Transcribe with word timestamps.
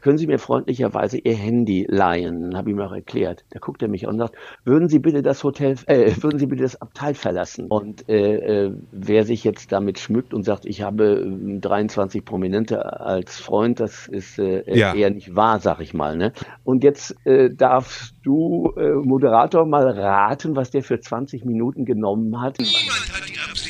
können 0.00 0.18
Sie 0.18 0.26
mir 0.26 0.38
freundlicherweise 0.38 1.18
Ihr 1.18 1.34
Handy 1.34 1.86
leihen? 1.88 2.56
Habe 2.56 2.70
ich 2.70 2.76
ihm 2.76 2.82
auch 2.82 2.92
erklärt. 2.92 3.44
Da 3.50 3.58
guckt 3.58 3.82
er 3.82 3.88
mich 3.88 4.06
an 4.06 4.14
und 4.14 4.18
sagt, 4.18 4.36
würden 4.64 4.88
Sie 4.88 4.98
bitte 4.98 5.22
das 5.22 5.44
Hotel, 5.44 5.76
äh, 5.86 6.12
würden 6.20 6.38
Sie 6.38 6.46
bitte 6.46 6.62
das 6.62 6.80
Abteil 6.80 7.14
verlassen? 7.14 7.66
Und 7.68 8.08
äh, 8.08 8.66
äh, 8.66 8.72
wer 8.92 9.24
sich 9.24 9.44
jetzt 9.44 9.72
damit 9.72 9.98
schmückt 9.98 10.34
und 10.34 10.44
sagt, 10.44 10.66
ich 10.66 10.82
habe 10.82 11.26
23 11.60 12.24
Prominente 12.24 13.00
als 13.00 13.38
Freund, 13.38 13.80
das 13.80 14.06
ist 14.08 14.38
äh, 14.38 14.62
ja. 14.76 14.94
eher 14.94 15.10
nicht 15.10 15.34
wahr, 15.36 15.60
sag 15.60 15.80
ich 15.80 15.94
mal. 15.94 16.16
Ne? 16.16 16.32
Und 16.64 16.84
jetzt 16.84 17.14
äh, 17.26 17.50
darfst 17.50 18.14
du, 18.22 18.72
äh, 18.76 18.90
Moderator, 18.90 19.66
mal 19.66 19.88
raten, 19.88 20.56
was 20.56 20.70
der 20.70 20.82
für 20.82 21.00
20 21.00 21.44
Minuten 21.44 21.84
genommen 21.84 22.40
hat. 22.40 22.58
Niemand 22.58 23.12
hat 23.12 23.28
die 23.28 23.38
Absicht, 23.38 23.69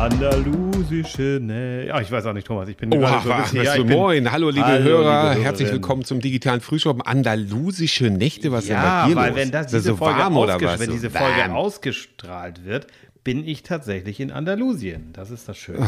Andalusische 0.00 1.40
Nähe. 1.42 1.88
Ja, 1.88 2.00
ich 2.00 2.10
weiß 2.10 2.24
auch 2.24 2.32
nicht, 2.32 2.46
Thomas. 2.46 2.70
Ich 2.70 2.76
bin 2.78 2.90
oh, 2.94 3.04
ach, 3.04 3.22
so 3.22 3.30
ach, 3.30 3.52
ja, 3.52 3.84
Moin, 3.84 4.32
hallo 4.32 4.48
liebe 4.48 4.64
hallo, 4.64 4.82
Hörer, 4.82 5.34
liebe 5.34 5.44
herzlich 5.44 5.70
willkommen 5.70 6.06
zum 6.06 6.22
digitalen 6.22 6.62
Frühschoppen. 6.62 7.02
Andalusische 7.02 8.08
Nächte, 8.08 8.50
was 8.50 8.66
ja, 8.66 8.78
ist 8.78 8.82
denn 8.82 9.06
hier 9.08 9.16
weil 9.16 9.28
los? 9.28 9.38
wenn 9.38 9.50
das, 9.50 9.66
diese 9.66 9.82
so 9.82 9.96
Folge 9.96 10.20
warm 10.20 10.38
oder 10.38 10.58
was? 10.58 10.80
Wenn 10.80 10.90
diese 10.90 11.10
Folge 11.10 11.42
Bam. 11.42 11.52
ausgestrahlt 11.54 12.64
wird, 12.64 12.86
bin 13.24 13.46
ich 13.46 13.62
tatsächlich 13.62 14.20
in 14.20 14.32
Andalusien. 14.32 15.12
Das 15.12 15.30
ist 15.30 15.46
das 15.50 15.58
Schöne. 15.58 15.86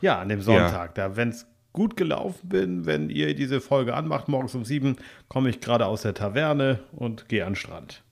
ja, 0.00 0.18
an 0.18 0.30
dem 0.30 0.40
Sonntag, 0.40 0.96
ja. 0.96 1.08
da 1.08 1.16
wenn 1.16 1.28
es 1.28 1.44
gut 1.74 1.98
gelaufen 1.98 2.48
bin, 2.48 2.86
wenn 2.86 3.10
ihr 3.10 3.34
diese 3.34 3.60
Folge 3.60 3.92
anmacht, 3.92 4.28
morgens 4.28 4.54
um 4.54 4.64
sieben, 4.64 4.96
komme 5.28 5.50
ich 5.50 5.60
gerade 5.60 5.84
aus 5.84 6.00
der 6.00 6.14
Taverne 6.14 6.78
und 6.92 7.28
gehe 7.28 7.44
an 7.44 7.50
den 7.50 7.56
Strand. 7.56 8.02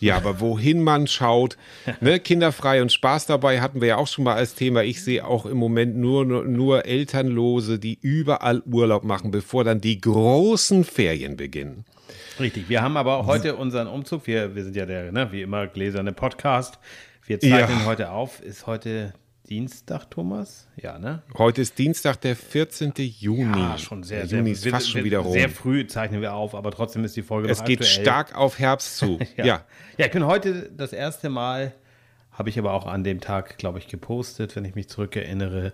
Ja, 0.00 0.16
aber 0.16 0.40
wohin 0.40 0.82
man 0.82 1.06
schaut, 1.06 1.56
ne, 2.00 2.18
kinderfrei 2.18 2.82
und 2.82 2.90
Spaß 2.90 3.26
dabei 3.26 3.60
hatten 3.60 3.80
wir 3.80 3.88
ja 3.88 3.96
auch 3.96 4.08
schon 4.08 4.24
mal 4.24 4.34
als 4.34 4.54
Thema. 4.54 4.82
Ich 4.82 5.04
sehe 5.04 5.24
auch 5.24 5.46
im 5.46 5.58
Moment 5.58 5.96
nur, 5.96 6.24
nur, 6.24 6.44
nur 6.44 6.86
Elternlose, 6.86 7.78
die 7.78 7.98
überall 8.00 8.62
Urlaub 8.66 9.04
machen, 9.04 9.30
bevor 9.30 9.64
dann 9.64 9.80
die 9.80 10.00
großen 10.00 10.84
Ferien 10.84 11.36
beginnen. 11.36 11.84
Richtig, 12.40 12.68
wir 12.68 12.82
haben 12.82 12.96
aber 12.96 13.26
heute 13.26 13.56
unseren 13.56 13.86
Umzug. 13.86 14.26
Wir, 14.26 14.54
wir 14.54 14.64
sind 14.64 14.74
ja 14.74 14.86
der, 14.86 15.12
ne, 15.12 15.30
wie 15.30 15.42
immer, 15.42 15.66
gläserne 15.66 16.12
Podcast. 16.12 16.78
Wir 17.26 17.38
zeichnen 17.38 17.80
ja. 17.80 17.84
heute 17.84 18.10
auf. 18.10 18.40
Ist 18.40 18.66
heute 18.66 19.12
Dienstag, 19.50 20.08
Thomas? 20.08 20.68
Ja, 20.76 20.96
ne? 21.00 21.24
Heute 21.36 21.60
ist 21.60 21.76
Dienstag, 21.76 22.20
der 22.20 22.36
14. 22.36 22.92
Juni. 22.96 23.58
Ja, 23.58 23.76
schon 23.78 24.04
sehr, 24.04 24.20
der 24.20 24.28
sehr, 24.28 24.38
Juni 24.38 24.52
ist 24.52 24.68
fast 24.68 24.86
wir, 24.86 24.92
schon 24.92 25.04
wieder 25.04 25.18
rum. 25.18 25.32
Sehr 25.32 25.48
früh 25.48 25.88
zeichnen 25.88 26.20
wir 26.20 26.34
auf, 26.34 26.54
aber 26.54 26.70
trotzdem 26.70 27.02
ist 27.02 27.16
die 27.16 27.22
Folge 27.22 27.48
Es 27.48 27.64
geht 27.64 27.80
aktuell. 27.80 28.02
stark 28.04 28.36
auf 28.36 28.60
Herbst 28.60 28.98
zu. 28.98 29.18
ja. 29.36 29.44
ja. 29.44 29.64
Ja, 29.98 30.06
ich 30.06 30.12
bin 30.12 30.24
heute 30.24 30.70
das 30.70 30.92
erste 30.92 31.30
Mal, 31.30 31.72
habe 32.30 32.48
ich 32.48 32.60
aber 32.60 32.72
auch 32.72 32.86
an 32.86 33.02
dem 33.02 33.20
Tag, 33.20 33.58
glaube 33.58 33.80
ich, 33.80 33.88
gepostet, 33.88 34.54
wenn 34.54 34.64
ich 34.64 34.76
mich 34.76 34.88
zurückerinnere, 34.88 35.72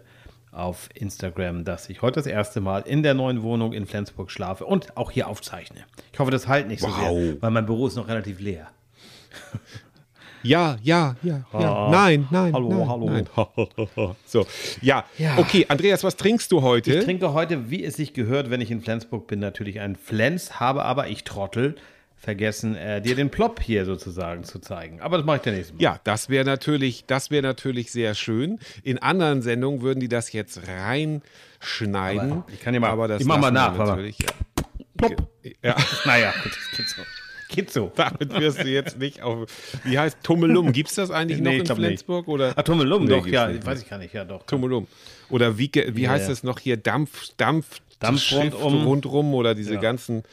auf 0.52 0.88
Instagram, 0.94 1.66
dass 1.66 1.90
ich 1.90 2.00
heute 2.00 2.14
das 2.14 2.26
erste 2.26 2.62
Mal 2.62 2.80
in 2.86 3.02
der 3.02 3.12
neuen 3.12 3.42
Wohnung 3.42 3.74
in 3.74 3.84
Flensburg 3.84 4.30
schlafe 4.30 4.64
und 4.64 4.96
auch 4.96 5.10
hier 5.10 5.28
aufzeichne. 5.28 5.84
Ich 6.14 6.18
hoffe, 6.18 6.30
das 6.30 6.48
halt 6.48 6.66
nicht 6.68 6.82
wow. 6.82 6.94
so 6.94 7.14
sehr, 7.20 7.42
weil 7.42 7.50
mein 7.50 7.66
Büro 7.66 7.88
ist 7.88 7.96
noch 7.96 8.08
relativ 8.08 8.40
leer. 8.40 8.70
Ja, 10.46 10.78
ja, 10.82 11.16
ja, 11.22 11.44
ja. 11.52 11.74
Ah, 11.74 11.90
nein, 11.90 12.28
nein. 12.30 12.52
Hallo, 12.52 12.68
nein, 12.68 12.88
hallo. 12.88 13.10
Nein. 13.10 14.16
so, 14.26 14.46
ja. 14.80 15.04
ja. 15.18 15.38
Okay, 15.38 15.66
Andreas, 15.68 16.04
was 16.04 16.16
trinkst 16.16 16.52
du 16.52 16.62
heute? 16.62 16.94
Ich 16.94 17.04
trinke 17.04 17.32
heute, 17.32 17.68
wie 17.70 17.82
es 17.84 17.96
sich 17.96 18.12
gehört, 18.12 18.48
wenn 18.50 18.60
ich 18.60 18.70
in 18.70 18.80
Flensburg 18.80 19.26
bin, 19.26 19.40
natürlich 19.40 19.80
ein 19.80 19.96
Flens, 19.96 20.60
habe 20.60 20.84
aber, 20.84 21.08
ich 21.08 21.24
Trottel, 21.24 21.74
vergessen, 22.16 22.76
äh, 22.76 23.02
dir 23.02 23.16
den 23.16 23.30
Plop 23.30 23.60
hier 23.60 23.84
sozusagen 23.84 24.44
zu 24.44 24.58
zeigen. 24.58 25.00
Aber 25.00 25.16
das 25.18 25.26
mache 25.26 25.36
ich 25.36 25.42
der 25.42 25.52
nächste 25.52 25.74
Mal. 25.74 25.82
Ja, 25.82 26.00
das 26.04 26.28
wäre 26.28 26.44
natürlich, 26.44 27.04
das 27.06 27.30
wäre 27.30 27.42
natürlich 27.42 27.90
sehr 27.90 28.14
schön. 28.14 28.58
In 28.82 28.98
anderen 28.98 29.42
Sendungen 29.42 29.82
würden 29.82 30.00
die 30.00 30.08
das 30.08 30.32
jetzt 30.32 30.60
reinschneiden. 30.66 32.32
Aber 32.32 32.46
ich 32.52 32.60
kann 32.60 32.72
ja 32.72 32.80
mal, 32.80 32.90
aber 32.90 33.08
das 33.08 33.20
ich 33.20 33.26
mach 33.26 33.38
mal 33.38 33.50
nach. 33.50 33.76
Natürlich, 33.76 34.18
ja. 34.18 34.28
Plop. 34.96 35.28
Ja. 35.62 35.76
naja, 36.04 36.32
gut, 36.42 36.52
das 36.52 36.76
geht 36.76 36.88
so. 36.88 37.02
Geht 37.48 37.72
so. 37.72 37.92
Damit 37.94 38.32
wirst 38.34 38.60
du 38.60 38.68
jetzt 38.68 38.98
nicht 38.98 39.22
auf. 39.22 39.48
Wie 39.84 39.98
heißt 39.98 40.18
Tummelum? 40.22 40.72
Gibt 40.72 40.88
es 40.88 40.96
das 40.96 41.10
eigentlich 41.10 41.40
nee, 41.40 41.58
noch 41.58 41.68
in 41.70 41.76
Flensburg? 41.76 42.28
Oder? 42.28 42.52
Ah, 42.56 42.62
Tummelum, 42.62 43.04
nee, 43.04 43.10
doch, 43.10 43.26
ja. 43.26 43.48
Nicht. 43.48 43.64
Weiß 43.64 43.82
ich 43.82 43.88
gar 43.88 43.98
nicht, 43.98 44.14
ja, 44.14 44.24
doch. 44.24 44.44
Tummelum. 44.46 44.86
Oder 45.28 45.58
wie, 45.58 45.70
wie 45.72 46.02
ja, 46.02 46.10
heißt 46.10 46.28
ja. 46.28 46.34
noch 46.42 46.58
hier? 46.58 46.76
Dampf, 46.76 47.30
Dampf, 47.36 47.80
Dampf 47.98 48.32
rundum. 48.32 48.86
rundrum 48.86 49.34
oder 49.34 49.54
diese 49.54 49.74
ja. 49.74 49.80
ganzen. 49.80 50.24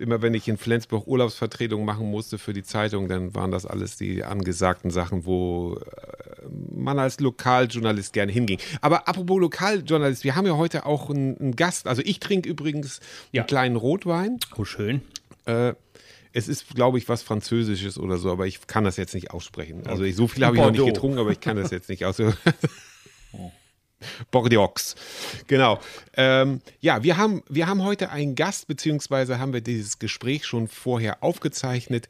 Immer 0.00 0.22
wenn 0.22 0.32
ich 0.32 0.46
in 0.46 0.58
Flensburg 0.58 1.08
Urlaubsvertretung 1.08 1.84
machen 1.84 2.08
musste 2.08 2.38
für 2.38 2.52
die 2.52 2.62
Zeitung, 2.62 3.08
dann 3.08 3.34
waren 3.34 3.50
das 3.50 3.66
alles 3.66 3.96
die 3.96 4.22
angesagten 4.22 4.92
Sachen, 4.92 5.26
wo 5.26 5.74
äh, 5.74 6.46
man 6.72 7.00
als 7.00 7.18
Lokaljournalist 7.18 8.12
gerne 8.12 8.30
hinging. 8.30 8.60
Aber 8.80 9.08
apropos 9.08 9.40
Lokaljournalist, 9.40 10.22
wir 10.22 10.36
haben 10.36 10.46
ja 10.46 10.56
heute 10.56 10.86
auch 10.86 11.10
einen, 11.10 11.36
einen 11.38 11.56
Gast. 11.56 11.88
Also 11.88 12.02
ich 12.04 12.20
trinke 12.20 12.48
übrigens 12.48 13.00
einen 13.34 13.46
kleinen 13.48 13.74
Rotwein. 13.74 14.38
Oh, 14.56 14.64
schön. 14.64 15.00
Äh, 15.46 15.74
es 16.38 16.48
ist, 16.48 16.74
glaube 16.74 16.98
ich, 16.98 17.08
was 17.08 17.22
Französisches 17.22 17.98
oder 17.98 18.16
so, 18.16 18.30
aber 18.30 18.46
ich 18.46 18.66
kann 18.66 18.84
das 18.84 18.96
jetzt 18.96 19.14
nicht 19.14 19.32
aussprechen. 19.32 19.86
Also 19.86 20.04
ich, 20.04 20.16
so 20.16 20.28
viel 20.28 20.44
habe 20.44 20.56
ich 20.56 20.62
noch 20.62 20.70
nicht 20.70 20.86
getrunken, 20.86 21.18
aber 21.18 21.30
ich 21.30 21.40
kann 21.40 21.56
das 21.56 21.70
jetzt 21.70 21.88
nicht 21.88 22.04
aus. 22.04 22.22
Bordeaux. 24.30 24.94
Genau. 25.46 25.80
Ähm, 26.16 26.60
ja, 26.80 27.02
wir 27.02 27.16
haben, 27.16 27.42
wir 27.48 27.66
haben 27.66 27.82
heute 27.82 28.10
einen 28.10 28.34
Gast, 28.34 28.68
beziehungsweise 28.68 29.38
haben 29.38 29.52
wir 29.52 29.60
dieses 29.60 29.98
Gespräch 29.98 30.46
schon 30.46 30.68
vorher 30.68 31.22
aufgezeichnet. 31.22 32.08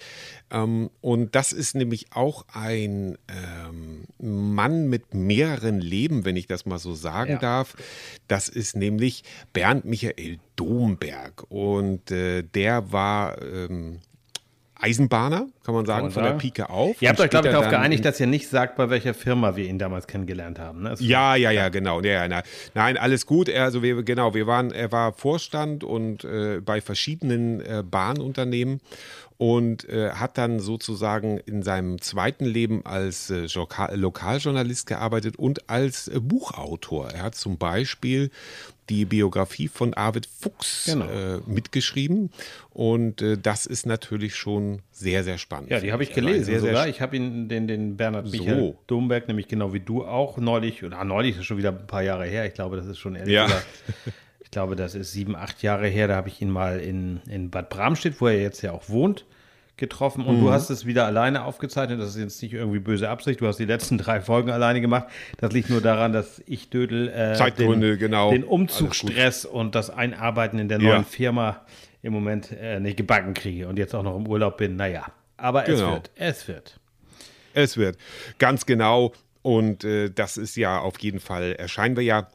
Ähm, 0.51 0.91
und 1.01 1.35
das 1.35 1.53
ist 1.53 1.75
nämlich 1.75 2.13
auch 2.13 2.45
ein 2.53 3.17
ähm, 3.29 4.05
Mann 4.19 4.89
mit 4.89 5.15
mehreren 5.15 5.81
Leben, 5.81 6.25
wenn 6.25 6.37
ich 6.37 6.47
das 6.47 6.67
mal 6.67 6.79
so 6.79 6.95
sagen 6.95 7.33
ja. 7.33 7.39
darf. 7.39 7.75
Das 8.27 8.49
ist 8.49 8.77
nämlich 8.77 9.25
Bernd 9.53 9.85
Michael 9.85 10.39
Domberg. 10.57 11.45
Und 11.49 12.11
äh, 12.11 12.43
der 12.43 12.93
war 12.93 13.41
ähm, 13.41 14.01
Eisenbahner, 14.81 15.49
kann 15.65 15.75
man 15.75 15.87
sagen, 15.87 15.99
kann 15.99 16.05
man 16.05 16.13
von 16.13 16.23
sagen. 16.23 16.39
der 16.39 16.41
Pike 16.41 16.71
auf. 16.71 17.03
Ihr 17.03 17.09
habt 17.09 17.21
euch, 17.21 17.31
glaube 17.31 17.49
ich, 17.49 17.53
darauf 17.53 17.69
geeinigt, 17.69 18.05
dass 18.05 18.21
ihr 18.21 18.29
nicht 18.29 18.49
sagt, 18.49 18.77
bei 18.77 18.91
welcher 18.91 19.13
Firma 19.13 19.57
wir 19.57 19.65
ihn 19.65 19.79
damals 19.79 20.07
kennengelernt 20.07 20.59
haben. 20.59 20.83
Ne? 20.83 20.95
Ja, 21.01 21.35
ja, 21.35 21.51
ja, 21.51 21.69
genau. 21.69 22.01
Ja, 22.01 22.27
ja, 22.27 22.43
nein, 22.75 22.97
alles 22.97 23.27
gut. 23.27 23.51
Also 23.51 23.83
wir, 23.83 24.03
genau, 24.05 24.35
wir 24.35 24.47
waren, 24.47 24.71
er 24.71 24.93
war 24.93 25.13
Vorstand 25.13 25.83
und 25.83 26.25
äh, 26.25 26.61
bei 26.61 26.81
verschiedenen 26.81 27.61
äh, 27.61 27.83
Bahnunternehmen 27.89 28.81
und 29.39 29.89
äh, 29.89 30.11
hat 30.11 30.37
dann 30.37 30.59
sozusagen 30.59 31.39
in 31.39 31.63
seinem 31.63 32.01
zweiten 32.01 32.45
Leben 32.45 32.85
als 32.85 33.31
äh, 33.31 33.47
Lokaljournalist 33.95 34.87
gearbeitet 34.87 35.37
und 35.37 35.71
als 35.71 36.09
äh, 36.09 36.19
Buchautor. 36.21 37.11
Er 37.11 37.23
hat 37.23 37.37
zum 37.37 37.57
Beispiel 37.57 38.31
die 38.89 39.05
Biografie 39.05 39.69
von 39.69 39.95
Arvid 39.95 40.27
Fuchs 40.27 40.87
genau. 40.87 41.07
äh, 41.07 41.39
mitgeschrieben. 41.47 42.31
Und 42.71 43.23
äh, 43.23 43.37
das 43.39 43.67
ist 43.67 43.87
natürlich 43.87 44.35
schon 44.35 44.81
sehr, 44.91 45.23
sehr 45.23 45.39
spannend. 45.39 45.71
Ja, 45.71 45.79
die 45.79 45.93
habe 45.93 46.03
ich 46.03 46.13
gelesen 46.13 46.45
sehr, 46.45 46.61
sogar. 46.61 46.83
Sehr 46.83 46.91
ich 46.91 47.01
habe 47.01 47.17
ihn, 47.17 47.49
den, 47.49 47.69
den 47.69 47.97
Bernhard 47.97 48.31
Michael 48.31 48.59
so. 48.59 48.79
Domberg, 48.87 49.29
nämlich 49.29 49.47
genau 49.47 49.73
wie 49.73 49.81
du 49.81 50.05
auch, 50.05 50.39
neulich, 50.39 50.83
oder 50.83 51.05
neulich 51.05 51.37
ist 51.37 51.45
schon 51.45 51.59
wieder 51.59 51.71
ein 51.71 51.87
paar 51.87 52.03
Jahre 52.03 52.27
her. 52.27 52.47
Ich 52.47 52.55
glaube, 52.55 52.77
das 52.77 52.87
ist 52.87 52.99
schon 52.99 53.15
ehrlich 53.15 53.35
ja. 53.35 53.45
gesagt. 53.45 53.67
Ich 54.49 54.53
glaube, 54.53 54.77
das 54.77 54.95
ist 54.95 55.13
sieben, 55.13 55.37
acht 55.37 55.63
Jahre 55.63 55.89
her. 55.89 56.09
Da 56.09 56.17
habe 56.17 56.29
ich 56.29 56.41
ihn 56.41 56.49
mal 56.49 56.81
in, 56.81 57.21
in 57.29 57.51
Bad 57.51 57.69
Bramstedt, 57.69 58.19
wo 58.19 58.29
er 58.29 58.41
jetzt 58.41 58.63
ja 58.63 58.73
auch 58.73 58.89
wohnt, 58.89 59.27
getroffen 59.77 60.25
und 60.25 60.39
mhm. 60.39 60.45
du 60.45 60.51
hast 60.51 60.71
es 60.71 60.87
wieder 60.87 61.05
alleine 61.05 61.45
aufgezeichnet. 61.45 62.01
Das 62.01 62.09
ist 62.09 62.17
jetzt 62.17 62.41
nicht 62.41 62.55
irgendwie 62.55 62.79
böse 62.79 63.11
Absicht. 63.11 63.43
Du 63.43 63.47
hast 63.47 63.59
die 63.59 63.67
letzten 63.67 63.99
drei 63.99 64.23
Folgen 64.23 64.49
alleine 64.49 64.81
gemacht. 64.81 65.09
Das 65.37 65.53
liegt 65.53 65.69
nur 65.69 65.83
daran, 65.83 66.15
dass 66.15 66.43
ich 66.47 66.71
Dödel 66.71 67.09
äh, 67.11 67.51
den, 67.59 67.99
genau. 67.99 68.31
den 68.31 68.43
Umzugsstress 68.43 69.45
und 69.45 69.75
das 69.75 69.91
Einarbeiten 69.91 70.59
in 70.59 70.71
der 70.71 70.79
neuen 70.79 71.03
ja. 71.03 71.03
Firma 71.03 71.67
im 72.01 72.15
Moment 72.15 72.51
äh, 72.51 72.81
nicht 72.81 72.97
gebacken 72.97 73.35
kriege 73.35 73.69
und 73.69 73.79
jetzt 73.79 73.95
auch 73.95 74.03
noch 74.03 74.17
im 74.17 74.27
Urlaub 74.27 74.57
bin. 74.57 74.77
Naja, 74.77 75.09
aber 75.37 75.65
genau. 75.65 75.75
es 75.75 75.93
wird. 75.93 76.11
Es 76.17 76.49
wird. 76.49 76.81
Es 77.53 77.77
wird. 77.77 77.99
Ganz 78.39 78.65
genau. 78.65 79.13
Und 79.43 79.85
äh, 79.85 80.09
das 80.09 80.39
ist 80.39 80.57
ja 80.57 80.79
auf 80.79 80.99
jeden 81.01 81.21
Fall, 81.21 81.53
erscheinen 81.53 81.97
wir 81.97 82.03
ja 82.03 82.29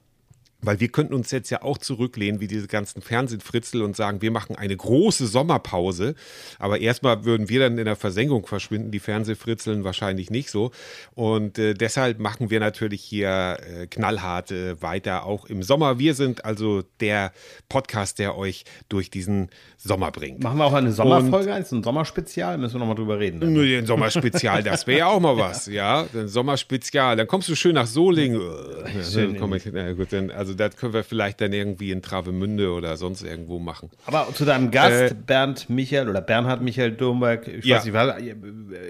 Weil 0.64 0.80
wir 0.80 0.88
könnten 0.88 1.14
uns 1.14 1.32
jetzt 1.32 1.50
ja 1.50 1.62
auch 1.62 1.78
zurücklehnen, 1.78 2.40
wie 2.40 2.48
diese 2.48 2.68
ganzen 2.68 3.02
Fernsehfritzel 3.02 3.82
und 3.82 3.96
sagen, 3.96 4.22
wir 4.22 4.32
machen 4.32 4.56
eine 4.56 4.76
große 4.76 5.28
Sommerpause. 5.28 6.16
Aber 6.58 6.80
erstmal 6.80 7.26
würden 7.26 7.50
wir 7.50 7.60
dann 7.60 7.78
in 7.78 7.86
der 7.86 7.96
Versenkung 7.96 8.48
verschwinden, 8.48 8.92
die 8.92 9.00
Fernsehfritzeln 9.00 9.84
wahrscheinlich 9.84 10.30
nicht 10.30 10.50
so. 10.50 10.72
Und 11.16 11.60
äh, 11.60 11.74
deshalb 11.74 12.20
machen 12.20 12.50
wir 12.50 12.60
natürlich 12.60 13.02
hier 13.02 13.58
äh, 13.60 13.88
knallhart 13.88 14.52
äh, 14.52 14.82
weiter, 14.82 15.26
auch 15.26 15.46
im 15.46 15.64
Sommer. 15.64 16.00
Wir 16.00 16.14
sind 16.14 16.46
also 16.46 16.84
der 17.00 17.34
Podcast, 17.70 18.20
der 18.20 18.38
euch 18.38 18.64
durch 18.90 19.10
diesen 19.10 19.50
Sommer 19.78 20.12
bringt. 20.12 20.42
Machen 20.42 20.58
wir 20.58 20.66
auch 20.66 20.74
eine 20.74 20.92
Sommerfolge, 20.92 21.52
und, 21.52 21.74
ein 21.74 21.84
Sommerspezial, 21.84 22.58
müssen 22.58 22.76
wir 22.76 22.80
nochmal 22.80 22.96
drüber 22.96 23.20
reden. 23.20 23.40
Dann. 23.42 23.54
Nur 23.54 23.66
den 23.66 23.86
Sommerspezial, 23.86 24.64
das 24.64 24.88
wäre 24.88 25.00
ja 25.00 25.08
auch 25.08 25.20
mal 25.20 25.38
was, 25.38 25.66
ja. 25.68 26.08
Ein 26.14 26.28
Sommerspezial. 26.28 27.18
Dann 27.18 27.28
kommst 27.28 27.50
du 27.50 27.56
schön 27.56 27.76
nach 27.76 27.88
Solingen. 27.88 28.40
Schön 29.04 29.38
dann 29.38 29.54
ich, 29.54 29.66
na 29.72 29.92
gut, 29.94 30.14
dann, 30.14 30.32
also 30.32 30.53
das 30.54 30.76
können 30.76 30.94
wir 30.94 31.04
vielleicht 31.04 31.42
dann 31.42 31.54
irgendwie 31.54 31.92
in 31.92 32.02
Travemünde 32.02 32.72
oder 32.72 32.98
sonst 32.98 33.24
irgendwo 33.24 33.60
machen. 33.60 33.90
Aber 34.06 34.28
zu 34.34 34.46
deinem 34.46 34.72
Gast, 34.72 35.12
äh, 35.12 35.16
Bernd 35.16 35.70
Michael 35.70 36.10
oder 36.10 36.22
Bernhard 36.22 36.62
Michael 36.62 36.92
Domberg, 36.92 37.48
ich 37.48 37.66
ja. 37.66 37.78
weiß 37.78 37.86
nicht, 37.86 38.36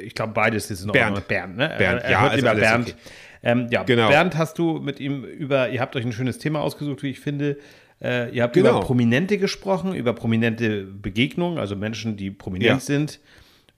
ich 0.03 0.13
glaube 0.15 0.33
beides 0.33 0.69
ist 0.71 0.85
noch 0.85 0.93
Bernd. 0.93 1.27
Bernd, 1.27 1.57
ne? 1.57 1.75
Bernd, 1.77 2.03
ja, 2.09 2.21
hört 2.21 2.35
lieber 2.35 2.55
Bernd. 2.55 2.89
Okay. 2.89 2.97
Ähm, 3.43 3.67
ja, 3.69 3.83
genau. 3.83 4.07
Bernd 4.07 4.37
hast 4.37 4.57
du 4.57 4.79
mit 4.79 4.99
ihm 4.99 5.25
über, 5.25 5.69
ihr 5.69 5.81
habt 5.81 5.95
euch 5.95 6.05
ein 6.05 6.13
schönes 6.13 6.37
Thema 6.37 6.61
ausgesucht, 6.61 7.03
wie 7.03 7.09
ich 7.09 7.19
finde. 7.19 7.57
Äh, 8.01 8.33
ihr 8.35 8.43
habt 8.43 8.53
genau. 8.53 8.71
über 8.71 8.81
Prominente 8.81 9.37
gesprochen, 9.37 9.93
über 9.93 10.13
prominente 10.13 10.83
Begegnungen, 10.85 11.57
also 11.57 11.75
Menschen, 11.75 12.15
die 12.15 12.31
prominent 12.31 12.67
ja. 12.69 12.79
sind. 12.79 13.19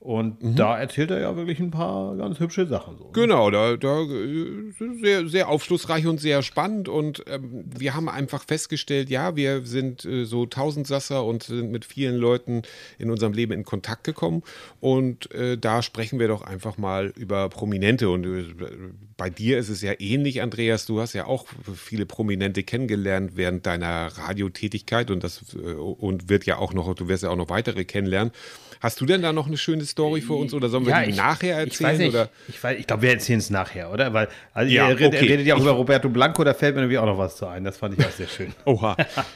Und 0.06 0.44
mhm. 0.44 0.56
da 0.56 0.78
erzählt 0.78 1.10
er 1.10 1.20
ja 1.20 1.36
wirklich 1.36 1.60
ein 1.60 1.72
paar 1.72 2.16
ganz 2.16 2.40
hübsche 2.40 2.68
Sachen. 2.68 2.96
So. 3.00 3.06
Ne? 3.06 3.10
Genau, 3.14 3.50
da, 3.50 3.76
da 3.76 4.06
sehr, 5.02 5.28
sehr 5.28 5.50
aufschlussreich 5.50 6.06
und 6.06 6.20
sehr 6.20 6.44
spannend. 6.44 6.88
Und 6.88 7.24
ähm, 7.28 7.66
wir 7.76 7.96
haben 7.96 8.08
einfach 8.08 8.44
festgestellt, 8.44 9.10
ja, 9.10 9.36
wir 9.36 9.66
sind 9.66 10.06
äh, 10.06 10.26
so 10.26 10.46
Tausendsasser 10.46 11.26
und 11.26 11.42
sind 11.42 11.72
mit 11.72 11.86
vielen 11.86 12.18
Leuten 12.18 12.62
in 13.00 13.10
unserem 13.10 13.34
Leben 13.34 13.52
in 13.52 13.64
Kontakt 13.64 14.04
gekommen. 14.04 14.44
Und 14.80 15.32
äh, 15.32 15.58
da 15.58 15.82
sprechen 15.82 16.20
wir 16.20 16.28
doch 16.28 16.44
einfach 16.44 16.78
mal 16.78 17.12
über 17.16 17.50
Prominente. 17.50 18.08
Und 18.08 18.28
äh, 18.28 18.44
bei 19.18 19.32
dir 19.32 19.58
ist 19.58 19.70
es 19.70 19.82
ja 19.82 19.94
ähnlich, 19.98 20.44
Andreas. 20.44 20.86
Du 20.86 21.02
hast 21.02 21.14
ja 21.14 21.26
auch 21.26 21.48
viele 21.74 22.06
Prominente 22.06 22.62
kennengelernt 22.62 23.32
während 23.34 23.66
deiner 23.66 24.16
Radiotätigkeit 24.16 25.10
und 25.10 25.24
das 25.24 25.56
äh, 25.56 25.74
und 25.74 26.30
wird 26.30 26.46
ja 26.46 26.60
auch 26.60 26.74
noch, 26.74 26.94
du 26.94 27.08
wirst 27.08 27.24
ja 27.24 27.32
auch 27.32 27.36
noch 27.36 27.50
weitere 27.50 27.86
kennenlernen. 27.86 28.32
Hast 28.82 29.00
du 29.02 29.06
denn 29.06 29.22
da 29.22 29.34
noch 29.34 29.48
eine 29.48 29.58
schöne 29.58 29.86
Story 29.86 30.22
für 30.22 30.34
uns 30.34 30.54
oder 30.54 30.70
sollen 30.70 30.86
wir 30.86 30.92
ja, 30.92 31.04
die 31.04 31.12
ich, 31.12 31.16
nachher 31.16 31.58
erzählen? 31.58 31.70
Ich, 31.72 31.82
weiß 31.82 31.98
nicht, 32.00 32.10
oder? 32.10 32.30
ich, 32.48 32.80
ich 32.80 32.88
glaube, 32.88 33.02
wir 33.04 33.12
erzählen 33.12 33.40
es 33.40 33.50
nachher, 33.50 33.92
oder? 33.92 34.14
Weil 34.14 34.28
also 34.54 34.72
ja, 34.72 34.90
ihr 34.90 35.00
redet, 35.00 35.16
okay. 35.16 35.28
redet 35.28 35.48
ja 35.48 35.56
auch 35.56 35.62
über 35.62 35.72
Roberto 35.72 36.10
Blanco, 36.10 36.44
da 36.44 36.54
fällt 36.54 36.76
mir 36.76 36.82
irgendwie 36.82 36.98
auch 36.98 37.06
noch 37.06 37.18
was 37.18 37.38
zu 37.38 37.48
ein. 37.48 37.64
Das 37.64 37.78
fand 37.78 37.98
ich 37.98 38.06
auch 38.06 38.12
sehr 38.12 38.28
schön. 38.28 38.54
Oha. 38.66 38.96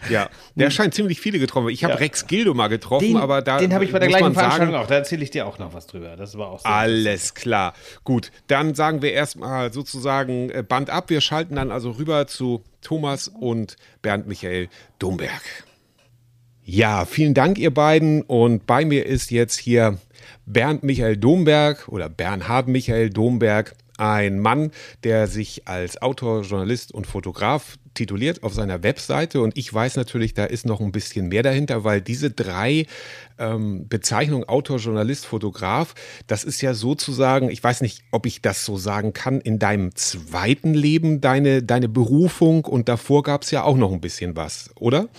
Ja, 0.09 0.29
der 0.55 0.69
scheint 0.69 0.93
ziemlich 0.93 1.19
viele 1.19 1.39
getroffen. 1.39 1.69
Ich 1.69 1.83
habe 1.83 1.93
ja. 1.93 1.99
Rex 1.99 2.27
Gildo 2.27 2.53
mal 2.53 2.67
getroffen, 2.67 3.07
den, 3.07 3.17
aber 3.17 3.41
da. 3.41 3.57
Den 3.57 3.73
habe 3.73 3.85
ich 3.85 3.91
bei 3.91 3.99
der 3.99 4.09
gleichen 4.09 4.33
Veranstaltung 4.33 4.75
auch. 4.75 4.87
Da 4.87 4.95
erzähle 4.95 5.23
ich 5.23 5.31
dir 5.31 5.47
auch 5.47 5.59
noch 5.59 5.73
was 5.73 5.87
drüber. 5.87 6.15
Das 6.15 6.37
war 6.37 6.47
auch 6.49 6.59
so. 6.59 6.67
Alles 6.67 7.33
klar. 7.33 7.73
Gut, 8.03 8.31
dann 8.47 8.75
sagen 8.75 9.01
wir 9.01 9.13
erstmal 9.13 9.71
sozusagen 9.73 10.49
äh, 10.49 10.63
Band 10.67 10.89
ab. 10.89 11.09
Wir 11.09 11.21
schalten 11.21 11.55
dann 11.55 11.71
also 11.71 11.91
rüber 11.91 12.27
zu 12.27 12.63
Thomas 12.81 13.27
und 13.27 13.75
Bernd 14.01 14.27
Michael 14.27 14.69
Domberg. 14.99 15.41
Ja, 16.71 17.05
vielen 17.05 17.33
Dank, 17.33 17.57
ihr 17.57 17.73
beiden. 17.73 18.21
Und 18.21 18.67
bei 18.67 18.85
mir 18.85 19.07
ist 19.07 19.31
jetzt 19.31 19.57
hier 19.57 19.97
Bernd 20.45 20.83
Michael 20.83 21.17
Domberg 21.17 21.87
oder 21.87 22.09
Bernhard 22.09 22.67
Michael 22.67 23.09
Domberg, 23.09 23.73
ein 23.97 24.39
Mann, 24.39 24.69
der 25.03 25.25
sich 25.25 25.67
als 25.67 25.99
Autor, 25.99 26.43
Journalist 26.43 26.93
und 26.93 27.07
Fotograf 27.07 27.77
tituliert 27.95 28.43
auf 28.43 28.53
seiner 28.53 28.83
Webseite. 28.83 29.41
Und 29.41 29.57
ich 29.57 29.73
weiß 29.73 29.95
natürlich, 29.95 30.35
da 30.35 30.45
ist 30.45 30.67
noch 30.67 30.79
ein 30.79 30.91
bisschen 30.91 31.29
mehr 31.29 31.41
dahinter, 31.41 31.85
weil 31.85 32.01
diese 32.01 32.29
drei 32.29 32.85
ähm, 33.39 33.87
Bezeichnungen, 33.89 34.47
Autor, 34.47 34.77
Journalist, 34.77 35.25
Fotograf, 35.25 35.95
das 36.27 36.43
ist 36.43 36.61
ja 36.61 36.75
sozusagen, 36.75 37.49
ich 37.49 37.63
weiß 37.63 37.81
nicht, 37.81 38.03
ob 38.11 38.27
ich 38.27 38.43
das 38.43 38.63
so 38.63 38.77
sagen 38.77 39.13
kann, 39.13 39.41
in 39.41 39.57
deinem 39.57 39.95
zweiten 39.95 40.75
Leben 40.75 41.19
deine, 41.19 41.63
deine 41.63 41.89
Berufung 41.89 42.63
und 42.65 42.89
davor 42.89 43.23
gab 43.23 43.41
es 43.41 43.49
ja 43.49 43.63
auch 43.63 43.75
noch 43.75 43.91
ein 43.91 44.01
bisschen 44.01 44.35
was, 44.35 44.69
oder? 44.75 45.09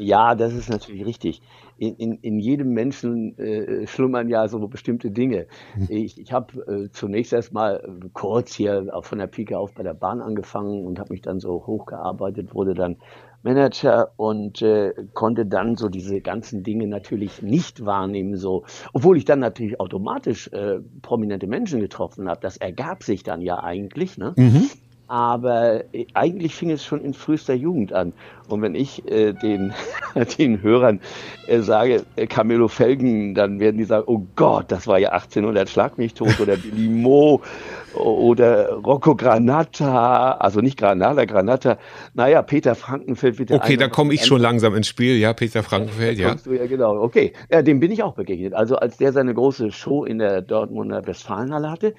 Ja, 0.00 0.34
das 0.34 0.54
ist 0.54 0.70
natürlich 0.70 1.04
richtig. 1.04 1.42
In, 1.76 1.94
in, 1.96 2.14
in 2.14 2.38
jedem 2.38 2.72
Menschen 2.72 3.38
äh, 3.38 3.86
schlummern 3.86 4.28
ja 4.28 4.48
so 4.48 4.66
bestimmte 4.66 5.10
Dinge. 5.10 5.46
Hm. 5.74 5.86
Ich, 5.88 6.18
ich 6.18 6.32
habe 6.32 6.60
äh, 6.66 6.90
zunächst 6.90 7.32
erstmal 7.32 7.76
äh, 7.76 8.08
kurz 8.12 8.54
hier 8.54 8.88
auch 8.92 9.04
von 9.04 9.18
der 9.18 9.26
Pike 9.26 9.58
auf 9.58 9.74
bei 9.74 9.82
der 9.82 9.94
Bahn 9.94 10.20
angefangen 10.20 10.86
und 10.86 10.98
habe 10.98 11.12
mich 11.12 11.22
dann 11.22 11.38
so 11.38 11.66
hochgearbeitet, 11.66 12.54
wurde 12.54 12.74
dann 12.74 12.96
Manager 13.42 14.12
und 14.16 14.60
äh, 14.62 14.92
konnte 15.14 15.46
dann 15.46 15.76
so 15.76 15.88
diese 15.88 16.20
ganzen 16.20 16.62
Dinge 16.62 16.86
natürlich 16.86 17.42
nicht 17.42 17.84
wahrnehmen, 17.84 18.36
so, 18.36 18.64
obwohl 18.92 19.16
ich 19.16 19.24
dann 19.24 19.40
natürlich 19.40 19.80
automatisch 19.80 20.48
äh, 20.48 20.80
prominente 21.02 21.46
Menschen 21.46 21.80
getroffen 21.80 22.28
habe. 22.28 22.40
Das 22.42 22.58
ergab 22.58 23.02
sich 23.02 23.22
dann 23.22 23.40
ja 23.40 23.62
eigentlich. 23.62 24.18
Ne? 24.18 24.34
Mhm 24.36 24.70
aber 25.10 25.82
äh, 25.92 26.06
eigentlich 26.14 26.54
fing 26.54 26.70
es 26.70 26.84
schon 26.84 27.00
in 27.00 27.14
frühester 27.14 27.52
Jugend 27.52 27.92
an. 27.92 28.12
Und 28.46 28.62
wenn 28.62 28.76
ich 28.76 29.10
äh, 29.10 29.32
den, 29.32 29.74
den 30.38 30.62
Hörern 30.62 31.00
äh, 31.48 31.60
sage, 31.62 32.04
äh, 32.14 32.28
Camillo 32.28 32.68
Felgen, 32.68 33.34
dann 33.34 33.58
werden 33.58 33.76
die 33.76 33.84
sagen, 33.84 34.04
oh 34.06 34.24
Gott, 34.36 34.66
das 34.70 34.86
war 34.86 35.00
ja 35.00 35.08
1800, 35.10 35.68
schlag 35.68 35.98
mich 35.98 36.14
tot, 36.14 36.38
oder 36.38 36.56
Billy 36.56 36.88
Mo, 36.88 37.42
oder 37.94 38.72
Rocco 38.74 39.16
Granata, 39.16 40.32
also 40.32 40.60
nicht 40.60 40.78
Granada, 40.78 41.24
Granata, 41.24 41.78
naja, 42.14 42.42
Peter 42.42 42.76
Frankenfeld 42.76 43.40
wird 43.40 43.50
Okay, 43.50 43.76
da 43.76 43.88
komme 43.88 44.14
ich 44.14 44.24
schon 44.24 44.40
langsam 44.40 44.76
ins 44.76 44.86
Spiel, 44.86 45.16
ja, 45.16 45.32
Peter 45.32 45.64
Frankenfeld, 45.64 46.18
ja. 46.18 46.36
Du 46.36 46.52
ja, 46.52 46.66
genau, 46.66 47.02
okay. 47.02 47.32
Ja, 47.50 47.62
dem 47.62 47.80
bin 47.80 47.90
ich 47.90 48.04
auch 48.04 48.14
begegnet. 48.14 48.54
Also 48.54 48.76
als 48.76 48.96
der 48.98 49.12
seine 49.12 49.34
große 49.34 49.72
Show 49.72 50.04
in 50.04 50.18
der 50.18 50.40
Dortmunder 50.40 51.04
Westfalenhalle 51.04 51.68
hatte, 51.68 51.94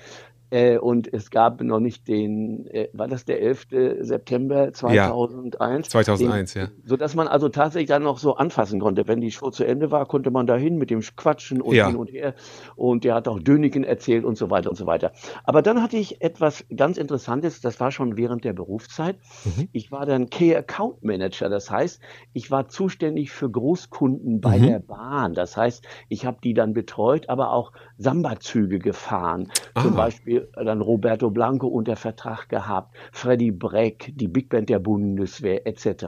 äh, 0.51 0.77
und 0.77 1.11
es 1.11 1.31
gab 1.31 1.61
noch 1.61 1.79
nicht 1.79 2.07
den, 2.07 2.67
äh, 2.67 2.89
war 2.93 3.07
das 3.07 3.25
der 3.25 3.41
11. 3.41 3.67
September 4.01 4.71
2001? 4.73 5.87
Ja, 5.87 5.89
2001, 5.89 6.53
den, 6.53 6.61
ja. 6.63 6.69
Sodass 6.85 7.15
man 7.15 7.27
also 7.27 7.49
tatsächlich 7.49 7.87
dann 7.89 8.03
noch 8.03 8.19
so 8.19 8.35
anfassen 8.35 8.79
konnte. 8.79 9.07
Wenn 9.07 9.21
die 9.21 9.31
Show 9.31 9.49
zu 9.49 9.63
Ende 9.63 9.91
war, 9.91 10.05
konnte 10.05 10.29
man 10.29 10.47
dahin 10.47 10.77
mit 10.77 10.89
dem 10.89 10.99
Quatschen 11.01 11.61
und 11.61 11.73
ja. 11.73 11.87
hin 11.87 11.95
und 11.95 12.11
her. 12.11 12.35
Und 12.75 13.05
der 13.05 13.15
hat 13.15 13.29
auch 13.29 13.39
Döniken 13.39 13.85
erzählt 13.85 14.25
und 14.25 14.37
so 14.37 14.49
weiter 14.49 14.69
und 14.69 14.75
so 14.75 14.85
weiter. 14.85 15.13
Aber 15.45 15.61
dann 15.61 15.81
hatte 15.81 15.95
ich 15.95 16.21
etwas 16.21 16.65
ganz 16.75 16.97
Interessantes, 16.97 17.61
das 17.61 17.79
war 17.79 17.91
schon 17.91 18.17
während 18.17 18.43
der 18.43 18.53
Berufszeit. 18.53 19.17
Mhm. 19.45 19.69
Ich 19.71 19.91
war 19.91 20.05
dann 20.05 20.29
Key 20.29 20.53
Account 20.53 21.01
Manager. 21.01 21.49
Das 21.49 21.71
heißt, 21.71 22.01
ich 22.33 22.51
war 22.51 22.67
zuständig 22.67 23.31
für 23.31 23.49
Großkunden 23.49 24.41
bei 24.41 24.59
mhm. 24.59 24.67
der 24.67 24.79
Bahn. 24.79 25.33
Das 25.33 25.55
heißt, 25.55 25.85
ich 26.09 26.25
habe 26.25 26.39
die 26.43 26.53
dann 26.53 26.73
betreut, 26.73 27.29
aber 27.29 27.53
auch 27.53 27.71
Samba-Züge 28.01 28.79
gefahren. 28.79 29.51
Aha. 29.73 29.85
Zum 29.85 29.95
Beispiel 29.95 30.49
dann 30.53 30.81
Roberto 30.81 31.29
Blanco 31.29 31.67
unter 31.67 31.95
Vertrag 31.95 32.49
gehabt, 32.49 32.95
Freddy 33.11 33.51
Breck, 33.51 34.11
die 34.15 34.27
Big 34.27 34.49
Band 34.49 34.69
der 34.69 34.79
Bundeswehr 34.79 35.65
etc. 35.67 36.05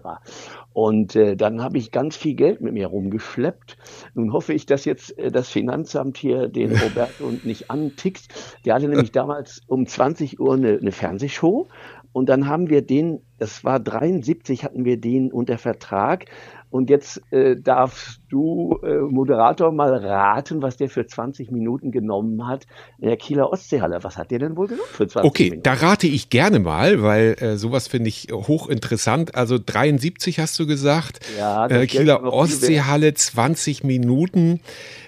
Und 0.74 1.16
äh, 1.16 1.36
dann 1.36 1.62
habe 1.62 1.78
ich 1.78 1.92
ganz 1.92 2.18
viel 2.18 2.36
Geld 2.36 2.62
mit 2.62 2.74
mir 2.74 2.88
rumgeschleppt. 2.88 3.78
Nun 4.16 4.34
hoffe 4.34 4.54
ich, 4.54 4.66
dass 4.66 4.86
jetzt 4.86 5.18
äh, 5.18 5.32
das 5.32 5.50
Finanzamt 5.50 6.18
hier 6.18 6.48
den 6.48 6.76
Roberto 6.76 7.32
nicht 7.44 7.70
antickst. 7.70 8.58
Der 8.66 8.76
hatte 8.76 8.88
nämlich 8.88 9.12
damals 9.12 9.62
um 9.68 9.86
20 9.86 10.40
Uhr 10.40 10.54
eine, 10.54 10.78
eine 10.78 10.92
Fernsehshow 10.92 11.68
und 12.14 12.30
dann 12.30 12.48
haben 12.48 12.70
wir 12.70 12.84
den, 12.84 13.22
das 13.40 13.64
war 13.64 13.80
73, 13.80 14.64
hatten 14.64 14.86
wir 14.86 15.02
den 15.02 15.32
unter 15.32 15.58
Vertrag 15.58 16.26
und 16.74 16.90
jetzt 16.90 17.22
äh, 17.32 17.56
darfst 17.56 18.20
du, 18.30 18.80
äh, 18.82 18.96
Moderator, 18.96 19.72
mal 19.72 19.94
raten, 19.94 20.64
was 20.64 20.76
der 20.76 20.90
für 20.90 21.06
20 21.06 21.52
Minuten 21.52 21.92
genommen 21.92 22.48
hat 22.48 22.66
in 22.98 23.10
der 23.10 23.18
Kieler 23.18 23.54
Ostseehalle. 23.54 24.04
Was 24.04 24.18
hat 24.18 24.32
der 24.32 24.40
denn 24.40 24.58
wohl 24.58 24.66
genommen 24.66 24.90
für 24.92 25.08
20 25.08 25.30
okay, 25.30 25.44
Minuten? 25.44 25.60
Okay, 25.60 25.80
da 25.80 25.88
rate 25.88 26.08
ich 26.08 26.32
gerne 26.32 26.58
mal, 26.58 27.04
weil 27.04 27.36
äh, 27.40 27.58
sowas 27.58 27.88
finde 27.88 28.10
ich 28.10 28.30
hochinteressant. 28.32 29.36
Also 29.36 29.60
73 29.64 30.40
hast 30.40 30.58
du 30.58 30.66
gesagt. 30.66 31.20
Ja, 31.38 31.68
äh, 31.68 31.86
Kieler 31.86 32.24
Ostseehalle 32.24 33.14
20 33.14 33.84
Minuten. 33.84 34.60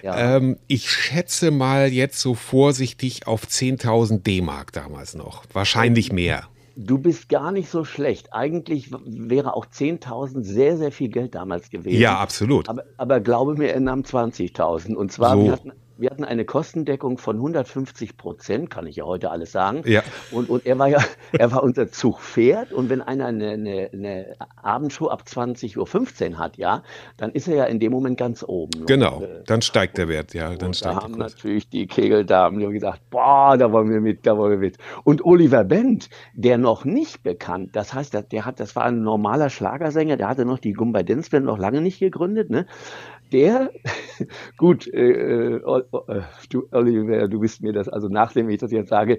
Ja. 0.04 0.36
Ähm, 0.36 0.58
ich 0.68 0.88
schätze 0.88 1.50
mal 1.50 1.88
jetzt 1.88 2.20
so 2.20 2.34
vorsichtig 2.34 3.26
auf 3.26 3.42
10.000 3.42 4.22
D-Mark 4.22 4.70
damals 4.70 5.16
noch. 5.16 5.42
Wahrscheinlich 5.52 6.12
mehr. 6.12 6.44
Du 6.78 6.98
bist 6.98 7.30
gar 7.30 7.52
nicht 7.52 7.70
so 7.70 7.84
schlecht. 7.84 8.34
Eigentlich 8.34 8.90
wäre 9.06 9.54
auch 9.54 9.64
10.000 9.64 10.42
sehr, 10.42 10.76
sehr 10.76 10.92
viel 10.92 11.08
Geld 11.08 11.34
damals 11.34 11.70
gewesen. 11.70 11.98
Ja, 11.98 12.18
absolut. 12.18 12.68
Aber, 12.68 12.84
aber 12.98 13.20
glaube 13.20 13.54
mir, 13.54 13.72
er 13.72 13.80
nahm 13.80 14.02
20.000. 14.02 14.94
Und 14.94 15.10
zwar, 15.10 15.36
so. 15.36 15.44
wir, 15.44 15.52
hatten, 15.52 15.72
wir 15.98 16.10
hatten 16.10 16.24
eine 16.24 16.44
Kostendeckung 16.44 17.18
von 17.18 17.36
150 17.36 18.16
Prozent, 18.16 18.70
kann 18.70 18.86
ich 18.86 18.96
ja 18.96 19.04
heute 19.04 19.30
alles 19.30 19.52
sagen. 19.52 19.82
Ja. 19.86 20.02
Und, 20.30 20.50
und 20.50 20.66
er 20.66 20.78
war 20.78 20.88
ja, 20.88 20.98
er 21.32 21.52
war 21.52 21.62
unser 21.62 21.88
Zugpferd. 21.88 22.72
Und 22.72 22.90
wenn 22.90 23.02
einer 23.02 23.26
eine, 23.26 23.50
eine, 23.50 23.90
eine 23.92 24.36
Abendshow 24.62 25.08
ab 25.08 25.24
20.15 25.26 26.30
Uhr 26.30 26.38
hat, 26.38 26.56
ja, 26.56 26.82
dann 27.16 27.32
ist 27.32 27.48
er 27.48 27.56
ja 27.56 27.64
in 27.64 27.80
dem 27.80 27.92
Moment 27.92 28.18
ganz 28.18 28.44
oben. 28.46 28.86
Genau, 28.86 29.18
und, 29.18 29.24
äh, 29.24 29.42
dann 29.46 29.62
steigt 29.62 29.98
der 29.98 30.08
Wert, 30.08 30.34
ja. 30.34 30.54
Dann 30.54 30.74
steigt 30.74 30.96
da 30.96 31.02
haben 31.02 31.14
natürlich 31.14 31.68
die 31.68 31.86
Kegeldamen 31.86 32.60
die 32.60 32.66
haben 32.66 32.72
gesagt, 32.72 33.10
boah, 33.10 33.56
da 33.56 33.72
wollen 33.72 33.90
wir 33.90 34.00
mit, 34.00 34.26
da 34.26 34.36
wollen 34.36 34.52
wir 34.52 34.58
mit. 34.58 34.78
Und 35.04 35.24
Oliver 35.24 35.64
Bent, 35.64 36.08
der 36.34 36.58
noch 36.58 36.84
nicht 36.84 37.22
bekannt, 37.22 37.70
das 37.74 37.94
heißt, 37.94 38.14
der 38.30 38.44
hat, 38.44 38.60
das 38.60 38.76
war 38.76 38.84
ein 38.84 39.02
normaler 39.02 39.50
Schlagersänger, 39.50 40.16
der 40.16 40.28
hatte 40.28 40.44
noch 40.44 40.58
die 40.58 40.72
Gumba 40.72 41.02
Dance 41.02 41.30
Band 41.30 41.46
noch 41.46 41.58
lange 41.58 41.80
nicht 41.80 41.98
gegründet, 41.98 42.50
ne? 42.50 42.66
Der, 43.32 43.70
gut, 44.56 44.86
äh, 44.86 45.56
äh, 45.56 45.60
du, 46.50 46.68
Oliver, 46.70 47.28
du 47.28 47.40
bist 47.40 47.62
mir 47.62 47.72
das, 47.72 47.88
also 47.88 48.08
nachdem 48.08 48.48
ich 48.48 48.58
das 48.58 48.72
jetzt 48.72 48.88
sage, 48.88 49.18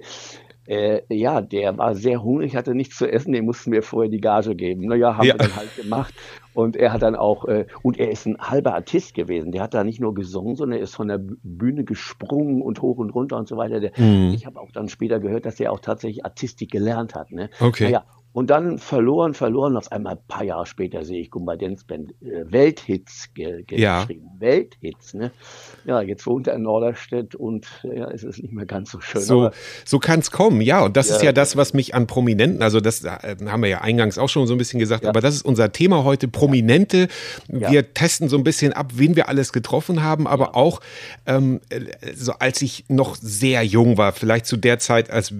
äh, 0.68 1.00
ja, 1.08 1.40
der 1.40 1.78
war 1.78 1.94
sehr 1.94 2.22
hungrig, 2.22 2.54
hatte 2.54 2.74
nichts 2.74 2.98
zu 2.98 3.10
essen, 3.10 3.32
dem 3.32 3.46
mussten 3.46 3.72
wir 3.72 3.82
vorher 3.82 4.10
die 4.10 4.20
Gage 4.20 4.54
geben. 4.54 4.82
Naja, 4.86 5.16
haben 5.16 5.26
ja. 5.26 5.34
wir 5.34 5.38
dann 5.38 5.56
halt 5.56 5.74
gemacht. 5.76 6.12
Und 6.52 6.76
er 6.76 6.92
hat 6.92 7.00
dann 7.00 7.16
auch, 7.16 7.46
äh, 7.46 7.66
und 7.82 7.98
er 7.98 8.10
ist 8.10 8.26
ein 8.26 8.36
halber 8.38 8.74
Artist 8.74 9.14
gewesen. 9.14 9.50
Der 9.50 9.62
hat 9.62 9.72
da 9.72 9.82
nicht 9.82 9.98
nur 9.98 10.12
gesungen, 10.12 10.56
sondern 10.56 10.78
er 10.78 10.84
ist 10.84 10.94
von 10.94 11.08
der 11.08 11.20
Bühne 11.20 11.84
gesprungen 11.84 12.60
und 12.60 12.82
hoch 12.82 12.98
und 12.98 13.10
runter 13.10 13.38
und 13.38 13.48
so 13.48 13.56
weiter. 13.56 13.80
Der, 13.80 13.92
mhm. 13.96 14.34
Ich 14.34 14.44
habe 14.44 14.60
auch 14.60 14.70
dann 14.70 14.90
später 14.90 15.20
gehört, 15.20 15.46
dass 15.46 15.58
er 15.58 15.72
auch 15.72 15.80
tatsächlich 15.80 16.26
Artistik 16.26 16.70
gelernt 16.70 17.14
hat. 17.14 17.30
Ne? 17.30 17.48
Okay. 17.60 17.84
Naja, 17.84 18.04
und 18.38 18.50
dann 18.50 18.78
verloren, 18.78 19.34
verloren. 19.34 19.76
Auf 19.76 19.90
einmal 19.90 20.12
ein 20.12 20.22
paar 20.28 20.44
Jahre 20.44 20.64
später 20.64 21.04
sehe 21.04 21.22
ich 21.22 21.32
Gumba 21.32 21.56
Dance 21.56 21.84
Band 21.84 22.12
äh, 22.22 22.44
Welthits 22.46 23.34
ge 23.34 23.64
ge 23.64 23.80
ja. 23.80 24.02
geschrieben. 24.02 24.28
Welthits, 24.38 25.12
ne? 25.14 25.32
Ja, 25.84 26.02
jetzt 26.02 26.24
wohnt 26.24 26.46
er 26.46 26.54
in 26.54 26.62
Norderstedt 26.62 27.34
und 27.34 27.66
ja, 27.82 28.08
es 28.12 28.22
ist 28.22 28.40
nicht 28.40 28.52
mehr 28.52 28.64
ganz 28.64 28.92
so 28.92 29.00
schön. 29.00 29.22
So, 29.22 29.50
so 29.84 29.98
kann 29.98 30.20
es 30.20 30.30
kommen, 30.30 30.60
ja. 30.60 30.84
Und 30.84 30.96
das 30.96 31.08
ja, 31.08 31.16
ist 31.16 31.22
ja 31.24 31.32
das, 31.32 31.56
was 31.56 31.74
mich 31.74 31.96
an 31.96 32.06
Prominenten, 32.06 32.62
also 32.62 32.78
das 32.78 33.02
äh, 33.02 33.10
haben 33.46 33.60
wir 33.60 33.70
ja 33.70 33.80
eingangs 33.80 34.18
auch 34.18 34.28
schon 34.28 34.46
so 34.46 34.54
ein 34.54 34.58
bisschen 34.58 34.78
gesagt, 34.78 35.02
ja. 35.02 35.10
aber 35.10 35.20
das 35.20 35.34
ist 35.34 35.44
unser 35.44 35.72
Thema 35.72 36.04
heute. 36.04 36.28
Prominente. 36.28 37.08
Wir 37.48 37.92
testen 37.92 38.28
so 38.28 38.36
ein 38.36 38.44
bisschen 38.44 38.72
ab, 38.72 38.92
wen 38.94 39.16
wir 39.16 39.28
alles 39.28 39.52
getroffen 39.52 40.04
haben, 40.04 40.28
aber 40.28 40.54
auch 40.54 40.80
ähm, 41.26 41.58
äh, 41.70 41.80
so 42.14 42.34
als 42.34 42.62
ich 42.62 42.84
noch 42.86 43.16
sehr 43.16 43.64
jung 43.64 43.98
war, 43.98 44.12
vielleicht 44.12 44.46
zu 44.46 44.56
der 44.56 44.78
Zeit, 44.78 45.10
als 45.10 45.34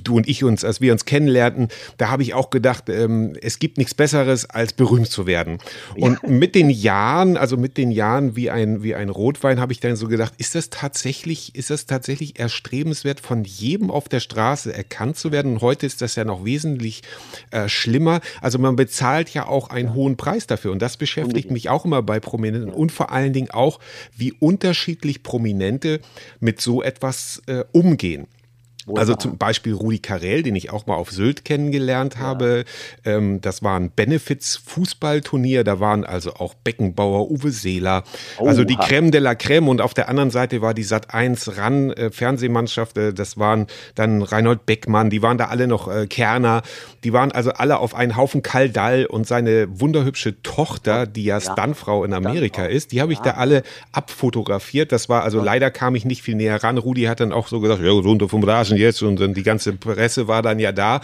du 0.00 0.16
und 0.16 0.28
ich 0.28 0.44
uns, 0.44 0.64
als 0.64 0.80
wir 0.80 0.92
uns 0.92 1.04
kennenlernten, 1.04 1.68
da 1.98 2.10
habe 2.10 2.21
ich 2.22 2.34
auch 2.34 2.50
gedacht, 2.50 2.88
ähm, 2.88 3.36
es 3.40 3.58
gibt 3.58 3.78
nichts 3.78 3.94
Besseres, 3.94 4.48
als 4.48 4.72
berühmt 4.72 5.08
zu 5.08 5.26
werden. 5.26 5.58
Und 5.96 6.18
ja. 6.22 6.28
mit 6.28 6.54
den 6.54 6.70
Jahren, 6.70 7.36
also 7.36 7.56
mit 7.56 7.76
den 7.76 7.90
Jahren 7.90 8.36
wie 8.36 8.50
ein, 8.50 8.82
wie 8.82 8.94
ein 8.94 9.08
Rotwein, 9.08 9.60
habe 9.60 9.72
ich 9.72 9.80
dann 9.80 9.96
so 9.96 10.08
gedacht, 10.08 10.34
ist 10.38 10.54
das 10.54 10.70
tatsächlich, 10.70 11.54
ist 11.54 11.70
das 11.70 11.86
tatsächlich 11.86 12.38
erstrebenswert, 12.38 13.20
von 13.20 13.44
jedem 13.44 13.90
auf 13.90 14.08
der 14.08 14.20
Straße 14.20 14.74
erkannt 14.74 15.16
zu 15.16 15.32
werden? 15.32 15.52
Und 15.52 15.60
heute 15.60 15.86
ist 15.86 16.02
das 16.02 16.14
ja 16.14 16.24
noch 16.24 16.44
wesentlich 16.44 17.02
äh, 17.50 17.68
schlimmer. 17.68 18.20
Also 18.40 18.58
man 18.58 18.76
bezahlt 18.76 19.30
ja 19.30 19.46
auch 19.46 19.70
einen 19.70 19.94
hohen 19.94 20.16
Preis 20.16 20.46
dafür. 20.46 20.72
Und 20.72 20.82
das 20.82 20.96
beschäftigt 20.96 21.50
mich 21.50 21.68
auch 21.68 21.84
immer 21.84 22.02
bei 22.02 22.20
Prominenten 22.20 22.72
und 22.72 22.92
vor 22.92 23.12
allen 23.12 23.32
Dingen 23.32 23.50
auch, 23.50 23.80
wie 24.16 24.32
unterschiedlich 24.32 25.22
Prominente 25.22 26.00
mit 26.40 26.60
so 26.60 26.82
etwas 26.82 27.42
äh, 27.46 27.64
umgehen. 27.72 28.26
Also 28.96 29.14
zum 29.14 29.38
Beispiel 29.38 29.74
Rudi 29.74 30.00
Carell, 30.00 30.42
den 30.42 30.56
ich 30.56 30.70
auch 30.70 30.86
mal 30.86 30.96
auf 30.96 31.10
Sylt 31.10 31.44
kennengelernt 31.44 32.18
habe. 32.18 32.64
Ja. 33.04 33.12
Ähm, 33.12 33.40
das 33.40 33.62
war 33.62 33.78
ein 33.78 33.90
Benefits-Fußballturnier. 33.90 35.62
Da 35.62 35.78
waren 35.78 36.04
also 36.04 36.34
auch 36.34 36.54
Beckenbauer, 36.54 37.30
Uwe 37.30 37.52
Seeler, 37.52 38.02
oh, 38.38 38.46
also 38.46 38.64
die 38.64 38.76
Creme 38.76 39.10
de 39.12 39.20
la 39.20 39.34
Creme. 39.34 39.68
Und 39.68 39.80
auf 39.80 39.94
der 39.94 40.08
anderen 40.08 40.30
Seite 40.30 40.62
war 40.62 40.74
die 40.74 40.82
Sat 40.82 41.14
1 41.14 41.56
RAN 41.56 41.92
äh, 41.92 42.10
Fernsehmannschaft. 42.10 42.98
Äh, 42.98 43.14
das 43.14 43.38
waren 43.38 43.68
dann 43.94 44.22
Reinhold 44.22 44.66
Beckmann. 44.66 45.10
Die 45.10 45.22
waren 45.22 45.38
da 45.38 45.46
alle 45.46 45.68
noch 45.68 45.88
äh, 45.88 46.06
Kerner. 46.06 46.62
Die 47.04 47.12
waren 47.12 47.32
also 47.32 47.52
alle 47.52 47.78
auf 47.78 47.94
einen 47.94 48.16
Haufen 48.16 48.42
Kaldall 48.42 49.06
und 49.06 49.26
seine 49.26 49.80
wunderhübsche 49.80 50.42
Tochter, 50.42 51.06
die 51.06 51.24
ja, 51.24 51.38
ja. 51.38 51.52
Stuntfrau 51.52 52.04
in 52.04 52.12
Amerika 52.12 52.66
ist, 52.66 52.92
die 52.92 53.00
habe 53.00 53.12
ich 53.12 53.18
ja. 53.18 53.24
da 53.24 53.30
alle 53.32 53.62
abfotografiert. 53.92 54.92
Das 54.92 55.08
war 55.08 55.22
also 55.22 55.42
leider 55.42 55.70
kam 55.70 55.94
ich 55.94 56.04
nicht 56.04 56.22
viel 56.22 56.34
näher 56.34 56.62
ran. 56.62 56.78
Rudi 56.78 57.02
hat 57.04 57.20
dann 57.20 57.32
auch 57.32 57.48
so 57.48 57.60
gesagt, 57.60 57.80
ja, 57.80 57.90
so 57.90 58.00
unter 58.00 58.28
35 58.28 58.72
und 58.72 58.78
jetzt 58.78 59.02
und 59.02 59.20
dann 59.20 59.34
die 59.34 59.42
ganze 59.42 59.72
Presse 59.72 60.28
war 60.28 60.42
dann 60.42 60.58
ja 60.58 60.72
da. 60.72 61.00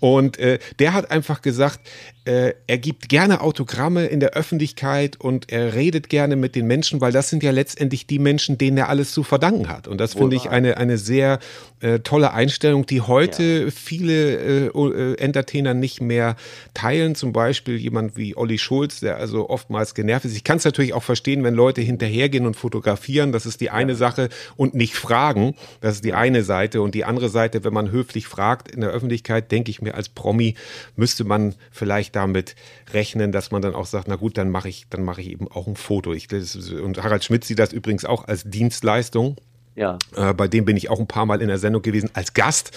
Und 0.00 0.38
äh, 0.38 0.58
der 0.78 0.94
hat 0.94 1.10
einfach 1.10 1.42
gesagt, 1.42 1.80
äh, 2.28 2.54
er 2.66 2.76
gibt 2.76 3.08
gerne 3.08 3.40
Autogramme 3.40 4.04
in 4.06 4.20
der 4.20 4.34
Öffentlichkeit 4.34 5.18
und 5.18 5.50
er 5.50 5.72
redet 5.72 6.10
gerne 6.10 6.36
mit 6.36 6.54
den 6.56 6.66
Menschen, 6.66 7.00
weil 7.00 7.10
das 7.10 7.30
sind 7.30 7.42
ja 7.42 7.52
letztendlich 7.52 8.06
die 8.06 8.18
Menschen, 8.18 8.58
denen 8.58 8.76
er 8.76 8.90
alles 8.90 9.12
zu 9.12 9.22
verdanken 9.22 9.70
hat. 9.70 9.88
Und 9.88 9.98
das 9.98 10.12
finde 10.12 10.36
ich 10.36 10.50
eine, 10.50 10.76
eine 10.76 10.98
sehr 10.98 11.38
äh, 11.80 12.00
tolle 12.00 12.34
Einstellung, 12.34 12.84
die 12.84 13.00
heute 13.00 13.42
ja. 13.64 13.70
viele 13.70 14.66
äh, 14.66 14.66
äh, 14.66 15.14
Entertainer 15.14 15.72
nicht 15.72 16.02
mehr 16.02 16.36
teilen. 16.74 17.14
Zum 17.14 17.32
Beispiel 17.32 17.78
jemand 17.78 18.18
wie 18.18 18.36
Olli 18.36 18.58
Schulz, 18.58 19.00
der 19.00 19.16
also 19.16 19.48
oftmals 19.48 19.94
genervt 19.94 20.26
ist. 20.26 20.36
Ich 20.36 20.44
kann 20.44 20.58
es 20.58 20.64
natürlich 20.66 20.92
auch 20.92 21.02
verstehen, 21.02 21.44
wenn 21.44 21.54
Leute 21.54 21.80
hinterhergehen 21.80 22.44
und 22.44 22.56
fotografieren. 22.56 23.32
Das 23.32 23.46
ist 23.46 23.62
die 23.62 23.70
eine 23.70 23.92
ja. 23.92 23.98
Sache 23.98 24.28
und 24.56 24.74
nicht 24.74 24.96
fragen. 24.96 25.54
Das 25.80 25.94
ist 25.94 26.04
die 26.04 26.12
eine 26.12 26.42
Seite. 26.42 26.82
Und 26.82 26.94
die 26.94 27.06
andere 27.06 27.30
Seite, 27.30 27.64
wenn 27.64 27.72
man 27.72 27.90
höflich 27.90 28.26
fragt 28.26 28.70
in 28.70 28.82
der 28.82 28.90
Öffentlichkeit, 28.90 29.50
denke 29.50 29.70
ich 29.70 29.80
mir 29.80 29.94
als 29.94 30.10
Promi, 30.10 30.56
müsste 30.94 31.24
man 31.24 31.54
vielleicht 31.70 32.17
damit 32.18 32.56
rechnen, 32.92 33.32
dass 33.32 33.50
man 33.50 33.62
dann 33.62 33.74
auch 33.74 33.86
sagt, 33.86 34.08
na 34.08 34.16
gut, 34.16 34.36
dann 34.36 34.50
mache 34.50 34.68
ich, 34.68 34.88
dann 34.90 35.04
mache 35.04 35.20
ich 35.20 35.30
eben 35.30 35.48
auch 35.48 35.66
ein 35.66 35.76
Foto. 35.76 36.12
Ich, 36.12 36.26
das, 36.26 36.54
und 36.56 37.02
Harald 37.02 37.24
Schmidt 37.24 37.44
sieht 37.44 37.58
das 37.58 37.72
übrigens 37.72 38.04
auch 38.04 38.26
als 38.26 38.42
Dienstleistung. 38.44 39.36
Ja. 39.78 39.96
Äh, 40.16 40.34
bei 40.34 40.48
dem 40.48 40.64
bin 40.64 40.76
ich 40.76 40.90
auch 40.90 40.98
ein 40.98 41.06
paar 41.06 41.24
Mal 41.24 41.40
in 41.40 41.48
der 41.48 41.58
Sendung 41.58 41.82
gewesen 41.82 42.10
als 42.12 42.34
Gast. 42.34 42.72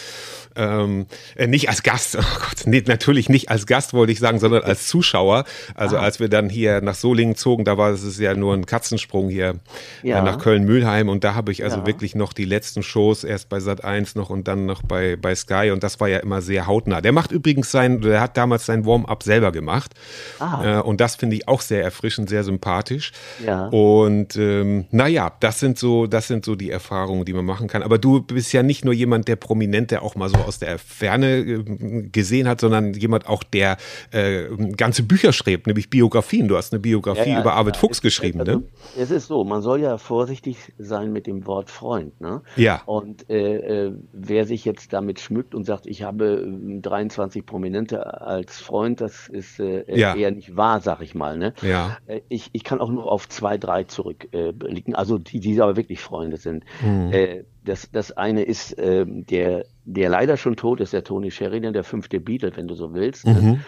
Ähm, 0.55 1.05
äh, 1.35 1.47
nicht 1.47 1.69
als 1.69 1.81
Gast, 1.81 2.15
oh 2.19 2.39
Gott, 2.39 2.65
nee, 2.65 2.83
natürlich 2.85 3.29
nicht 3.29 3.49
als 3.49 3.65
Gast 3.65 3.93
wollte 3.93 4.11
ich 4.11 4.19
sagen, 4.19 4.39
sondern 4.39 4.63
als 4.63 4.87
Zuschauer. 4.87 5.45
Also 5.75 5.97
ah. 5.97 6.01
als 6.01 6.19
wir 6.19 6.29
dann 6.29 6.49
hier 6.49 6.81
nach 6.81 6.95
Solingen 6.95 7.35
zogen, 7.35 7.63
da 7.63 7.77
war 7.77 7.91
es 7.91 8.19
ja 8.19 8.33
nur 8.33 8.53
ein 8.53 8.65
Katzensprung 8.65 9.29
hier 9.29 9.55
äh, 10.03 10.09
ja. 10.09 10.19
äh, 10.19 10.21
nach 10.21 10.39
Köln-Mühlheim 10.39 11.09
und 11.09 11.23
da 11.23 11.35
habe 11.35 11.51
ich 11.51 11.63
also 11.63 11.77
ja. 11.77 11.87
wirklich 11.87 12.15
noch 12.15 12.33
die 12.33 12.45
letzten 12.45 12.83
Shows 12.83 13.23
erst 13.23 13.49
bei 13.49 13.59
Sat 13.59 13.83
1 13.83 14.15
noch 14.15 14.29
und 14.29 14.47
dann 14.47 14.65
noch 14.65 14.83
bei, 14.83 15.15
bei 15.15 15.33
Sky 15.35 15.71
und 15.71 15.83
das 15.83 15.99
war 15.99 16.09
ja 16.09 16.19
immer 16.19 16.41
sehr 16.41 16.67
hautnah. 16.67 17.01
Der 17.01 17.13
macht 17.13 17.31
übrigens 17.31 17.71
sein, 17.71 18.01
der 18.01 18.21
hat 18.21 18.37
damals 18.37 18.65
sein 18.65 18.85
Warm-up 18.85 19.23
selber 19.23 19.51
gemacht 19.51 19.93
ah. 20.39 20.79
äh, 20.79 20.81
und 20.81 20.99
das 20.99 21.15
finde 21.15 21.37
ich 21.37 21.47
auch 21.47 21.61
sehr 21.61 21.83
erfrischend, 21.83 22.29
sehr 22.29 22.43
sympathisch. 22.43 23.11
Ja. 23.45 23.67
Und 23.67 24.35
ähm, 24.35 24.85
naja, 24.91 25.31
das 25.39 25.59
sind 25.59 25.79
so, 25.79 26.07
das 26.07 26.27
sind 26.27 26.43
so 26.43 26.55
die 26.55 26.69
Erfahrungen, 26.69 26.90
die 26.91 27.33
man 27.33 27.45
machen 27.45 27.67
kann. 27.67 27.83
Aber 27.83 27.97
du 27.97 28.21
bist 28.21 28.51
ja 28.51 28.63
nicht 28.63 28.83
nur 28.83 28.93
jemand, 28.93 29.27
der 29.27 29.37
prominent, 29.37 29.91
der 29.91 30.03
auch 30.03 30.15
mal 30.15 30.29
so 30.29 30.37
aus 30.37 30.59
der 30.59 30.77
Ferne 30.77 31.37
äh, 31.37 32.09
gesehen 32.11 32.47
hat, 32.47 32.59
sondern 32.59 32.93
jemand 32.93 33.27
auch, 33.27 33.43
der 33.43 33.77
äh, 34.11 34.45
ganze 34.75 35.03
Bücher 35.03 35.31
schreibt, 35.31 35.67
nämlich 35.67 35.89
Biografien. 35.89 36.47
Du 36.47 36.57
hast 36.57 36.73
eine 36.73 36.79
Biografie 36.79 37.29
ja, 37.29 37.35
ja, 37.35 37.41
über 37.41 37.53
Arvid 37.53 37.75
ja, 37.75 37.79
Fuchs 37.79 38.01
geschrieben, 38.01 38.41
also, 38.41 38.51
ne? 38.51 38.63
Es 38.97 39.09
ist 39.09 39.27
so, 39.27 39.43
man 39.43 39.61
soll 39.61 39.81
ja 39.81 39.97
vorsichtig 39.97 40.57
sein 40.77 41.13
mit 41.13 41.27
dem 41.27 41.45
Wort 41.45 41.69
Freund, 41.69 42.19
ne? 42.19 42.41
Ja. 42.57 42.81
Und 42.85 43.29
äh, 43.29 43.85
äh 43.87 43.93
wer 44.11 44.45
sich 44.45 44.65
jetzt 44.65 44.93
damit 44.93 45.19
schmückt 45.19 45.55
und 45.55 45.65
sagt, 45.65 45.87
ich 45.87 46.03
habe 46.03 46.45
23 46.81 47.39
ähm, 47.39 47.45
Prominente 47.45 48.21
als 48.21 48.59
Freund, 48.59 48.99
das 48.99 49.27
ist 49.29 49.59
äh, 49.59 49.83
eher 49.87 50.31
nicht 50.31 50.55
wahr, 50.57 50.81
sag 50.81 51.01
ich 51.01 51.15
mal, 51.15 51.37
ne? 51.37 51.53
Ja. 51.61 51.97
Äh, 52.07 52.21
ich, 52.27 52.49
ich 52.51 52.63
kann 52.63 52.81
auch 52.81 52.89
nur 52.89 53.09
auf 53.09 53.29
zwei, 53.29 53.57
drei 53.57 53.85
zurückblicken, 53.85 54.95
also 54.95 55.17
die, 55.17 55.39
die 55.39 55.61
aber 55.61 55.75
wirklich 55.77 55.99
Freunde 55.99 56.37
sind. 56.37 56.65
Mhm. 56.81 57.45
das, 57.63 57.89
das 57.91 58.11
eine 58.11 58.43
ist 58.43 58.75
ähm, 58.77 59.25
der 59.25 59.65
der 59.85 60.09
leider 60.09 60.37
schon 60.37 60.55
tot 60.55 60.79
ist, 60.79 60.93
der 60.93 61.03
Tony 61.03 61.31
Sheridan, 61.31 61.73
der 61.73 61.83
fünfte 61.83 62.19
Beatle, 62.19 62.55
wenn 62.55 62.67
du 62.67 62.75
so 62.75 62.93
willst. 62.93 63.25
Ne? 63.25 63.41
Mhm. 63.41 63.59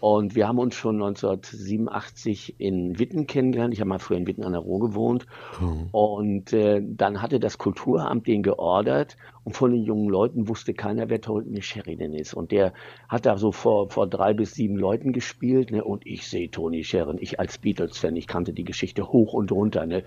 Und 0.00 0.34
wir 0.34 0.48
haben 0.48 0.58
uns 0.58 0.74
schon 0.74 0.96
1987 0.96 2.58
in 2.58 2.98
Witten 2.98 3.28
kennengelernt. 3.28 3.72
Ich 3.72 3.78
habe 3.78 3.88
mal 3.88 4.00
früher 4.00 4.16
in 4.16 4.26
Witten 4.26 4.42
an 4.42 4.50
der 4.50 4.60
Ruhr 4.60 4.80
gewohnt. 4.80 5.26
Mhm. 5.60 5.88
Und 5.92 6.52
äh, 6.52 6.82
dann 6.84 7.22
hatte 7.22 7.38
das 7.38 7.56
Kulturamt 7.56 8.26
den 8.26 8.42
geordert 8.42 9.16
und 9.44 9.56
von 9.56 9.72
den 9.72 9.82
jungen 9.82 10.08
Leuten 10.08 10.48
wusste 10.48 10.72
keiner, 10.72 11.08
wer 11.08 11.20
Tony 11.20 11.62
Sheridan 11.62 12.14
ist. 12.14 12.32
Und 12.32 12.52
der 12.52 12.72
hat 13.08 13.26
da 13.26 13.36
so 13.36 13.50
vor, 13.50 13.90
vor 13.90 14.06
drei 14.06 14.34
bis 14.34 14.54
sieben 14.54 14.76
Leuten 14.76 15.12
gespielt. 15.12 15.72
Ne? 15.72 15.82
Und 15.82 16.06
ich 16.06 16.28
sehe 16.28 16.50
Tony 16.50 16.84
Sheridan, 16.84 17.18
ich 17.20 17.40
als 17.40 17.58
Beatles-Fan, 17.58 18.14
ich 18.14 18.28
kannte 18.28 18.52
die 18.52 18.62
Geschichte 18.62 19.08
hoch 19.08 19.32
und 19.32 19.50
runter. 19.50 19.84
Ne? 19.84 20.04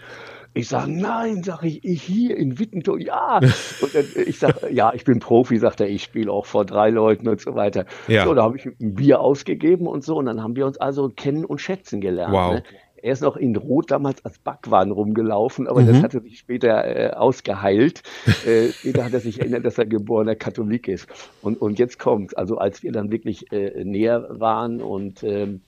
Ich 0.53 0.69
sage, 0.69 0.89
nein, 0.89 1.43
sage 1.43 1.67
ich, 1.67 1.83
ich 1.83 2.01
hier 2.03 2.37
in 2.37 2.59
Wittentor, 2.59 2.97
ja. 2.97 3.39
Und 3.81 3.93
dann, 3.93 4.05
ich 4.25 4.39
sage, 4.39 4.71
ja, 4.71 4.93
ich 4.93 5.03
bin 5.03 5.19
Profi, 5.19 5.57
sagt 5.57 5.81
er, 5.81 5.89
ich 5.89 6.03
spiele 6.03 6.31
auch 6.31 6.45
vor 6.45 6.63
drei 6.63 6.89
Leuten 6.89 7.27
und 7.27 7.41
so 7.41 7.55
weiter. 7.55 7.85
Ja. 8.07 8.23
So, 8.23 8.33
da 8.33 8.43
habe 8.43 8.55
ich 8.55 8.65
ein 8.65 8.95
Bier 8.95 9.19
ausgegeben 9.19 9.85
und 9.85 10.05
so. 10.05 10.15
Und 10.15 10.27
dann 10.27 10.41
haben 10.41 10.55
wir 10.55 10.65
uns 10.65 10.77
also 10.77 11.09
kennen 11.09 11.43
und 11.43 11.59
schätzen 11.59 11.99
gelernt. 11.99 12.33
Wow. 12.33 12.53
Ne? 12.53 12.63
Er 13.05 13.11
ist 13.11 13.21
noch 13.21 13.37
in 13.37 13.55
Rot 13.55 13.91
damals 13.91 14.25
als 14.25 14.39
Backwaren 14.39 14.89
rumgelaufen, 14.89 15.67
aber 15.67 15.81
mhm. 15.81 15.87
das 15.89 16.01
hatte 16.01 16.21
sich 16.21 16.39
später 16.39 16.83
äh, 16.87 17.11
ausgeheilt. 17.11 18.01
äh, 18.47 18.69
später 18.69 19.05
hat 19.05 19.13
er 19.13 19.19
sich 19.19 19.39
erinnert, 19.39 19.63
dass 19.63 19.77
er 19.77 19.85
geborener 19.85 20.33
Katholik 20.33 20.87
ist. 20.87 21.07
Und, 21.43 21.61
und 21.61 21.77
jetzt 21.77 21.99
kommt, 21.99 22.35
also 22.35 22.57
als 22.57 22.81
wir 22.81 22.91
dann 22.91 23.11
wirklich 23.11 23.51
äh, 23.51 23.83
näher 23.83 24.25
waren 24.31 24.81
und 24.81 25.21
ähm, 25.21 25.61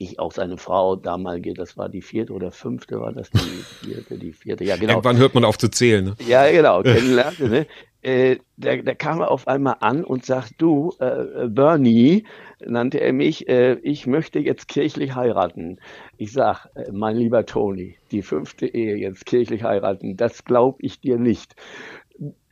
ich 0.00 0.18
auch 0.18 0.32
seine 0.32 0.56
Frau, 0.56 0.96
damalige, 0.96 1.52
das 1.52 1.76
war 1.76 1.90
die 1.90 2.00
vierte 2.00 2.32
oder 2.32 2.50
fünfte, 2.50 3.00
war 3.00 3.12
das 3.12 3.30
die 3.30 3.38
vierte, 3.38 4.16
die 4.16 4.32
vierte, 4.32 4.64
ja 4.64 4.76
genau. 4.76 4.94
Irgendwann 4.94 5.18
hört 5.18 5.34
man 5.34 5.44
auf 5.44 5.58
zu 5.58 5.68
zählen. 5.68 6.04
Ne? 6.04 6.16
Ja, 6.26 6.50
genau, 6.50 6.82
kennenlernte, 6.82 7.48
ne? 7.48 7.66
Äh, 8.02 8.38
da, 8.56 8.76
da 8.76 8.94
kam 8.94 9.20
er 9.20 9.30
auf 9.30 9.46
einmal 9.46 9.76
an 9.80 10.04
und 10.04 10.24
sagt, 10.24 10.54
du, 10.56 10.94
äh, 11.00 11.48
Bernie, 11.48 12.24
nannte 12.64 12.98
er 12.98 13.12
mich, 13.12 13.46
äh, 13.46 13.74
ich 13.82 14.06
möchte 14.06 14.38
jetzt 14.38 14.68
kirchlich 14.68 15.14
heiraten. 15.14 15.78
Ich 16.16 16.32
sag, 16.32 16.66
äh, 16.76 16.90
mein 16.92 17.16
lieber 17.16 17.44
Tony, 17.44 17.98
die 18.10 18.22
fünfte 18.22 18.66
Ehe 18.66 18.96
jetzt 18.96 19.26
kirchlich 19.26 19.64
heiraten, 19.64 20.16
das 20.16 20.46
glaube 20.46 20.78
ich 20.80 21.00
dir 21.00 21.18
nicht 21.18 21.56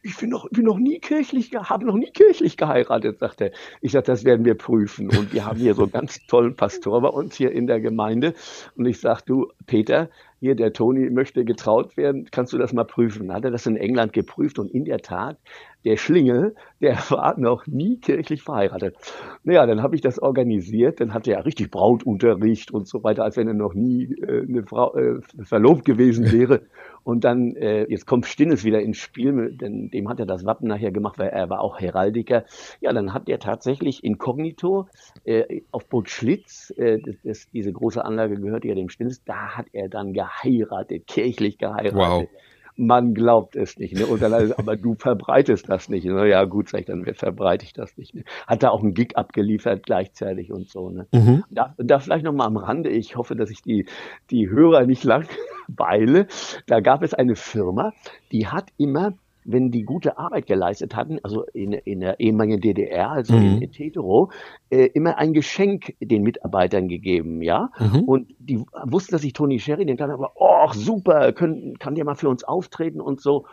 ich 0.03 0.17
bin 0.17 0.31
noch, 0.31 0.49
bin 0.51 0.65
noch 0.65 0.79
nie 0.79 1.01
kirchlich, 1.01 1.51
habe 1.55 1.85
noch 1.85 1.97
nie 1.97 2.11
kirchlich 2.11 2.57
geheiratet, 2.57 3.19
sagt 3.19 3.41
er. 3.41 3.51
Ich 3.81 3.93
sage, 3.93 4.07
das 4.07 4.25
werden 4.25 4.45
wir 4.45 4.55
prüfen. 4.55 5.09
Und 5.11 5.33
wir 5.33 5.45
haben 5.45 5.59
hier 5.59 5.75
so 5.75 5.83
einen 5.83 5.93
ganz 5.93 6.25
tollen 6.27 6.55
Pastor 6.55 7.01
bei 7.01 7.09
uns 7.09 7.37
hier 7.37 7.51
in 7.51 7.67
der 7.67 7.81
Gemeinde. 7.81 8.35
Und 8.77 8.87
ich 8.87 9.01
sage, 9.01 9.23
du, 9.27 9.49
Peter, 9.67 10.09
hier 10.41 10.55
der 10.55 10.73
Toni 10.73 11.11
möchte 11.11 11.45
getraut 11.45 11.97
werden, 11.97 12.29
kannst 12.31 12.53
du 12.53 12.59
das 12.59 12.73
mal 12.73 12.85
prüfen? 12.85 13.27
Dann 13.27 13.37
hat 13.37 13.45
er 13.45 13.51
das 13.51 13.67
in 13.67 13.77
England 13.77 14.13
geprüft 14.13 14.59
und 14.59 14.71
in 14.71 14.85
der 14.85 14.99
Tat, 14.99 15.37
der 15.85 15.97
Schlingel, 15.97 16.55
der 16.81 16.97
war 17.11 17.39
noch 17.39 17.67
nie 17.67 17.99
kirchlich 17.99 18.43
verheiratet. 18.43 18.97
Naja, 19.43 19.67
dann 19.67 19.83
habe 19.83 19.97
ich 19.97 20.01
das 20.01 20.21
organisiert, 20.21 21.01
dann 21.01 21.13
hatte 21.13 21.33
er 21.33 21.45
richtig 21.45 21.71
Brautunterricht 21.71 22.71
und 22.71 22.87
so 22.87 23.03
weiter, 23.03 23.25
als 23.25 23.37
wenn 23.37 23.49
er 23.49 23.55
noch 23.55 23.75
nie 23.75 24.05
äh, 24.05 24.43
eine 24.43 24.65
Frau 24.65 24.95
äh, 24.97 25.21
verlobt 25.43 25.85
gewesen 25.85 26.31
wäre. 26.31 26.63
Und 27.09 27.25
dann, 27.25 27.57
äh, 27.57 27.87
jetzt 27.89 28.07
kommt 28.07 28.27
Stinnes 28.27 28.65
wieder 28.65 28.83
ins 28.83 28.99
Spiel, 28.99 29.57
denn 29.57 29.89
dem 29.89 30.11
hat 30.11 30.21
er 30.21 30.27
das 30.27 30.45
Wappen 30.45 30.69
nachher 30.69 30.91
gemacht, 30.91 31.19
weil 31.19 31.31
er 31.31 31.49
war 31.49 31.63
auch 31.63 31.81
Heraldiker. 31.81 32.45
Ja, 32.83 32.93
dann 32.93 33.15
hat 33.15 33.31
er 33.31 33.39
tatsächlich 33.39 34.05
inkognito 34.05 34.89
äh, 35.25 35.63
auf 35.71 35.89
Burg 35.89 36.11
Schlitz, 36.11 36.71
äh, 36.77 36.99
das, 36.99 37.15
das, 37.25 37.51
diese 37.51 37.73
große 37.73 38.05
Anlage 38.05 38.39
gehört 38.39 38.67
ja 38.67 38.75
dem 38.75 38.91
Stinnes, 38.91 39.25
da 39.25 39.57
hat 39.57 39.69
er 39.73 39.89
dann 39.89 40.13
geheiratet, 40.13 41.07
kirchlich 41.07 41.57
geheiratet. 41.57 41.95
Wow 41.95 42.29
man 42.79 43.13
glaubt 43.13 43.57
es 43.57 43.77
nicht. 43.77 43.95
Ne? 43.95 44.07
Und 44.07 44.23
dann, 44.23 44.53
aber 44.53 44.77
du 44.77 44.95
verbreitest 44.95 45.69
das 45.69 45.89
nicht. 45.89 46.07
Ne? 46.07 46.29
Ja, 46.29 46.45
gut, 46.45 46.69
sag 46.69 46.81
ich, 46.81 46.87
dann 46.87 47.05
verbreite 47.15 47.65
ich 47.65 47.73
das 47.73 47.97
nicht. 47.97 48.15
Ne? 48.15 48.25
Hat 48.47 48.63
da 48.63 48.71
auch 48.71 48.83
einen 48.83 48.95
Gig 48.95 49.17
abgeliefert 49.17 49.85
gleichzeitig 49.85 50.53
und 50.53 50.69
so. 50.69 50.91
Ne? 50.91 51.07
Mhm. 51.13 51.45
Da, 51.51 51.75
da 51.77 51.99
vielleicht 51.99 52.25
noch 52.25 52.33
mal 52.33 52.47
am 52.47 52.57
Rande, 52.57 52.91
ich 52.91 53.17
hoffe, 53.17 53.35
dass 53.35 53.51
ich 53.51 53.63
die, 53.63 53.87
die 54.31 54.49
Hörer 54.49 54.87
nicht 54.87 55.03
lang 55.05 55.27
weile. 55.69 56.29
Da 56.67 56.81
gab 56.81 57.03
es 57.03 57.15
eine 57.15 57.35
Firma, 57.35 57.93
die 58.31 58.47
hat 58.47 58.71
immer 58.77 59.15
wenn 59.51 59.71
die 59.71 59.83
gute 59.83 60.19
Arbeit 60.19 60.47
geleistet 60.47 60.95
hatten, 60.95 61.19
also 61.23 61.45
in, 61.55 61.73
in 61.73 62.01
der 62.01 62.21
ehemaligen 62.21 62.61
DDR, 62.61 63.11
also 63.11 63.35
mhm. 63.35 63.63
in 63.63 63.73
Tetero, 63.73 64.31
äh, 64.69 64.87
immer 64.87 65.17
ein 65.17 65.33
Geschenk 65.33 65.95
den 66.01 66.23
Mitarbeitern 66.23 66.89
gegeben, 66.89 67.41
ja. 67.41 67.71
Mhm. 67.79 68.03
Und 68.05 68.35
die 68.39 68.63
wussten, 68.85 69.13
dass 69.13 69.25
ich 69.25 69.33
Tony 69.33 69.59
Sherry, 69.59 69.87
den 69.87 69.97
dann 69.97 70.11
aber, 70.11 70.33
oh, 70.35 70.71
super, 70.73 71.33
können, 71.33 71.79
kann 71.79 71.95
der 71.95 72.05
mal 72.05 72.15
für 72.15 72.29
uns 72.29 72.45
auftreten 72.45 73.01
und 73.01 73.23
so. 73.23 73.47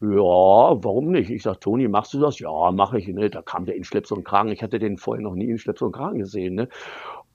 Ja, 0.00 0.08
warum 0.08 1.10
nicht? 1.10 1.28
Ich 1.30 1.42
sag, 1.42 1.60
Toni, 1.60 1.86
machst 1.88 2.14
du 2.14 2.20
das? 2.20 2.38
Ja, 2.38 2.70
mache 2.70 2.98
ich. 2.98 3.08
Ne? 3.08 3.28
Da 3.28 3.42
kam 3.42 3.66
der 3.66 3.76
in 3.76 3.84
Schleps 3.84 4.10
und 4.10 4.24
Kragen. 4.24 4.50
Ich 4.50 4.62
hatte 4.62 4.78
den 4.78 4.96
vorher 4.96 5.22
noch 5.22 5.34
nie 5.34 5.50
in 5.50 5.58
Schleps 5.58 5.82
und 5.82 5.92
Kragen 5.92 6.20
gesehen. 6.20 6.54
Ne? 6.54 6.68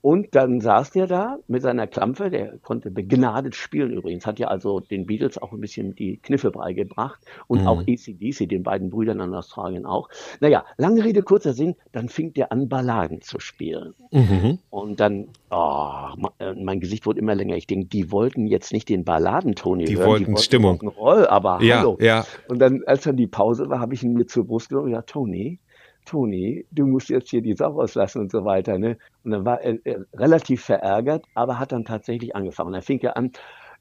Und 0.06 0.36
dann 0.36 0.62
saß 0.62 0.92
der 0.92 1.08
da 1.08 1.40
mit 1.48 1.64
seiner 1.64 1.88
Klampfe, 1.88 2.30
der 2.30 2.60
konnte 2.60 2.92
begnadet 2.92 3.56
spielen 3.56 3.90
übrigens, 3.90 4.28
hat 4.28 4.38
ja 4.38 4.50
also 4.50 4.80
den 4.80 5.08
Beatles 5.08 5.40
auch 5.40 5.52
ein 5.52 5.60
bisschen 5.60 5.96
die 5.96 6.18
Kniffe 6.18 6.52
beigebracht 6.52 7.20
und 7.48 7.62
mhm. 7.62 7.68
auch 7.68 7.82
ACDC, 7.82 8.48
den 8.48 8.62
beiden 8.62 8.92
Brüdern 8.92 9.20
in 9.20 9.34
Australien 9.34 9.88
auch. 9.88 10.10
Naja, 10.42 10.64
lange 10.78 11.04
Rede, 11.04 11.24
kurzer 11.24 11.54
Sinn, 11.54 11.74
dann 11.92 12.08
fing 12.08 12.36
der 12.36 12.52
an, 12.52 12.70
Balladen 12.70 13.22
zu 13.22 13.40
spielen. 13.40 13.96
Mhm. 14.12 14.60
Und 14.70 15.00
dann, 15.00 15.30
oh, 15.50 16.10
mein 16.56 16.80
Gesicht 16.82 17.08
wurde 17.08 17.20
immer 17.20 17.34
länger. 17.34 17.56
Ich 17.56 17.66
denke, 17.66 17.88
die 17.88 18.12
wollten 18.12 18.46
jetzt 18.46 18.74
nicht 18.74 18.90
den 18.90 19.06
Balladentoni 19.06 19.86
die 19.86 19.98
hören. 19.98 20.08
Wollten 20.08 20.26
die 20.26 20.32
wollten 20.34 20.44
Stimmung. 20.44 20.88
Roll, 20.88 21.26
aber 21.26 21.64
ja, 21.64 21.80
hallo. 21.80 21.98
Ja. 22.00 22.28
Und 22.48 22.60
dann, 22.60 22.84
als 22.86 23.06
dann 23.06 23.18
die 23.18 23.26
Pause 23.26 23.72
war, 23.72 23.80
habe 23.80 23.96
ich 23.96 24.04
ihn 24.04 24.14
mir 24.14 24.28
zur 24.28 24.46
Brust 24.46 24.70
genommen 24.70 24.86
und 24.86 24.92
gesagt, 24.92 25.10
Toni, 25.10 25.58
Toni, 26.06 26.66
du 26.72 26.86
musst 26.86 27.10
jetzt 27.10 27.30
hier 27.30 27.42
die 27.42 27.56
Sau 27.56 27.72
rauslassen 27.72 28.22
und 28.22 28.32
so 28.32 28.46
weiter. 28.46 28.78
Ne? 28.78 28.98
Und 29.24 29.32
dann 29.32 29.46
war 29.46 29.62
er, 29.62 29.78
er 29.84 30.06
relativ 30.14 30.64
verärgert, 30.64 31.26
aber 31.34 31.60
hat 31.60 31.72
dann 31.72 31.86
tatsächlich 31.86 32.36
angefangen. 32.36 32.68
Und 32.68 32.74
dann 32.74 32.82
fing 32.82 33.00
er 33.00 33.18
an, 33.18 33.32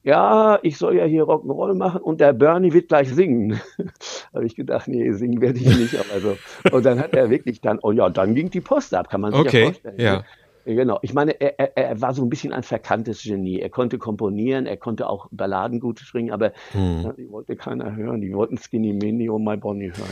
ja, 0.03 0.59
ich 0.61 0.77
soll 0.77 0.97
ja 0.97 1.05
hier 1.05 1.23
Rock'n'Roll 1.23 1.73
machen 1.73 2.01
und 2.01 2.21
der 2.21 2.31
Bernie 2.33 2.73
wird 2.73 2.89
gleich 2.89 3.11
singen. 3.11 3.59
habe 4.33 4.45
ich 4.45 4.55
gedacht, 4.55 4.87
nee, 4.87 5.11
singen 5.13 5.41
werde 5.41 5.57
ich 5.57 5.65
nicht. 5.65 5.95
Aber 5.95 6.19
so. 6.19 6.37
Und 6.71 6.85
dann 6.85 6.99
hat 6.99 7.15
er 7.15 7.31
wirklich 7.31 7.59
dann, 7.59 7.79
oh 7.81 7.91
ja, 7.91 8.09
dann 8.09 8.35
ging 8.35 8.51
die 8.51 8.61
Post 8.61 8.93
ab, 8.93 9.09
kann 9.09 9.21
man 9.21 9.31
sich 9.31 9.41
okay, 9.41 9.59
ja 9.59 9.65
vorstellen. 9.65 9.99
Ja. 9.99 10.23
Genau. 10.65 10.99
Ich 11.03 11.13
meine, 11.13 11.39
er, 11.39 11.59
er, 11.59 11.77
er 11.77 12.01
war 12.01 12.13
so 12.13 12.23
ein 12.23 12.29
bisschen 12.29 12.51
ein 12.51 12.63
verkanntes 12.63 13.23
Genie. 13.23 13.59
Er 13.59 13.69
konnte 13.69 13.97
komponieren, 13.97 14.65
er 14.65 14.77
konnte 14.77 15.07
auch 15.07 15.27
Balladen 15.31 15.79
gut 15.79 15.99
springen, 15.99 16.31
aber 16.31 16.53
hm. 16.71 17.01
ja, 17.03 17.13
die 17.13 17.29
wollte 17.29 17.55
keiner 17.55 17.95
hören. 17.95 18.21
Die 18.21 18.33
wollten 18.33 18.57
Skinny 18.57 18.93
Mini 18.93 19.29
und 19.29 19.43
My 19.43 19.57
Bonnie 19.57 19.91
hören. 19.95 20.09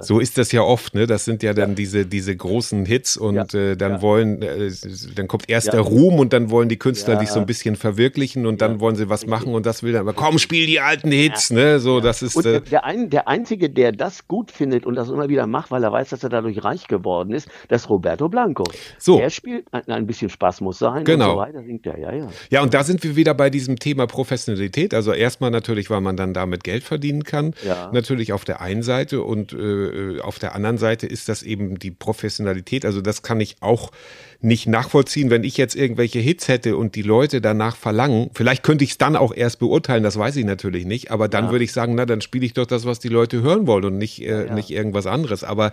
So 0.00 0.20
ist 0.20 0.38
das 0.38 0.52
ja 0.52 0.62
oft, 0.62 0.94
ne? 0.94 1.06
Das 1.06 1.24
sind 1.24 1.42
ja 1.42 1.54
dann 1.54 1.70
ja. 1.70 1.74
diese, 1.74 2.06
diese 2.06 2.36
großen 2.36 2.86
Hits 2.86 3.16
und 3.16 3.52
ja. 3.52 3.58
äh, 3.58 3.76
dann 3.76 4.00
wollen, 4.00 4.42
äh, 4.42 4.70
dann 5.14 5.26
kommt 5.26 5.48
erst 5.48 5.72
der 5.72 5.80
Ruhm 5.80 6.18
und 6.18 6.32
dann 6.32 6.50
wollen 6.50 6.68
die 6.68 6.78
Künstler 6.78 7.16
dich 7.16 7.30
so 7.30 7.40
ein 7.40 7.46
bisschen 7.46 7.76
verwirklichen 7.76 8.46
und 8.46 8.62
dann 8.62 8.80
wollen 8.80 8.94
sie 8.94 9.08
was 9.08 9.26
machen 9.26 9.54
und 9.54 9.66
das 9.66 9.82
will 9.82 9.92
dann, 9.92 10.02
aber 10.02 10.12
komm, 10.12 10.38
spiel 10.38 10.66
die 10.66 10.80
alten 10.80 11.10
Hits, 11.10 11.50
ne? 11.50 11.80
So, 11.80 12.00
das 12.00 12.22
ist. 12.22 12.36
Und 12.36 12.46
äh, 12.46 12.60
der, 12.60 12.84
ein, 12.84 13.10
der 13.10 13.28
Einzige, 13.28 13.70
der 13.70 13.92
das 13.92 14.28
gut 14.28 14.50
findet 14.50 14.86
und 14.86 14.94
das 14.94 15.08
immer 15.08 15.28
wieder 15.28 15.46
macht, 15.46 15.70
weil 15.70 15.82
er 15.82 15.92
weiß, 15.92 16.10
dass 16.10 16.22
er 16.22 16.28
dadurch 16.28 16.62
reich 16.62 16.86
geworden 16.86 17.32
ist, 17.32 17.48
das 17.68 17.82
ist 17.82 17.90
Roberto 17.90 18.28
Blanco. 18.28 18.64
So. 18.98 19.18
Er 19.18 19.30
spielt 19.30 19.66
ein, 19.72 19.95
ein 19.96 20.06
bisschen 20.06 20.30
Spaß 20.30 20.60
muss 20.60 20.78
sein 20.78 21.04
genau. 21.04 21.30
und 21.30 21.34
so 21.34 21.40
weiter, 21.40 21.62
singt 21.64 21.86
er. 21.86 21.98
Ja, 21.98 22.12
ja. 22.12 22.28
ja, 22.50 22.62
und 22.62 22.74
da 22.74 22.84
sind 22.84 23.02
wir 23.02 23.16
wieder 23.16 23.34
bei 23.34 23.50
diesem 23.50 23.78
Thema 23.78 24.06
Professionalität. 24.06 24.94
Also 24.94 25.12
erstmal 25.12 25.50
natürlich, 25.50 25.90
weil 25.90 26.00
man 26.00 26.16
dann 26.16 26.34
damit 26.34 26.64
Geld 26.64 26.84
verdienen 26.84 27.24
kann. 27.24 27.54
Ja. 27.64 27.90
Natürlich 27.92 28.32
auf 28.32 28.44
der 28.44 28.60
einen 28.60 28.82
Seite 28.82 29.22
und 29.22 29.52
äh, 29.52 30.20
auf 30.20 30.38
der 30.38 30.54
anderen 30.54 30.78
Seite 30.78 31.06
ist 31.06 31.28
das 31.28 31.42
eben 31.42 31.78
die 31.78 31.90
Professionalität. 31.90 32.84
Also 32.84 33.00
das 33.00 33.22
kann 33.22 33.40
ich 33.40 33.56
auch 33.60 33.90
nicht 34.40 34.66
nachvollziehen, 34.66 35.30
wenn 35.30 35.44
ich 35.44 35.56
jetzt 35.56 35.74
irgendwelche 35.74 36.18
Hits 36.18 36.48
hätte 36.48 36.76
und 36.76 36.94
die 36.94 37.02
Leute 37.02 37.40
danach 37.40 37.76
verlangen. 37.76 38.30
Vielleicht 38.34 38.62
könnte 38.62 38.84
ich 38.84 38.90
es 38.90 38.98
dann 38.98 39.16
auch 39.16 39.34
erst 39.34 39.58
beurteilen, 39.58 40.02
das 40.02 40.18
weiß 40.18 40.36
ich 40.36 40.44
natürlich 40.44 40.84
nicht, 40.84 41.10
aber 41.10 41.28
dann 41.28 41.46
ja. 41.46 41.50
würde 41.52 41.64
ich 41.64 41.72
sagen, 41.72 41.94
na, 41.94 42.06
dann 42.06 42.20
spiele 42.20 42.44
ich 42.44 42.54
doch 42.54 42.66
das, 42.66 42.84
was 42.84 42.98
die 42.98 43.08
Leute 43.08 43.42
hören 43.42 43.66
wollen 43.66 43.84
und 43.84 43.98
nicht, 43.98 44.22
äh, 44.22 44.46
ja. 44.46 44.54
nicht 44.54 44.70
irgendwas 44.70 45.06
anderes. 45.06 45.44
Aber 45.44 45.72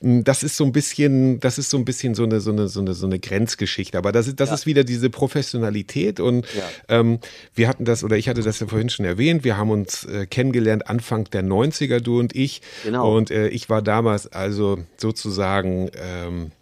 mh, 0.00 0.18
hm, 0.18 0.24
das 0.24 0.42
ist 0.42 0.56
so 0.56 0.64
ein 0.64 0.72
bisschen, 0.72 1.40
das 1.40 1.58
ist 1.58 1.70
so 1.70 1.76
ein 1.76 1.84
bisschen 1.84 2.14
so 2.14 2.24
eine, 2.24 2.40
so 2.40 2.50
eine, 2.50 2.68
so 2.68 2.80
eine, 2.80 2.94
so 2.94 3.06
eine 3.06 3.18
Grenzgeschichte. 3.18 3.96
Aber 3.96 4.12
das, 4.12 4.26
ist, 4.26 4.40
das 4.40 4.50
ja. 4.50 4.54
ist 4.54 4.66
wieder 4.66 4.84
diese 4.84 5.10
Professionalität 5.10 6.20
und 6.20 6.46
ähm, 6.88 7.18
wir 7.54 7.68
hatten 7.68 7.84
das, 7.84 8.04
oder 8.04 8.16
ich 8.16 8.28
hatte 8.28 8.42
das 8.42 8.60
ja 8.60 8.66
vorhin 8.66 8.90
schon 8.90 9.06
erwähnt, 9.06 9.44
wir 9.44 9.56
haben 9.56 9.70
uns 9.70 10.04
äh, 10.04 10.26
kennengelernt 10.26 10.88
Anfang 10.88 11.24
der 11.30 11.44
90er, 11.44 12.00
du 12.00 12.18
und 12.18 12.34
ich. 12.34 12.62
Genau. 12.84 13.16
Und 13.16 13.30
äh, 13.30 13.48
ich 13.48 13.68
war 13.68 13.82
damals 13.82 14.30
also 14.32 14.78
sozusagen 14.96 15.90
ähm, 15.94 16.52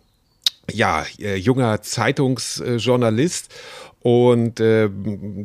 ja, 0.73 1.05
äh, 1.19 1.37
junger 1.37 1.83
Zeitungsjournalist 1.83 3.55
und 4.09 4.59
äh, 4.59 4.89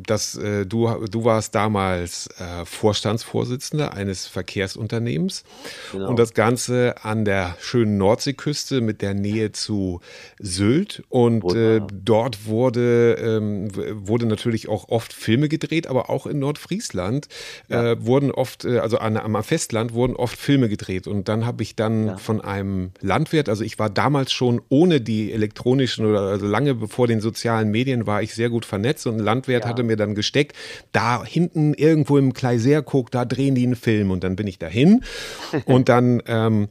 das, 0.07 0.37
äh, 0.37 0.65
du, 0.65 0.87
du 1.11 1.25
warst 1.25 1.53
damals 1.53 2.27
äh, 2.39 2.63
Vorstandsvorsitzender 2.63 3.93
eines 3.93 4.25
Verkehrsunternehmens 4.27 5.43
genau. 5.91 6.07
und 6.07 6.17
das 6.17 6.33
Ganze 6.33 6.95
an 7.03 7.25
der 7.25 7.57
schönen 7.59 7.97
Nordseeküste 7.97 8.79
mit 8.79 9.01
der 9.01 9.15
Nähe 9.15 9.51
zu 9.51 9.99
Sylt. 10.39 11.03
Und 11.09 11.43
äh, 11.53 11.81
dort 11.91 12.45
wurde, 12.45 13.15
ähm, 13.15 13.67
wurde 14.07 14.27
natürlich 14.27 14.69
auch 14.69 14.87
oft 14.87 15.11
Filme 15.11 15.49
gedreht, 15.49 15.87
aber 15.87 16.09
auch 16.09 16.25
in 16.25 16.39
Nordfriesland 16.39 17.27
ja. 17.67 17.91
Äh, 17.91 18.05
wurden 18.05 18.31
oft, 18.31 18.63
äh, 18.63 18.77
also 18.77 18.97
an, 18.97 19.17
am 19.17 19.43
Festland 19.43 19.93
wurden 19.93 20.15
oft 20.15 20.39
Filme 20.39 20.69
gedreht. 20.69 21.05
Und 21.05 21.27
dann 21.27 21.45
habe 21.45 21.63
ich 21.63 21.75
dann 21.75 22.07
ja. 22.07 22.17
von 22.17 22.39
einem 22.39 22.91
Landwirt, 23.01 23.49
also 23.49 23.65
ich 23.65 23.77
war 23.77 23.89
damals 23.89 24.31
schon 24.31 24.61
ohne 24.69 25.01
die 25.01 25.33
elektronischen 25.33 26.05
oder 26.05 26.21
also 26.21 26.45
lange 26.45 26.75
bevor 26.75 27.07
den 27.07 27.19
sozialen 27.19 27.69
Medien 27.69 28.07
war 28.07 28.21
ich 28.21 28.33
sehr 28.33 28.43
sehr 28.43 28.49
gut 28.53 28.65
vernetzt 28.65 29.07
und 29.07 29.17
ein 29.17 29.23
Landwirt 29.23 29.63
ja. 29.63 29.69
hatte 29.69 29.83
mir 29.83 29.97
dann 29.97 30.15
gesteckt, 30.15 30.55
da 30.91 31.25
hinten 31.25 31.73
irgendwo 31.73 32.17
im 32.17 32.33
Kleiserkog, 32.33 33.11
da 33.11 33.25
drehen 33.25 33.55
die 33.55 33.63
einen 33.63 33.75
Film 33.75 34.11
und 34.11 34.23
dann 34.23 34.35
bin 34.35 34.47
ich 34.47 34.59
dahin 34.59 35.03
und 35.65 35.89
dann 35.89 36.21
ähm, 36.27 36.69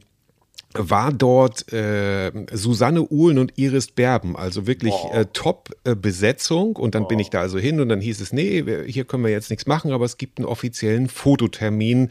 war 0.75 1.11
dort 1.11 1.71
äh, 1.71 2.31
Susanne 2.51 3.03
Uhlen 3.09 3.37
und 3.37 3.57
Iris 3.57 3.87
Berben, 3.87 4.35
also 4.35 4.67
wirklich 4.67 4.93
äh, 5.11 5.25
Top-Besetzung. 5.31 6.75
und 6.75 6.95
dann 6.95 7.03
oh. 7.03 7.07
bin 7.07 7.19
ich 7.19 7.29
da 7.29 7.41
also 7.41 7.59
hin 7.59 7.79
und 7.79 7.89
dann 7.89 8.01
hieß 8.01 8.21
es, 8.21 8.33
nee, 8.33 8.63
hier 8.87 9.05
können 9.05 9.23
wir 9.23 9.31
jetzt 9.31 9.49
nichts 9.49 9.67
machen, 9.67 9.91
aber 9.91 10.05
es 10.05 10.17
gibt 10.17 10.39
einen 10.39 10.47
offiziellen 10.47 11.07
Fototermin 11.09 12.09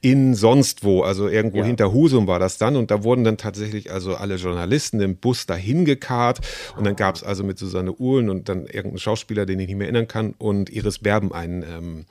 in 0.00 0.34
sonst 0.34 0.84
wo, 0.84 1.02
also 1.02 1.28
irgendwo 1.28 1.58
ja. 1.58 1.64
hinter 1.64 1.92
Husum 1.92 2.26
war 2.26 2.38
das 2.38 2.58
dann. 2.58 2.76
Und 2.76 2.90
da 2.90 3.02
wurden 3.02 3.24
dann 3.24 3.36
tatsächlich 3.36 3.92
also 3.92 4.14
alle 4.14 4.36
Journalisten 4.36 5.00
im 5.00 5.16
Bus 5.16 5.46
dahin 5.46 5.84
gekarrt. 5.84 6.40
Und 6.76 6.84
dann 6.84 6.96
gab 6.96 7.16
es 7.16 7.22
also 7.22 7.44
mit 7.44 7.58
Susanne 7.58 7.92
Uhlen 7.98 8.30
und 8.30 8.48
dann 8.48 8.66
irgendeinen 8.66 8.98
Schauspieler, 8.98 9.46
den 9.46 9.60
ich 9.60 9.68
nicht 9.68 9.76
mehr 9.76 9.86
erinnern 9.86 10.08
kann, 10.08 10.34
und 10.38 10.70
Iris 10.70 10.98
Berben 11.00 11.32
einen 11.32 11.62
ähm, 11.62 12.04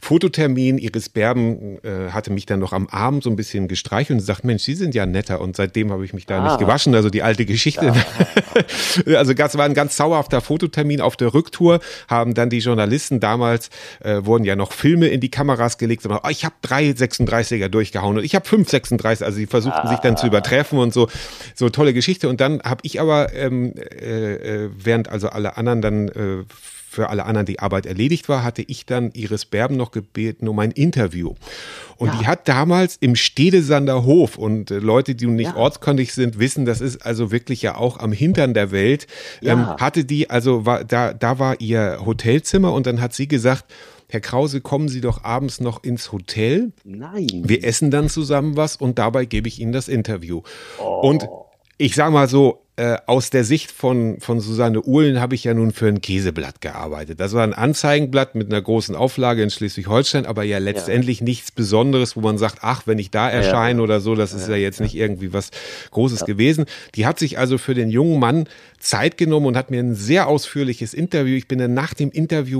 Fototermin. 0.00 0.78
Iris 0.78 1.08
Berben 1.08 1.78
äh, 1.84 2.10
hatte 2.10 2.32
mich 2.32 2.46
dann 2.46 2.60
noch 2.60 2.72
am 2.72 2.88
Abend 2.88 3.22
so 3.22 3.30
ein 3.30 3.36
bisschen 3.36 3.68
gestreichelt 3.68 4.18
und 4.18 4.24
sagt, 4.24 4.44
Mensch, 4.44 4.62
Sie 4.62 4.74
sind 4.74 4.94
ja 4.94 5.06
netter 5.06 5.40
und 5.44 5.54
seitdem 5.54 5.92
habe 5.92 6.04
ich 6.04 6.12
mich 6.12 6.26
da 6.26 6.40
ah. 6.40 6.48
nicht 6.48 6.58
gewaschen. 6.58 6.94
Also 6.94 7.10
die 7.10 7.22
alte 7.22 7.44
Geschichte. 7.46 7.86
Ja. 7.86 9.16
also 9.18 9.34
das 9.34 9.56
war 9.56 9.64
ein 9.64 9.74
ganz 9.74 9.96
zauberhafter 9.96 10.40
Fototermin 10.40 11.00
auf 11.00 11.16
der 11.16 11.32
Rücktour, 11.34 11.80
haben 12.08 12.34
dann 12.34 12.50
die 12.50 12.58
Journalisten 12.58 13.20
damals, 13.20 13.70
äh, 14.00 14.24
wurden 14.24 14.44
ja 14.44 14.56
noch 14.56 14.72
Filme 14.72 15.06
in 15.08 15.20
die 15.20 15.30
Kameras 15.30 15.78
gelegt 15.78 16.04
und 16.06 16.12
oh, 16.12 16.28
ich 16.28 16.44
habe 16.44 16.54
drei 16.62 16.90
36er 16.90 17.68
durchgehauen 17.68 18.18
und 18.18 18.24
ich 18.24 18.34
habe 18.34 18.46
fünf 18.46 18.68
36, 18.68 19.24
also 19.24 19.36
sie 19.36 19.46
versuchten 19.46 19.86
ah. 19.86 19.88
sich 19.88 19.98
dann 19.98 20.16
zu 20.16 20.26
übertreffen 20.26 20.78
und 20.78 20.92
so, 20.92 21.08
so 21.54 21.68
tolle 21.68 21.94
Geschichte. 21.94 22.28
Und 22.28 22.40
dann 22.40 22.60
habe 22.62 22.80
ich 22.82 23.00
aber, 23.00 23.32
ähm, 23.34 23.74
äh, 23.76 24.64
äh, 24.64 24.70
während 24.76 25.08
also 25.08 25.28
alle 25.28 25.56
anderen 25.56 25.82
dann 25.82 26.08
äh, 26.08 26.44
für 26.94 27.10
alle 27.10 27.24
anderen 27.24 27.46
die 27.46 27.58
Arbeit 27.58 27.86
erledigt 27.86 28.28
war, 28.28 28.42
hatte 28.42 28.62
ich 28.62 28.86
dann 28.86 29.10
Iris 29.12 29.44
Berben 29.44 29.76
noch 29.76 29.90
gebeten 29.90 30.48
um 30.48 30.58
ein 30.58 30.70
Interview. 30.70 31.34
Und 31.96 32.08
ja. 32.08 32.18
die 32.18 32.26
hat 32.26 32.48
damals 32.48 32.96
im 32.96 33.16
Stedesander 33.16 34.04
Hof 34.04 34.38
und 34.38 34.70
äh, 34.70 34.78
Leute, 34.78 35.14
die 35.14 35.26
nicht 35.26 35.52
ja. 35.52 35.56
ortskundig 35.56 36.12
sind, 36.12 36.38
wissen, 36.38 36.64
das 36.64 36.80
ist 36.80 37.04
also 37.04 37.30
wirklich 37.30 37.62
ja 37.62 37.76
auch 37.76 37.98
am 37.98 38.12
Hintern 38.12 38.54
der 38.54 38.70
Welt, 38.70 39.06
ja. 39.40 39.52
ähm, 39.52 39.66
hatte 39.76 40.04
die, 40.04 40.30
also 40.30 40.66
war, 40.66 40.84
da, 40.84 41.12
da 41.12 41.38
war 41.38 41.60
ihr 41.60 42.00
Hotelzimmer 42.04 42.72
und 42.72 42.86
dann 42.86 43.00
hat 43.00 43.14
sie 43.14 43.28
gesagt, 43.28 43.64
Herr 44.08 44.20
Krause, 44.20 44.60
kommen 44.60 44.88
Sie 44.88 45.00
doch 45.00 45.24
abends 45.24 45.60
noch 45.60 45.82
ins 45.82 46.12
Hotel. 46.12 46.72
Nein. 46.84 47.42
Wir 47.44 47.64
essen 47.64 47.90
dann 47.90 48.08
zusammen 48.08 48.56
was 48.56 48.76
und 48.76 48.98
dabei 48.98 49.24
gebe 49.24 49.48
ich 49.48 49.60
Ihnen 49.60 49.72
das 49.72 49.88
Interview. 49.88 50.42
Oh. 50.78 51.08
Und 51.08 51.26
ich 51.78 51.94
sage 51.94 52.12
mal 52.12 52.28
so, 52.28 52.63
äh, 52.76 52.96
aus 53.06 53.30
der 53.30 53.44
Sicht 53.44 53.70
von, 53.70 54.18
von 54.18 54.40
Susanne 54.40 54.82
Uhlen 54.82 55.20
habe 55.20 55.36
ich 55.36 55.44
ja 55.44 55.54
nun 55.54 55.70
für 55.70 55.86
ein 55.86 56.00
Käseblatt 56.00 56.60
gearbeitet. 56.60 57.20
Das 57.20 57.32
war 57.32 57.44
ein 57.44 57.54
Anzeigenblatt 57.54 58.34
mit 58.34 58.48
einer 58.48 58.60
großen 58.60 58.96
Auflage 58.96 59.44
in 59.44 59.50
Schleswig-Holstein, 59.50 60.26
aber 60.26 60.42
ja 60.42 60.58
letztendlich 60.58 61.20
ja. 61.20 61.24
nichts 61.24 61.52
Besonderes, 61.52 62.16
wo 62.16 62.20
man 62.20 62.36
sagt, 62.36 62.58
ach, 62.62 62.82
wenn 62.86 62.98
ich 62.98 63.12
da 63.12 63.30
erscheine 63.30 63.78
ja. 63.78 63.84
oder 63.84 64.00
so, 64.00 64.16
das 64.16 64.32
ist 64.32 64.48
ja, 64.48 64.56
jetzt 64.56 64.80
nicht 64.80 64.96
irgendwie 64.96 65.32
was 65.32 65.50
Großes 65.92 66.24
gewesen. 66.24 66.64
Die 66.96 67.06
hat 67.06 67.20
sich 67.20 67.38
also 67.38 67.58
für 67.58 67.74
den 67.74 67.90
jungen 67.90 68.18
Mann 68.18 68.48
Zeit 68.80 69.16
genommen 69.18 69.46
und 69.46 69.56
hat 69.56 69.70
mir 69.70 69.80
ein 69.80 69.94
sehr 69.94 70.26
ausführliches 70.26 70.94
Interview. 70.94 71.36
Ich 71.36 71.46
bin 71.46 71.60
dann 71.60 71.74
nach 71.74 71.94
dem 71.94 72.10
Interview, 72.10 72.58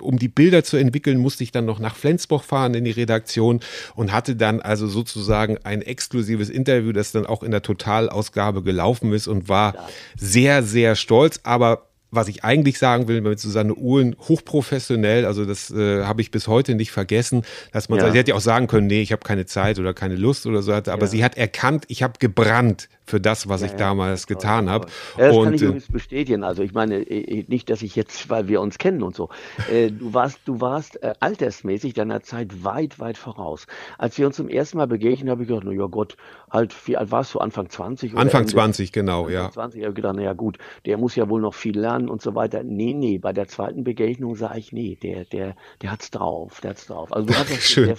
um 0.00 0.18
die 0.18 0.28
Bilder 0.28 0.62
zu 0.62 0.76
entwickeln, 0.76 1.18
musste 1.18 1.42
ich 1.42 1.50
dann 1.50 1.66
noch 1.66 1.80
nach 1.80 1.96
Flensburg 1.96 2.44
fahren 2.44 2.74
in 2.74 2.84
die 2.84 2.92
Redaktion 2.92 3.60
und 3.96 4.12
hatte 4.12 4.36
dann 4.36 4.60
also 4.60 4.86
sozusagen 4.86 5.58
ein 5.64 5.82
exklusives 5.82 6.50
Interview, 6.50 6.92
das 6.92 7.10
dann 7.10 7.26
auch 7.26 7.42
in 7.42 7.50
der 7.50 7.62
Totalausgabe 7.62 8.62
gelaufen 8.62 9.12
ist 9.12 9.26
und 9.26 9.48
war 9.48 9.55
war 9.56 9.74
sehr, 10.18 10.62
sehr 10.62 10.94
stolz, 10.96 11.40
aber 11.42 11.85
was 12.10 12.28
ich 12.28 12.44
eigentlich 12.44 12.78
sagen 12.78 13.08
will 13.08 13.20
mit 13.20 13.38
Susanne 13.38 13.74
Uhlen, 13.74 14.16
hochprofessionell, 14.18 15.24
also 15.24 15.44
das 15.44 15.70
äh, 15.70 16.04
habe 16.04 16.20
ich 16.20 16.30
bis 16.30 16.48
heute 16.48 16.74
nicht 16.74 16.90
vergessen, 16.90 17.42
dass 17.72 17.88
man, 17.88 17.98
ja. 17.98 18.10
sie 18.10 18.18
hätte 18.18 18.30
ja 18.30 18.36
auch 18.36 18.40
sagen 18.40 18.66
können, 18.66 18.86
nee, 18.86 19.02
ich 19.02 19.12
habe 19.12 19.22
keine 19.22 19.46
Zeit 19.46 19.78
oder 19.78 19.94
keine 19.94 20.16
Lust 20.16 20.46
oder 20.46 20.62
so, 20.62 20.72
aber 20.72 20.86
ja. 20.86 21.06
sie 21.06 21.24
hat 21.24 21.36
erkannt, 21.36 21.84
ich 21.88 22.02
habe 22.02 22.14
gebrannt 22.18 22.88
für 23.06 23.20
das, 23.20 23.48
was 23.48 23.60
ja, 23.60 23.68
ich 23.68 23.72
damals 23.74 24.26
getan 24.26 24.68
habe. 24.68 24.88
Ja, 25.16 25.28
das 25.28 25.36
und, 25.36 25.44
kann 25.44 25.54
ich 25.54 25.62
äh, 25.62 25.64
übrigens 25.66 25.88
bestätigen. 25.88 26.44
Also 26.44 26.62
ich 26.62 26.74
meine, 26.74 26.96
äh, 26.96 27.44
nicht, 27.48 27.70
dass 27.70 27.82
ich 27.82 27.94
jetzt, 27.94 28.28
weil 28.28 28.48
wir 28.48 28.60
uns 28.60 28.78
kennen 28.78 29.02
und 29.02 29.14
so. 29.14 29.28
Äh, 29.70 29.90
du 29.92 30.12
warst, 30.12 30.40
du 30.44 30.60
warst 30.60 31.02
äh, 31.02 31.14
altersmäßig 31.20 31.94
deiner 31.94 32.22
Zeit 32.22 32.64
weit, 32.64 32.98
weit 32.98 33.16
voraus. 33.16 33.66
Als 33.98 34.18
wir 34.18 34.26
uns 34.26 34.36
zum 34.36 34.48
ersten 34.48 34.78
Mal 34.78 34.86
begegnen, 34.86 35.30
habe 35.30 35.42
ich 35.42 35.48
gedacht, 35.48 35.64
na 35.64 35.72
ja 35.72 35.86
Gott, 35.86 36.16
halt, 36.50 36.74
wie 36.86 36.96
alt 36.96 37.10
warst 37.10 37.34
du? 37.34 37.38
Anfang 37.38 37.70
20? 37.70 38.16
Anfang 38.16 38.42
Ende? 38.42 38.52
20, 38.52 38.92
genau, 38.92 39.26
Anfang 39.26 39.32
ja. 39.32 39.50
20, 39.50 39.80
ich 39.80 39.84
habe 39.84 39.94
gedacht, 39.94 40.14
na 40.16 40.22
ja 40.22 40.32
gut, 40.32 40.58
der 40.84 40.98
muss 40.98 41.14
ja 41.14 41.28
wohl 41.28 41.40
noch 41.40 41.54
viel 41.54 41.78
lernen 41.78 41.95
und 42.04 42.22
so 42.22 42.34
weiter. 42.34 42.62
Nee, 42.62 42.92
nee, 42.92 43.18
bei 43.18 43.32
der 43.32 43.48
zweiten 43.48 43.84
Begegnung 43.84 44.36
sah 44.36 44.54
ich, 44.54 44.72
nee, 44.72 44.96
der, 45.02 45.24
der, 45.24 45.56
der 45.82 45.92
hat's 45.92 46.10
drauf, 46.10 46.60
der 46.60 46.70
hat's 46.70 46.86
drauf. 46.86 47.12
Also 47.12 47.26
du 47.28 47.34
hast 47.34 47.50
das, 47.50 47.68
sehr, 47.74 47.96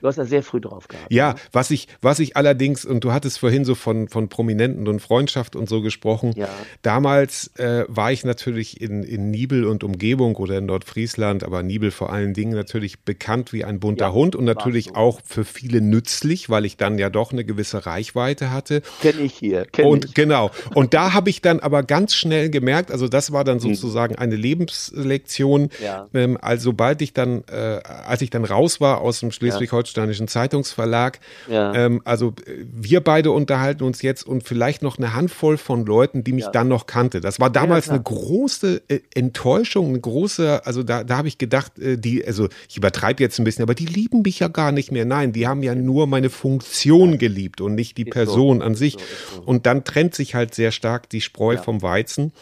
du 0.00 0.08
hast 0.08 0.18
das 0.18 0.28
sehr 0.28 0.42
früh 0.42 0.60
drauf 0.60 0.88
gehabt. 0.88 1.12
Ja, 1.12 1.34
ne? 1.34 1.38
was 1.52 1.70
ich, 1.70 1.88
was 2.00 2.18
ich 2.18 2.36
allerdings, 2.36 2.84
und 2.84 3.04
du 3.04 3.12
hattest 3.12 3.38
vorhin 3.38 3.64
so 3.64 3.74
von, 3.74 4.08
von 4.08 4.28
Prominenten 4.28 4.88
und 4.88 5.00
Freundschaft 5.00 5.56
und 5.56 5.68
so 5.68 5.82
gesprochen. 5.82 6.32
Ja. 6.36 6.48
Damals 6.82 7.48
äh, 7.58 7.84
war 7.88 8.12
ich 8.12 8.24
natürlich 8.24 8.80
in, 8.80 9.02
in 9.02 9.30
Nibel 9.30 9.64
und 9.64 9.84
Umgebung 9.84 10.36
oder 10.36 10.58
in 10.58 10.66
Nordfriesland, 10.66 11.44
aber 11.44 11.62
Nibel 11.62 11.90
vor 11.90 12.12
allen 12.12 12.34
Dingen 12.34 12.54
natürlich 12.54 13.00
bekannt 13.00 13.52
wie 13.52 13.64
ein 13.64 13.80
bunter 13.80 14.06
ja, 14.06 14.12
Hund 14.12 14.34
und 14.34 14.44
natürlich 14.44 14.86
so. 14.86 14.94
auch 14.94 15.20
für 15.24 15.44
viele 15.44 15.80
nützlich, 15.80 16.48
weil 16.50 16.64
ich 16.64 16.76
dann 16.76 16.98
ja 16.98 17.10
doch 17.10 17.32
eine 17.32 17.44
gewisse 17.44 17.86
Reichweite 17.86 18.50
hatte. 18.50 18.82
Kenne 19.00 19.20
ich 19.22 19.34
hier. 19.34 19.66
Kenn 19.66 19.86
und 19.86 20.06
ich. 20.06 20.14
genau. 20.14 20.50
Und 20.74 20.94
da 20.94 21.12
habe 21.12 21.30
ich 21.30 21.42
dann 21.42 21.60
aber 21.60 21.82
ganz 21.82 22.14
schnell 22.14 22.50
gemerkt, 22.50 22.90
also 22.90 23.08
das 23.08 23.25
war 23.32 23.44
dann 23.44 23.60
hm. 23.60 23.74
sozusagen 23.74 24.16
eine 24.16 24.36
Lebenslektion. 24.36 25.70
Ja. 25.82 26.08
Ähm, 26.14 26.38
also 26.40 26.64
sobald 26.66 27.00
ich 27.00 27.12
dann, 27.12 27.44
äh, 27.50 27.80
als 28.06 28.22
ich 28.22 28.30
dann 28.30 28.44
raus 28.44 28.80
war 28.80 29.00
aus 29.00 29.20
dem 29.20 29.30
schleswig-holsteinischen 29.30 30.28
Zeitungsverlag, 30.28 31.20
ähm, 31.48 32.02
also 32.04 32.34
äh, 32.46 32.64
wir 32.70 33.00
beide 33.00 33.30
unterhalten 33.30 33.84
uns 33.84 34.02
jetzt 34.02 34.26
und 34.26 34.42
vielleicht 34.42 34.82
noch 34.82 34.98
eine 34.98 35.14
Handvoll 35.14 35.56
von 35.56 35.86
Leuten, 35.86 36.24
die 36.24 36.32
mich 36.32 36.44
ja. 36.44 36.50
dann 36.50 36.68
noch 36.68 36.86
kannte. 36.86 37.20
Das 37.20 37.40
war 37.40 37.50
damals 37.50 37.86
ja, 37.86 37.92
eine 37.92 38.02
große 38.02 38.82
äh, 38.88 39.00
Enttäuschung, 39.14 39.88
eine 39.88 40.00
große, 40.00 40.66
also 40.66 40.82
da, 40.82 41.04
da 41.04 41.18
habe 41.18 41.28
ich 41.28 41.38
gedacht, 41.38 41.78
äh, 41.78 41.96
die, 41.96 42.26
also 42.26 42.48
ich 42.68 42.76
übertreibe 42.76 43.22
jetzt 43.22 43.38
ein 43.38 43.44
bisschen, 43.44 43.62
aber 43.62 43.74
die 43.74 43.86
lieben 43.86 44.22
mich 44.22 44.40
ja 44.40 44.48
gar 44.48 44.72
nicht 44.72 44.92
mehr. 44.92 45.04
Nein, 45.04 45.32
die 45.32 45.46
haben 45.46 45.62
ja 45.62 45.74
nur 45.74 46.06
meine 46.06 46.30
Funktion 46.30 47.18
geliebt 47.18 47.60
und 47.60 47.74
nicht 47.74 47.96
die 47.96 48.04
Person 48.04 48.58
so. 48.58 48.64
an 48.64 48.74
sich. 48.74 48.96
Und 49.44 49.66
dann 49.66 49.84
trennt 49.84 50.14
sich 50.14 50.34
halt 50.34 50.54
sehr 50.54 50.72
stark 50.72 51.08
die 51.10 51.20
Spreu 51.20 51.56
vom 51.56 51.82
Weizen. 51.82 52.32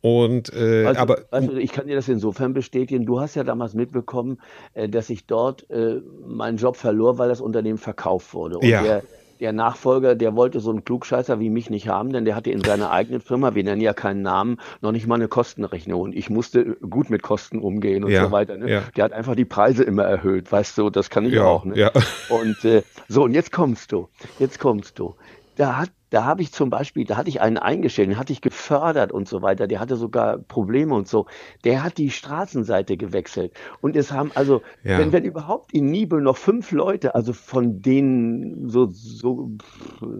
Und 0.00 0.23
äh, 0.30 0.84
also, 0.86 1.00
aber 1.00 1.18
also 1.30 1.56
ich 1.56 1.72
kann 1.72 1.86
dir 1.86 1.96
das 1.96 2.08
insofern 2.08 2.54
bestätigen. 2.54 3.06
Du 3.06 3.20
hast 3.20 3.34
ja 3.34 3.44
damals 3.44 3.74
mitbekommen, 3.74 4.38
äh, 4.74 4.88
dass 4.88 5.10
ich 5.10 5.26
dort 5.26 5.68
äh, 5.70 6.00
meinen 6.26 6.56
Job 6.56 6.76
verlor, 6.76 7.18
weil 7.18 7.28
das 7.28 7.40
Unternehmen 7.40 7.78
verkauft 7.78 8.34
wurde. 8.34 8.58
Und 8.58 8.66
ja. 8.66 8.82
der, 8.82 9.02
der 9.40 9.52
Nachfolger, 9.52 10.14
der 10.14 10.36
wollte 10.36 10.60
so 10.60 10.70
einen 10.70 10.84
Klugscheißer 10.84 11.40
wie 11.40 11.50
mich 11.50 11.70
nicht 11.70 11.88
haben, 11.88 12.12
denn 12.12 12.24
der 12.24 12.36
hatte 12.36 12.50
in 12.50 12.62
seiner 12.62 12.90
eigenen 12.90 13.20
Firma, 13.20 13.54
wir 13.54 13.64
nennen 13.64 13.80
ja 13.80 13.92
keinen 13.92 14.22
Namen, 14.22 14.58
noch 14.80 14.92
nicht 14.92 15.06
mal 15.06 15.16
eine 15.16 15.28
Kostenrechnung. 15.28 16.00
Und 16.00 16.14
ich 16.14 16.30
musste 16.30 16.76
gut 16.76 17.10
mit 17.10 17.22
Kosten 17.22 17.58
umgehen 17.58 18.04
und 18.04 18.10
ja, 18.10 18.24
so 18.24 18.30
weiter. 18.30 18.56
Ne? 18.56 18.70
Ja. 18.70 18.82
Der 18.96 19.04
hat 19.04 19.12
einfach 19.12 19.34
die 19.34 19.44
Preise 19.44 19.84
immer 19.84 20.04
erhöht, 20.04 20.50
weißt 20.50 20.78
du, 20.78 20.90
das 20.90 21.10
kann 21.10 21.26
ich 21.26 21.34
ja, 21.34 21.44
auch. 21.44 21.64
Ne? 21.64 21.90
Und 22.28 22.64
äh, 22.64 22.82
so, 23.08 23.24
und 23.24 23.34
jetzt 23.34 23.52
kommst 23.52 23.92
du, 23.92 24.08
jetzt 24.38 24.58
kommst 24.58 24.98
du. 24.98 25.14
Da 25.56 25.76
hat 25.76 25.90
da 26.14 26.24
habe 26.24 26.42
ich 26.42 26.52
zum 26.52 26.70
Beispiel, 26.70 27.04
da 27.04 27.16
hatte 27.16 27.28
ich 27.28 27.40
einen 27.40 27.58
eingestellt, 27.58 28.08
den 28.08 28.16
hatte 28.16 28.32
ich 28.32 28.40
gefördert 28.40 29.10
und 29.10 29.26
so 29.26 29.42
weiter, 29.42 29.66
der 29.66 29.80
hatte 29.80 29.96
sogar 29.96 30.38
Probleme 30.38 30.94
und 30.94 31.08
so. 31.08 31.26
Der 31.64 31.82
hat 31.82 31.98
die 31.98 32.10
Straßenseite 32.10 32.96
gewechselt. 32.96 33.52
Und 33.80 33.96
es 33.96 34.12
haben 34.12 34.30
also, 34.36 34.62
ja. 34.84 34.96
wenn, 34.96 35.12
wenn 35.12 35.24
überhaupt 35.24 35.74
in 35.74 35.90
Nibel 35.90 36.20
noch 36.20 36.36
fünf 36.36 36.70
Leute, 36.70 37.16
also 37.16 37.32
von 37.32 37.82
denen, 37.82 38.68
so, 38.68 38.90
so, 38.92 39.50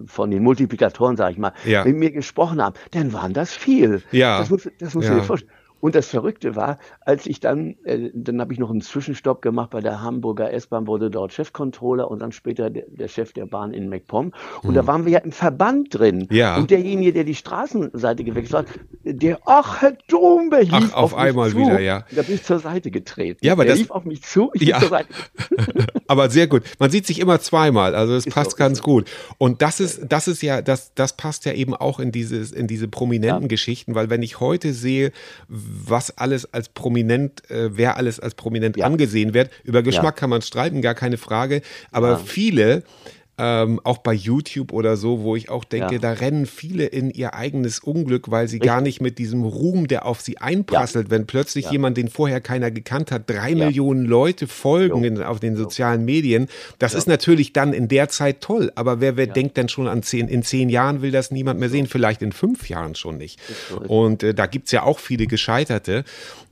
von 0.06 0.32
den 0.32 0.42
Multiplikatoren, 0.42 1.16
sage 1.16 1.34
ich 1.34 1.38
mal, 1.38 1.52
ja. 1.64 1.84
mit 1.84 1.94
mir 1.94 2.10
gesprochen 2.10 2.60
haben, 2.60 2.74
dann 2.90 3.12
waren 3.12 3.32
das 3.32 3.52
viel. 3.52 4.02
Ja. 4.10 4.40
Das 4.40 4.50
muss, 4.50 4.68
das 4.80 4.96
muss 4.96 5.04
ja. 5.04 5.14
dir 5.14 5.22
vorstellen. 5.22 5.52
Und 5.84 5.94
das 5.94 6.08
Verrückte 6.08 6.56
war, 6.56 6.78
als 7.02 7.26
ich 7.26 7.40
dann, 7.40 7.76
äh, 7.84 8.08
dann 8.14 8.40
habe 8.40 8.54
ich 8.54 8.58
noch 8.58 8.70
einen 8.70 8.80
Zwischenstopp 8.80 9.42
gemacht 9.42 9.68
bei 9.68 9.82
der 9.82 10.00
Hamburger 10.00 10.50
S-Bahn, 10.50 10.86
wurde 10.86 11.10
dort 11.10 11.34
Chefcontroller 11.34 12.10
und 12.10 12.20
dann 12.20 12.32
später 12.32 12.70
der, 12.70 12.84
der 12.88 13.06
Chef 13.06 13.34
der 13.34 13.44
Bahn 13.44 13.74
in 13.74 13.90
MacPom. 13.90 14.32
Und 14.62 14.68
hm. 14.68 14.74
da 14.74 14.86
waren 14.86 15.04
wir 15.04 15.12
ja 15.12 15.18
im 15.18 15.30
Verband 15.30 15.88
drin. 15.90 16.26
Ja. 16.30 16.56
Und 16.56 16.70
derjenige, 16.70 17.12
der 17.12 17.24
die 17.24 17.34
Straßenseite 17.34 18.24
gewechselt 18.24 18.66
hat, 18.66 18.80
der, 19.02 19.38
ach, 19.44 19.82
Herr 19.82 19.92
Domberg, 20.08 20.62
lief 20.62 20.72
ach, 20.72 20.94
auf, 20.94 21.12
auf 21.12 21.18
einmal 21.18 21.50
zu. 21.50 21.58
wieder, 21.58 21.78
ja. 21.80 22.06
Da 22.12 22.22
bin 22.22 22.36
ich 22.36 22.44
zur 22.44 22.60
Seite 22.60 22.90
getreten. 22.90 23.40
Ja, 23.42 23.52
aber 23.52 23.64
der 23.64 23.74
das 23.74 23.80
lief 23.80 23.90
auf 23.90 24.06
mich 24.06 24.22
zu, 24.22 24.52
ich 24.54 24.62
ja. 24.62 24.78
bin 24.78 24.88
zur 24.88 24.96
Seite. 24.96 25.08
aber 26.06 26.30
sehr 26.30 26.46
gut. 26.46 26.62
Man 26.78 26.88
sieht 26.88 27.06
sich 27.06 27.20
immer 27.20 27.40
zweimal, 27.40 27.94
also 27.94 28.14
es 28.14 28.24
passt 28.24 28.52
so, 28.52 28.56
ganz 28.56 28.80
gut. 28.80 29.10
Und 29.36 29.60
das 29.60 29.80
ist, 29.80 30.06
das 30.08 30.28
ist 30.28 30.40
ja, 30.40 30.62
das, 30.62 30.94
das 30.94 31.14
passt 31.14 31.44
ja 31.44 31.52
eben 31.52 31.74
auch 31.74 32.00
in 32.00 32.10
dieses, 32.10 32.52
in 32.52 32.68
diese 32.68 32.88
prominenten 32.88 33.42
ja. 33.42 33.48
Geschichten, 33.48 33.94
weil 33.94 34.08
wenn 34.08 34.22
ich 34.22 34.40
heute 34.40 34.72
sehe, 34.72 35.12
was 35.86 36.16
alles 36.16 36.52
als 36.52 36.68
prominent, 36.68 37.48
äh, 37.50 37.76
wer 37.76 37.96
alles 37.96 38.20
als 38.20 38.34
prominent 38.34 38.76
ja. 38.76 38.86
angesehen 38.86 39.34
wird. 39.34 39.50
Über 39.64 39.82
Geschmack 39.82 40.04
ja. 40.04 40.12
kann 40.12 40.30
man 40.30 40.42
streiten, 40.42 40.82
gar 40.82 40.94
keine 40.94 41.16
Frage. 41.16 41.62
Aber 41.90 42.10
ja. 42.10 42.16
viele 42.18 42.82
ähm, 43.36 43.80
auch 43.82 43.98
bei 43.98 44.12
YouTube 44.12 44.72
oder 44.72 44.96
so, 44.96 45.22
wo 45.22 45.34
ich 45.34 45.50
auch 45.50 45.64
denke, 45.64 45.94
ja. 45.94 46.00
da 46.00 46.12
rennen 46.12 46.46
viele 46.46 46.86
in 46.86 47.10
ihr 47.10 47.34
eigenes 47.34 47.80
Unglück, 47.80 48.30
weil 48.30 48.46
sie 48.46 48.56
Richtig. 48.56 48.70
gar 48.70 48.80
nicht 48.80 49.00
mit 49.00 49.18
diesem 49.18 49.42
Ruhm, 49.42 49.88
der 49.88 50.06
auf 50.06 50.20
sie 50.20 50.38
einprasselt, 50.38 51.06
ja. 51.06 51.10
wenn 51.10 51.26
plötzlich 51.26 51.66
ja. 51.66 51.72
jemand, 51.72 51.96
den 51.96 52.08
vorher 52.08 52.40
keiner 52.40 52.70
gekannt 52.70 53.10
hat, 53.10 53.28
drei 53.28 53.54
Millionen 53.54 54.04
Leute 54.04 54.46
folgen 54.46 55.02
in, 55.02 55.22
auf 55.22 55.40
den 55.40 55.56
sozialen 55.56 56.04
Medien. 56.04 56.48
Das 56.78 56.94
ist 56.94 57.08
natürlich 57.08 57.52
dann 57.52 57.72
in 57.72 57.88
der 57.88 58.08
Zeit 58.08 58.40
toll, 58.40 58.70
aber 58.76 59.00
wer, 59.00 59.16
wer 59.16 59.26
denkt 59.26 59.56
denn 59.56 59.68
schon 59.68 59.88
an 59.88 60.04
zehn, 60.04 60.28
in 60.28 60.44
zehn 60.44 60.68
Jahren 60.68 61.02
will 61.02 61.10
das 61.10 61.32
niemand 61.32 61.58
mehr 61.58 61.70
sehen, 61.70 61.86
vielleicht 61.86 62.22
in 62.22 62.30
fünf 62.30 62.68
Jahren 62.68 62.94
schon 62.94 63.18
nicht. 63.18 63.40
Und 63.88 64.22
äh, 64.22 64.34
da 64.34 64.46
es 64.46 64.70
ja 64.70 64.84
auch 64.84 65.00
viele 65.00 65.26
Gescheiterte. 65.26 66.04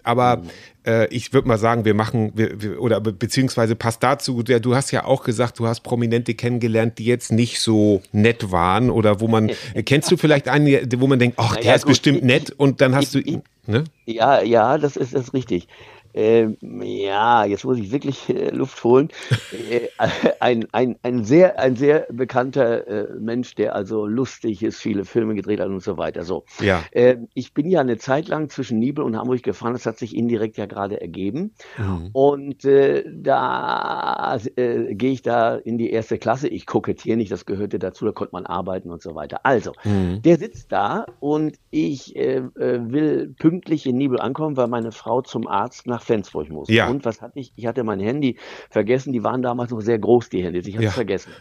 Aber 0.02 0.38
mhm. 0.38 0.50
äh, 0.86 1.06
ich 1.08 1.32
würde 1.32 1.48
mal 1.48 1.58
sagen, 1.58 1.84
wir 1.84 1.94
machen, 1.94 2.32
wir, 2.34 2.60
wir, 2.60 2.80
oder 2.80 3.00
beziehungsweise 3.00 3.76
passt 3.76 4.02
dazu, 4.02 4.42
der, 4.42 4.60
du 4.60 4.74
hast 4.74 4.90
ja 4.90 5.04
auch 5.04 5.24
gesagt, 5.24 5.58
du 5.58 5.66
hast 5.66 5.80
Prominente 5.80 6.34
kennengelernt, 6.34 6.98
die 6.98 7.04
jetzt 7.04 7.32
nicht 7.32 7.60
so 7.60 8.02
nett 8.12 8.50
waren 8.50 8.90
oder 8.90 9.20
wo 9.20 9.28
man, 9.28 9.50
kennst 9.86 10.10
du 10.10 10.16
vielleicht 10.16 10.48
einen, 10.48 10.66
wo 10.96 11.06
man 11.06 11.18
denkt, 11.18 11.38
ach, 11.38 11.56
der 11.56 11.74
ist 11.74 11.82
gut, 11.82 11.92
bestimmt 11.92 12.24
nett 12.24 12.50
und 12.50 12.80
dann 12.80 12.94
hast 12.94 13.14
ich, 13.14 13.24
du 13.24 13.30
ihn, 13.30 13.42
ne? 13.66 13.84
Ja, 14.06 14.42
ja, 14.42 14.78
das 14.78 14.96
ist, 14.96 15.14
das 15.14 15.24
ist 15.24 15.34
richtig. 15.34 15.68
Äh, 16.14 16.48
ja, 16.60 17.44
jetzt 17.44 17.64
muss 17.64 17.78
ich 17.78 17.90
wirklich 17.90 18.28
äh, 18.28 18.50
Luft 18.50 18.82
holen. 18.84 19.08
Äh, 19.70 19.88
ein, 20.40 20.66
ein, 20.72 20.96
ein, 21.02 21.24
sehr, 21.24 21.58
ein 21.58 21.76
sehr 21.76 22.06
bekannter 22.10 22.86
äh, 22.86 23.14
Mensch, 23.18 23.54
der 23.54 23.74
also 23.74 24.06
lustig 24.06 24.62
ist, 24.62 24.80
viele 24.80 25.04
Filme 25.04 25.34
gedreht 25.34 25.60
hat 25.60 25.68
und 25.68 25.82
so 25.82 25.98
weiter. 25.98 26.24
So. 26.24 26.44
Ja. 26.60 26.82
Äh, 26.90 27.18
ich 27.34 27.54
bin 27.54 27.68
ja 27.70 27.80
eine 27.80 27.98
Zeit 27.98 28.28
lang 28.28 28.48
zwischen 28.48 28.78
Nibel 28.78 29.04
und 29.04 29.16
Hamburg 29.16 29.42
gefahren, 29.42 29.74
das 29.74 29.86
hat 29.86 29.98
sich 29.98 30.16
indirekt 30.16 30.56
ja 30.56 30.66
gerade 30.66 31.00
ergeben. 31.00 31.54
Mhm. 31.78 32.10
Und 32.12 32.64
äh, 32.64 33.04
da 33.06 34.38
äh, 34.56 34.94
gehe 34.94 35.12
ich 35.12 35.22
da 35.22 35.56
in 35.56 35.78
die 35.78 35.90
erste 35.90 36.18
Klasse. 36.18 36.48
Ich 36.48 36.66
kokettiere 36.66 37.16
nicht, 37.16 37.30
das 37.30 37.46
gehörte 37.46 37.78
dazu, 37.78 38.04
da 38.04 38.12
konnte 38.12 38.32
man 38.32 38.46
arbeiten 38.46 38.90
und 38.90 39.02
so 39.02 39.14
weiter. 39.14 39.40
Also, 39.44 39.72
mhm. 39.84 40.22
der 40.22 40.38
sitzt 40.38 40.72
da 40.72 41.06
und 41.20 41.56
ich 41.70 42.16
äh, 42.16 42.42
will 42.54 43.34
pünktlich 43.38 43.86
in 43.86 43.96
Nibel 43.96 44.20
ankommen, 44.20 44.56
weil 44.56 44.68
meine 44.68 44.92
Frau 44.92 45.22
zum 45.22 45.46
Arzt 45.46 45.86
nach 45.86 46.01
Flensburg 46.02 46.50
muss. 46.50 46.68
Ja. 46.68 46.88
Und 46.88 47.04
was 47.04 47.22
hatte 47.22 47.38
ich? 47.38 47.52
Ich 47.56 47.66
hatte 47.66 47.84
mein 47.84 48.00
Handy 48.00 48.36
vergessen, 48.70 49.12
die 49.12 49.24
waren 49.24 49.42
damals 49.42 49.70
noch 49.70 49.80
sehr 49.80 49.98
groß, 49.98 50.28
die 50.28 50.42
Handys. 50.42 50.66
Ich 50.66 50.74
habe 50.74 50.84
es 50.84 50.92
ja. 50.92 50.94
vergessen. 50.94 51.32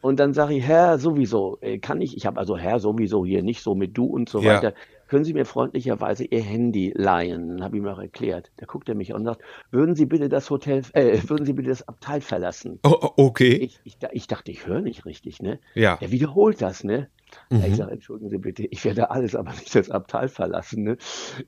Und 0.00 0.18
dann 0.18 0.34
sage 0.34 0.54
ich, 0.54 0.64
Herr, 0.64 0.98
sowieso, 0.98 1.58
äh, 1.60 1.78
kann 1.78 2.00
ich, 2.00 2.16
ich 2.16 2.26
habe 2.26 2.38
also 2.38 2.56
Herr 2.56 2.80
sowieso 2.80 3.24
hier 3.24 3.42
nicht 3.42 3.62
so 3.62 3.74
mit 3.74 3.96
du 3.96 4.06
und 4.06 4.28
so 4.28 4.40
ja. 4.40 4.54
weiter. 4.54 4.74
Können 5.12 5.24
Sie 5.24 5.34
mir 5.34 5.44
freundlicherweise 5.44 6.24
Ihr 6.24 6.40
Handy 6.40 6.92
leihen? 6.96 7.62
Habe 7.62 7.76
ich 7.76 7.82
mir 7.82 7.92
auch 7.92 7.98
erklärt. 7.98 8.50
Da 8.56 8.64
guckt 8.64 8.88
er 8.88 8.94
mich 8.94 9.14
an 9.14 9.20
und 9.20 9.26
sagt, 9.26 9.42
würden 9.70 9.94
Sie 9.94 10.06
bitte 10.06 10.30
das 10.30 10.48
Hotel, 10.48 10.82
äh, 10.94 11.18
würden 11.26 11.44
Sie 11.44 11.52
bitte 11.52 11.68
das 11.68 11.86
Abteil 11.86 12.22
verlassen? 12.22 12.80
Oh, 12.82 13.10
okay. 13.18 13.56
Ich, 13.56 13.80
ich, 13.84 13.98
ich 14.10 14.26
dachte, 14.26 14.50
ich 14.50 14.66
höre 14.66 14.80
nicht 14.80 15.04
richtig, 15.04 15.42
ne? 15.42 15.60
Ja. 15.74 15.98
Er 16.00 16.10
wiederholt 16.10 16.62
das, 16.62 16.82
ne? 16.82 17.08
Mhm. 17.50 17.64
Ich 17.66 17.76
sage, 17.76 17.92
entschuldigen 17.92 18.30
Sie 18.30 18.38
bitte, 18.38 18.66
ich 18.70 18.84
werde 18.84 19.10
alles, 19.10 19.34
aber 19.34 19.50
nicht 19.50 19.74
das 19.74 19.90
Abteil 19.90 20.28
verlassen. 20.28 20.82
Ne? 20.84 20.96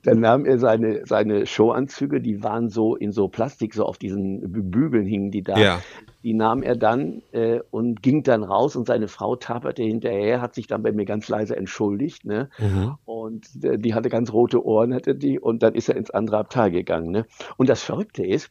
Dann 0.03 0.19
nahm 0.19 0.45
er 0.45 0.59
seine, 0.59 1.05
seine 1.05 1.45
Showanzüge, 1.45 2.21
die 2.21 2.43
waren 2.43 2.69
so 2.69 2.95
in 2.95 3.11
so 3.11 3.27
Plastik, 3.27 3.73
so 3.73 3.85
auf 3.85 3.97
diesen 3.97 4.71
Bügeln 4.71 5.05
hingen 5.05 5.31
die 5.31 5.41
da. 5.41 5.57
Ja. 5.57 5.81
Die 6.23 6.33
nahm 6.33 6.63
er 6.63 6.75
dann 6.75 7.21
äh, 7.33 7.59
und 7.69 8.01
ging 8.01 8.23
dann 8.23 8.43
raus 8.43 8.75
und 8.75 8.87
seine 8.87 9.07
Frau 9.07 9.35
taperte 9.35 9.83
hinterher, 9.83 10.41
hat 10.41 10.55
sich 10.55 10.65
dann 10.65 10.81
bei 10.81 10.91
mir 10.91 11.05
ganz 11.05 11.29
leise 11.29 11.55
entschuldigt. 11.55 12.25
Ne? 12.25 12.49
Mhm. 12.57 12.95
Und 13.05 13.63
äh, 13.63 13.77
die 13.77 13.93
hatte 13.93 14.09
ganz 14.09 14.33
rote 14.33 14.65
Ohren, 14.65 14.93
hatte 14.93 15.13
die, 15.15 15.39
und 15.39 15.61
dann 15.61 15.75
ist 15.75 15.87
er 15.87 15.95
ins 15.95 16.09
andere 16.09 16.39
Abteil 16.39 16.71
gegangen. 16.71 17.11
Ne? 17.11 17.25
Und 17.57 17.69
das 17.69 17.83
Verrückte 17.83 18.25
ist, 18.25 18.49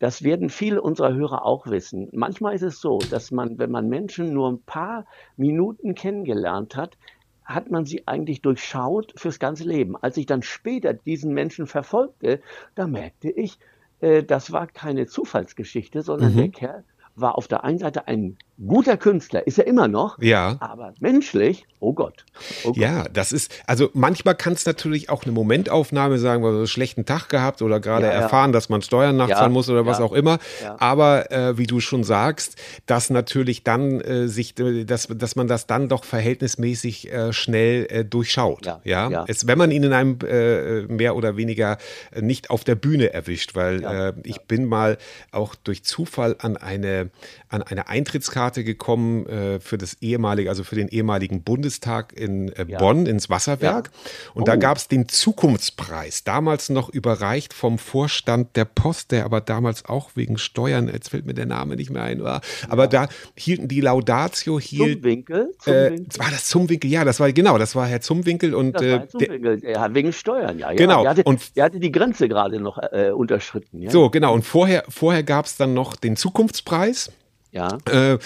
das 0.00 0.24
werden 0.24 0.48
viele 0.48 0.82
unserer 0.82 1.14
Hörer 1.14 1.44
auch 1.44 1.66
wissen. 1.66 2.08
Manchmal 2.12 2.54
ist 2.54 2.62
es 2.62 2.80
so, 2.80 2.98
dass 3.10 3.30
man, 3.30 3.58
wenn 3.58 3.70
man 3.70 3.88
Menschen 3.88 4.32
nur 4.32 4.50
ein 4.50 4.62
paar 4.62 5.04
Minuten 5.36 5.94
kennengelernt 5.94 6.74
hat, 6.74 6.96
hat 7.44 7.70
man 7.70 7.84
sie 7.84 8.08
eigentlich 8.08 8.40
durchschaut 8.40 9.12
fürs 9.16 9.38
ganze 9.38 9.64
Leben. 9.64 9.96
Als 9.96 10.16
ich 10.16 10.24
dann 10.24 10.42
später 10.42 10.94
diesen 10.94 11.34
Menschen 11.34 11.66
verfolgte, 11.66 12.40
da 12.74 12.86
merkte 12.86 13.30
ich, 13.30 13.58
äh, 14.00 14.22
das 14.22 14.52
war 14.52 14.66
keine 14.66 15.06
Zufallsgeschichte, 15.06 16.02
sondern 16.02 16.32
mhm. 16.32 16.36
der 16.36 16.48
Kerl 16.48 16.84
war 17.14 17.36
auf 17.36 17.46
der 17.46 17.64
einen 17.64 17.78
Seite 17.78 18.08
ein 18.08 18.38
guter 18.66 18.96
Künstler, 18.96 19.46
ist 19.46 19.58
er 19.58 19.66
immer 19.66 19.88
noch, 19.88 20.20
ja. 20.20 20.56
aber 20.60 20.94
menschlich, 21.00 21.66
oh 21.80 21.92
Gott. 21.92 22.24
Oh 22.64 22.68
Gott. 22.68 22.76
Ja, 22.76 23.04
das 23.08 23.32
ist, 23.32 23.52
also 23.66 23.88
manchmal 23.94 24.34
kann 24.34 24.52
es 24.52 24.66
natürlich 24.66 25.08
auch 25.08 25.24
eine 25.24 25.32
Momentaufnahme 25.32 26.18
sagen, 26.18 26.42
weil 26.42 26.52
wir 26.52 26.58
einen 26.58 26.66
schlechten 26.66 27.06
Tag 27.06 27.28
gehabt 27.28 27.62
oder 27.62 27.80
gerade 27.80 28.06
ja, 28.06 28.12
erfahren, 28.12 28.50
ja. 28.50 28.54
dass 28.54 28.68
man 28.68 28.82
Steuern 28.82 29.16
nachzahlen 29.16 29.52
muss 29.52 29.68
oder 29.70 29.86
was 29.86 30.00
auch 30.00 30.12
immer. 30.12 30.38
Aber 30.78 31.30
äh, 31.32 31.56
wie 31.56 31.66
du 31.66 31.80
schon 31.80 32.04
sagst, 32.04 32.56
dass 32.86 33.10
natürlich 33.10 33.64
dann 33.64 34.00
äh, 34.00 34.28
sich, 34.28 34.58
äh, 34.58 34.84
dass, 34.84 35.08
dass 35.08 35.36
man 35.36 35.48
das 35.48 35.66
dann 35.66 35.88
doch 35.88 36.04
verhältnismäßig 36.04 37.12
äh, 37.12 37.32
schnell 37.32 37.86
äh, 37.88 38.04
durchschaut. 38.04 38.66
Ja, 38.66 38.80
Es, 39.26 39.46
wenn 39.46 39.58
man 39.58 39.70
ihn 39.70 39.84
in 39.84 39.92
einem 39.92 40.18
äh, 40.26 40.82
mehr 40.82 41.16
oder 41.16 41.36
weniger 41.36 41.78
nicht 42.18 42.50
auf 42.50 42.64
der 42.64 42.74
Bühne 42.74 43.12
erwischt, 43.12 43.54
weil 43.54 44.14
ich 44.24 44.40
bin 44.42 44.66
mal 44.66 44.98
auch 45.32 45.54
durch 45.54 45.84
Zufall 45.84 46.36
an 46.38 46.56
eine, 46.56 47.10
an 47.48 47.62
eine 47.62 47.88
Eintrittskarte 47.88 48.49
Karte 48.50 48.64
gekommen 48.64 49.26
äh, 49.26 49.60
für 49.60 49.78
das 49.78 49.98
ehemalige, 50.00 50.48
also 50.48 50.64
für 50.64 50.74
den 50.74 50.88
ehemaligen 50.88 51.44
Bundestag 51.44 52.12
in 52.12 52.48
äh, 52.48 52.64
ja. 52.66 52.78
Bonn 52.78 53.06
ins 53.06 53.30
Wasserwerk. 53.30 53.90
Ja. 53.92 54.32
Und 54.34 54.42
oh. 54.42 54.44
da 54.44 54.56
gab 54.56 54.76
es 54.76 54.88
den 54.88 55.06
Zukunftspreis, 55.08 56.24
damals 56.24 56.68
noch 56.68 56.88
überreicht 56.88 57.54
vom 57.54 57.78
Vorstand 57.78 58.56
der 58.56 58.64
Post, 58.64 59.12
der 59.12 59.24
aber 59.24 59.40
damals 59.40 59.84
auch 59.84 60.10
wegen 60.16 60.36
Steuern, 60.36 60.88
jetzt 60.92 61.10
fällt 61.10 61.26
mir 61.26 61.34
der 61.34 61.46
Name 61.46 61.76
nicht 61.76 61.90
mehr 61.90 62.02
ein, 62.02 62.24
war. 62.24 62.40
aber 62.68 62.88
da 62.88 63.08
hielten 63.36 63.68
die 63.68 63.80
Laudatio 63.80 64.58
hielt. 64.58 65.02
Zumwinkel? 65.02 65.52
Zumwinkel? 65.60 66.06
Äh, 66.16 66.18
war 66.18 66.30
das 66.32 66.46
Zumwinkel? 66.46 66.90
Ja, 66.90 67.04
das 67.04 67.20
war 67.20 67.32
genau, 67.32 67.56
das 67.56 67.76
war 67.76 67.86
Herr 67.86 68.00
Zumwinkel 68.00 68.52
und 68.52 68.72
das 68.72 68.82
war 68.82 69.04
äh, 69.04 69.08
Zumwinkel. 69.08 69.60
Der, 69.60 69.94
wegen 69.94 70.12
Steuern, 70.12 70.58
ja. 70.58 70.72
Genau. 70.72 71.02
Der 71.02 71.10
hatte, 71.10 71.22
und 71.22 71.56
der 71.56 71.66
hatte 71.66 71.78
die 71.78 71.92
Grenze 71.92 72.28
gerade 72.28 72.58
noch 72.58 72.78
äh, 72.78 73.12
unterschritten. 73.12 73.80
Ja? 73.80 73.92
So, 73.92 74.10
genau. 74.10 74.34
Und 74.34 74.44
vorher, 74.44 74.82
vorher 74.88 75.22
gab 75.22 75.44
es 75.44 75.56
dann 75.56 75.72
noch 75.72 75.94
den 75.94 76.16
Zukunftspreis. 76.16 77.12
Ja. 77.52 77.78
Äh, 77.90 78.18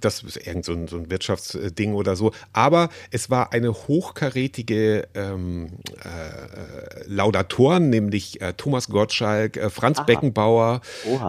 das 0.00 0.22
ist 0.22 0.36
irgend 0.36 0.64
so 0.64 0.72
ein, 0.72 0.86
so 0.86 0.96
ein, 0.96 1.10
Wirtschaftsding 1.10 1.94
oder 1.94 2.14
so. 2.14 2.32
Aber 2.52 2.90
es 3.10 3.30
war 3.30 3.52
eine 3.52 3.72
hochkarätige 3.72 5.08
ähm, 5.14 5.68
äh, 6.02 7.04
Laudatoren, 7.06 7.88
nämlich 7.88 8.42
äh, 8.42 8.52
Thomas 8.52 8.88
Gottschalk, 8.88 9.56
äh, 9.56 9.70
Franz 9.70 9.98
Aha. 9.98 10.04
Beckenbauer, 10.04 10.82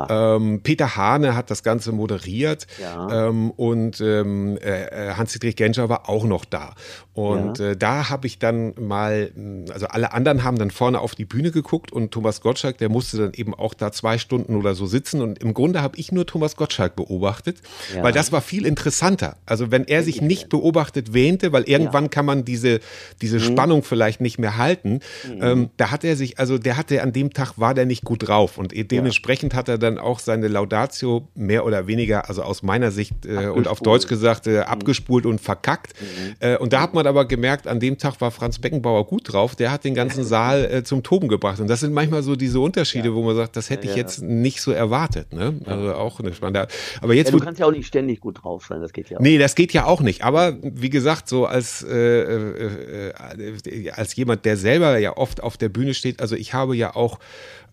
ähm, 0.09 0.61
Peter 0.61 0.97
Hane 0.97 1.35
hat 1.35 1.49
das 1.49 1.63
Ganze 1.63 1.93
moderiert 1.93 2.67
ja. 2.81 3.27
ähm, 3.27 3.51
und 3.51 4.01
ähm, 4.01 4.57
äh, 4.57 5.13
Hans-Dietrich 5.13 5.55
Genscher 5.55 5.87
war 5.87 6.09
auch 6.09 6.25
noch 6.25 6.43
da. 6.43 6.73
Und 7.13 7.59
ja. 7.59 7.75
Da 7.75 8.09
habe 8.09 8.27
ich 8.27 8.37
dann 8.37 8.73
mal, 8.79 9.31
also 9.71 9.87
alle 9.87 10.13
anderen 10.13 10.43
haben 10.43 10.59
dann 10.59 10.69
vorne 10.69 10.99
auf 10.99 11.15
die 11.15 11.25
Bühne 11.25 11.51
geguckt 11.51 11.91
und 11.91 12.11
Thomas 12.11 12.41
Gottschalk, 12.41 12.77
der 12.77 12.89
musste 12.89 13.17
dann 13.17 13.33
eben 13.33 13.55
auch 13.55 13.73
da 13.73 13.91
zwei 13.91 14.17
Stunden 14.17 14.55
oder 14.55 14.75
so 14.75 14.85
sitzen. 14.85 15.21
Und 15.21 15.39
im 15.39 15.53
Grunde 15.53 15.81
habe 15.81 15.97
ich 15.97 16.11
nur 16.11 16.27
Thomas 16.27 16.55
Gottschalk 16.55 16.95
beobachtet 16.95 17.36
beobachtet, 17.37 17.61
ja. 17.95 18.03
weil 18.03 18.11
das 18.13 18.31
war 18.31 18.41
viel 18.41 18.65
interessanter. 18.65 19.37
Also 19.45 19.71
wenn 19.71 19.85
er 19.85 20.03
sich 20.03 20.21
nicht 20.21 20.49
beobachtet 20.49 21.13
wähnte, 21.13 21.51
weil 21.53 21.63
irgendwann 21.63 22.05
ja. 22.05 22.09
kann 22.09 22.25
man 22.25 22.45
diese, 22.45 22.79
diese 23.21 23.37
mhm. 23.37 23.43
Spannung 23.43 23.83
vielleicht 23.83 24.21
nicht 24.21 24.39
mehr 24.39 24.57
halten, 24.57 24.99
mhm. 25.27 25.43
ähm, 25.43 25.69
da 25.77 25.91
hat 25.91 26.03
er 26.03 26.15
sich, 26.15 26.39
also 26.39 26.57
der 26.57 26.77
hatte 26.77 27.01
an 27.01 27.13
dem 27.13 27.33
Tag 27.33 27.53
war 27.57 27.73
der 27.73 27.85
nicht 27.85 28.03
gut 28.03 28.27
drauf 28.27 28.57
und 28.57 28.73
dementsprechend 28.91 29.53
ja. 29.53 29.59
hat 29.59 29.69
er 29.69 29.77
dann 29.77 29.97
auch 29.97 30.19
seine 30.19 30.47
Laudatio 30.47 31.27
mehr 31.35 31.65
oder 31.65 31.87
weniger, 31.87 32.27
also 32.29 32.43
aus 32.43 32.63
meiner 32.63 32.91
Sicht 32.91 33.25
äh, 33.25 33.47
und 33.47 33.67
auf 33.67 33.79
Deutsch 33.79 34.07
gesagt, 34.07 34.47
äh, 34.47 34.51
mhm. 34.51 34.63
abgespult 34.63 35.25
und 35.25 35.39
verkackt. 35.41 35.93
Mhm. 35.99 36.35
Äh, 36.39 36.57
und 36.57 36.73
da 36.73 36.81
hat 36.81 36.93
man 36.93 37.07
aber 37.07 37.25
gemerkt, 37.25 37.67
an 37.67 37.79
dem 37.79 37.97
Tag 37.97 38.19
war 38.21 38.31
Franz 38.31 38.59
Beckenbauer 38.59 39.05
gut 39.07 39.33
drauf, 39.33 39.55
der 39.55 39.71
hat 39.71 39.83
den 39.83 39.93
ganzen 39.93 40.23
Saal 40.27 40.65
äh, 40.65 40.83
zum 40.83 41.03
Toben 41.03 41.27
gebracht. 41.27 41.59
Und 41.59 41.67
das 41.67 41.81
sind 41.81 41.93
manchmal 41.93 42.23
so 42.23 42.35
diese 42.35 42.59
Unterschiede, 42.59 43.13
wo 43.13 43.23
man 43.23 43.35
sagt, 43.35 43.55
das 43.55 43.69
hätte 43.69 43.87
ich 43.87 43.95
jetzt 43.95 44.21
nicht 44.21 44.61
so 44.61 44.71
erwartet. 44.71 45.33
Ne? 45.33 45.55
Also 45.65 45.93
auch 45.93 46.19
eine 46.19 46.33
spannende. 46.33 46.67
Aber 47.01 47.13
jetzt 47.27 47.33
ja, 47.33 47.39
du 47.39 47.45
kannst 47.45 47.59
ja 47.59 47.65
auch 47.65 47.71
nicht 47.71 47.87
ständig 47.87 48.19
gut 48.19 48.43
drauf 48.43 48.65
sein, 48.65 48.81
das 48.81 48.93
geht 48.93 49.09
ja 49.09 49.17
auch. 49.17 49.21
Nee, 49.21 49.37
das 49.37 49.55
geht 49.55 49.73
ja 49.73 49.85
auch 49.85 50.01
nicht. 50.01 50.23
Aber 50.23 50.57
wie 50.61 50.89
gesagt, 50.89 51.27
so 51.29 51.45
als, 51.45 51.83
äh, 51.83 51.95
äh, 51.95 53.11
äh, 53.11 53.91
als 53.91 54.15
jemand, 54.15 54.45
der 54.45 54.57
selber 54.57 54.97
ja 54.97 55.15
oft 55.15 55.41
auf 55.41 55.57
der 55.57 55.69
Bühne 55.69 55.93
steht, 55.93 56.21
also 56.21 56.35
ich 56.35 56.53
habe 56.53 56.75
ja 56.75 56.95
auch 56.95 57.19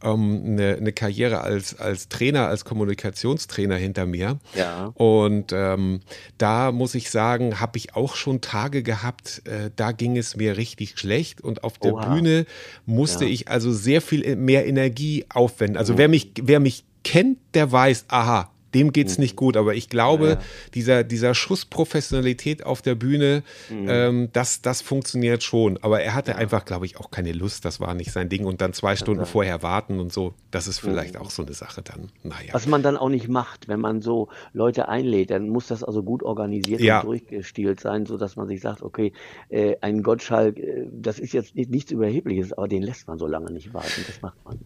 ähm, 0.02 0.42
eine, 0.44 0.76
eine 0.76 0.92
Karriere 0.92 1.40
als, 1.40 1.78
als 1.78 2.08
Trainer, 2.08 2.48
als 2.48 2.64
Kommunikationstrainer 2.64 3.76
hinter 3.76 4.06
mir. 4.06 4.38
Ja. 4.54 4.92
Und 4.94 5.52
ähm, 5.52 6.00
da 6.38 6.72
muss 6.72 6.94
ich 6.94 7.10
sagen, 7.10 7.60
habe 7.60 7.78
ich 7.78 7.94
auch 7.96 8.14
schon 8.14 8.40
Tage 8.40 8.82
gehabt, 8.82 9.42
äh, 9.46 9.70
da 9.74 9.92
ging 9.92 10.16
es 10.16 10.36
mir 10.36 10.56
richtig 10.56 10.98
schlecht 10.98 11.40
und 11.40 11.64
auf 11.64 11.78
der 11.78 11.94
Oha. 11.94 12.14
Bühne 12.14 12.46
musste 12.86 13.24
ja. 13.24 13.30
ich 13.30 13.48
also 13.48 13.72
sehr 13.72 14.00
viel 14.00 14.36
mehr 14.36 14.66
Energie 14.66 15.24
aufwenden. 15.32 15.76
Also 15.76 15.94
mhm. 15.94 15.98
wer 15.98 16.08
mich, 16.08 16.32
wer 16.42 16.60
mich 16.60 16.84
kennt, 17.02 17.38
der 17.54 17.70
weiß, 17.70 18.06
aha, 18.08 18.50
dem 18.74 18.92
geht 18.92 19.08
es 19.08 19.18
mhm. 19.18 19.22
nicht 19.22 19.36
gut. 19.36 19.56
Aber 19.56 19.74
ich 19.74 19.88
glaube, 19.88 20.24
ja, 20.26 20.32
ja. 20.32 20.40
dieser, 20.74 21.04
dieser 21.04 21.34
Schuss 21.34 21.64
Professionalität 21.64 22.64
auf 22.66 22.82
der 22.82 22.94
Bühne, 22.94 23.42
mhm. 23.70 23.86
ähm, 23.88 24.28
das, 24.32 24.62
das 24.62 24.82
funktioniert 24.82 25.42
schon. 25.42 25.78
Aber 25.82 26.00
er 26.00 26.14
hatte 26.14 26.32
ja. 26.32 26.36
einfach, 26.38 26.64
glaube 26.64 26.86
ich, 26.86 26.98
auch 26.98 27.10
keine 27.10 27.32
Lust. 27.32 27.64
Das 27.64 27.80
war 27.80 27.94
nicht 27.94 28.12
sein 28.12 28.28
Ding. 28.28 28.44
Und 28.44 28.60
dann 28.60 28.72
zwei 28.72 28.96
Stunden 28.96 29.26
vorher 29.26 29.62
warten 29.62 30.00
und 30.00 30.12
so, 30.12 30.34
das 30.50 30.68
ist 30.68 30.78
vielleicht 30.78 31.14
mhm. 31.14 31.20
auch 31.22 31.30
so 31.30 31.42
eine 31.42 31.54
Sache 31.54 31.82
dann. 31.82 32.10
Naja. 32.22 32.52
Was 32.52 32.66
man 32.66 32.82
dann 32.82 32.96
auch 32.96 33.08
nicht 33.08 33.28
macht, 33.28 33.68
wenn 33.68 33.80
man 33.80 34.02
so 34.02 34.28
Leute 34.52 34.88
einlädt, 34.88 35.30
dann 35.30 35.48
muss 35.48 35.68
das 35.68 35.84
also 35.84 36.02
gut 36.02 36.22
organisiert 36.22 36.80
und 36.80 37.04
durchgestielt 37.04 37.80
sein, 37.80 38.06
sodass 38.06 38.36
man 38.36 38.48
sich 38.48 38.60
sagt, 38.60 38.82
okay, 38.82 39.12
äh, 39.48 39.76
ein 39.80 40.02
Gottschalk, 40.02 40.58
äh, 40.58 40.86
das 40.92 41.18
ist 41.18 41.32
jetzt 41.32 41.54
nichts 41.54 41.90
Überhebliches, 41.90 42.52
aber 42.52 42.68
den 42.68 42.82
lässt 42.82 43.06
man 43.08 43.18
so 43.18 43.26
lange 43.26 43.50
nicht 43.52 43.72
warten. 43.74 44.04
Das 44.06 44.20
macht 44.22 44.36
man. 44.44 44.58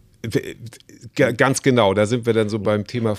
Ganz 1.15 1.61
genau, 1.61 1.93
da 1.93 2.05
sind 2.05 2.25
wir 2.25 2.33
dann 2.33 2.49
so 2.49 2.59
beim 2.59 2.85
Thema 2.85 3.15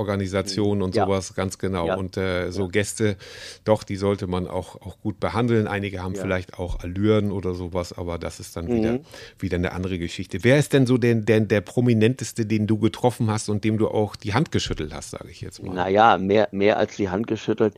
Veranstaltungsorganisation 0.00 0.82
und 0.82 0.94
ja. 0.94 1.04
sowas, 1.04 1.34
ganz 1.34 1.58
genau. 1.58 1.86
Ja. 1.86 1.96
Und 1.96 2.16
äh, 2.16 2.50
so 2.50 2.62
ja. 2.62 2.68
Gäste, 2.68 3.16
doch, 3.64 3.82
die 3.84 3.96
sollte 3.96 4.26
man 4.26 4.46
auch, 4.46 4.80
auch 4.80 4.98
gut 5.00 5.20
behandeln. 5.20 5.66
Einige 5.66 6.02
haben 6.02 6.14
vielleicht 6.14 6.58
auch 6.58 6.80
Allüren 6.80 7.32
oder 7.32 7.54
sowas, 7.54 7.96
aber 7.96 8.18
das 8.18 8.40
ist 8.40 8.56
dann 8.56 8.66
mhm. 8.66 8.74
wieder, 8.74 9.00
wieder 9.38 9.56
eine 9.56 9.72
andere 9.72 9.98
Geschichte. 9.98 10.38
Wer 10.42 10.58
ist 10.58 10.72
denn 10.72 10.86
so 10.86 10.98
der, 10.98 11.16
der, 11.16 11.40
der 11.40 11.60
Prominenteste, 11.60 12.46
den 12.46 12.66
du 12.66 12.78
getroffen 12.78 13.30
hast 13.30 13.48
und 13.48 13.64
dem 13.64 13.78
du 13.78 13.88
auch 13.88 14.16
die 14.16 14.34
Hand 14.34 14.52
geschüttelt 14.52 14.92
hast, 14.94 15.10
sage 15.10 15.30
ich 15.30 15.40
jetzt 15.40 15.62
mal? 15.62 15.74
Naja, 15.74 16.18
mehr, 16.18 16.48
mehr 16.52 16.78
als 16.78 16.96
die 16.96 17.08
Hand 17.08 17.26
geschüttelt. 17.26 17.74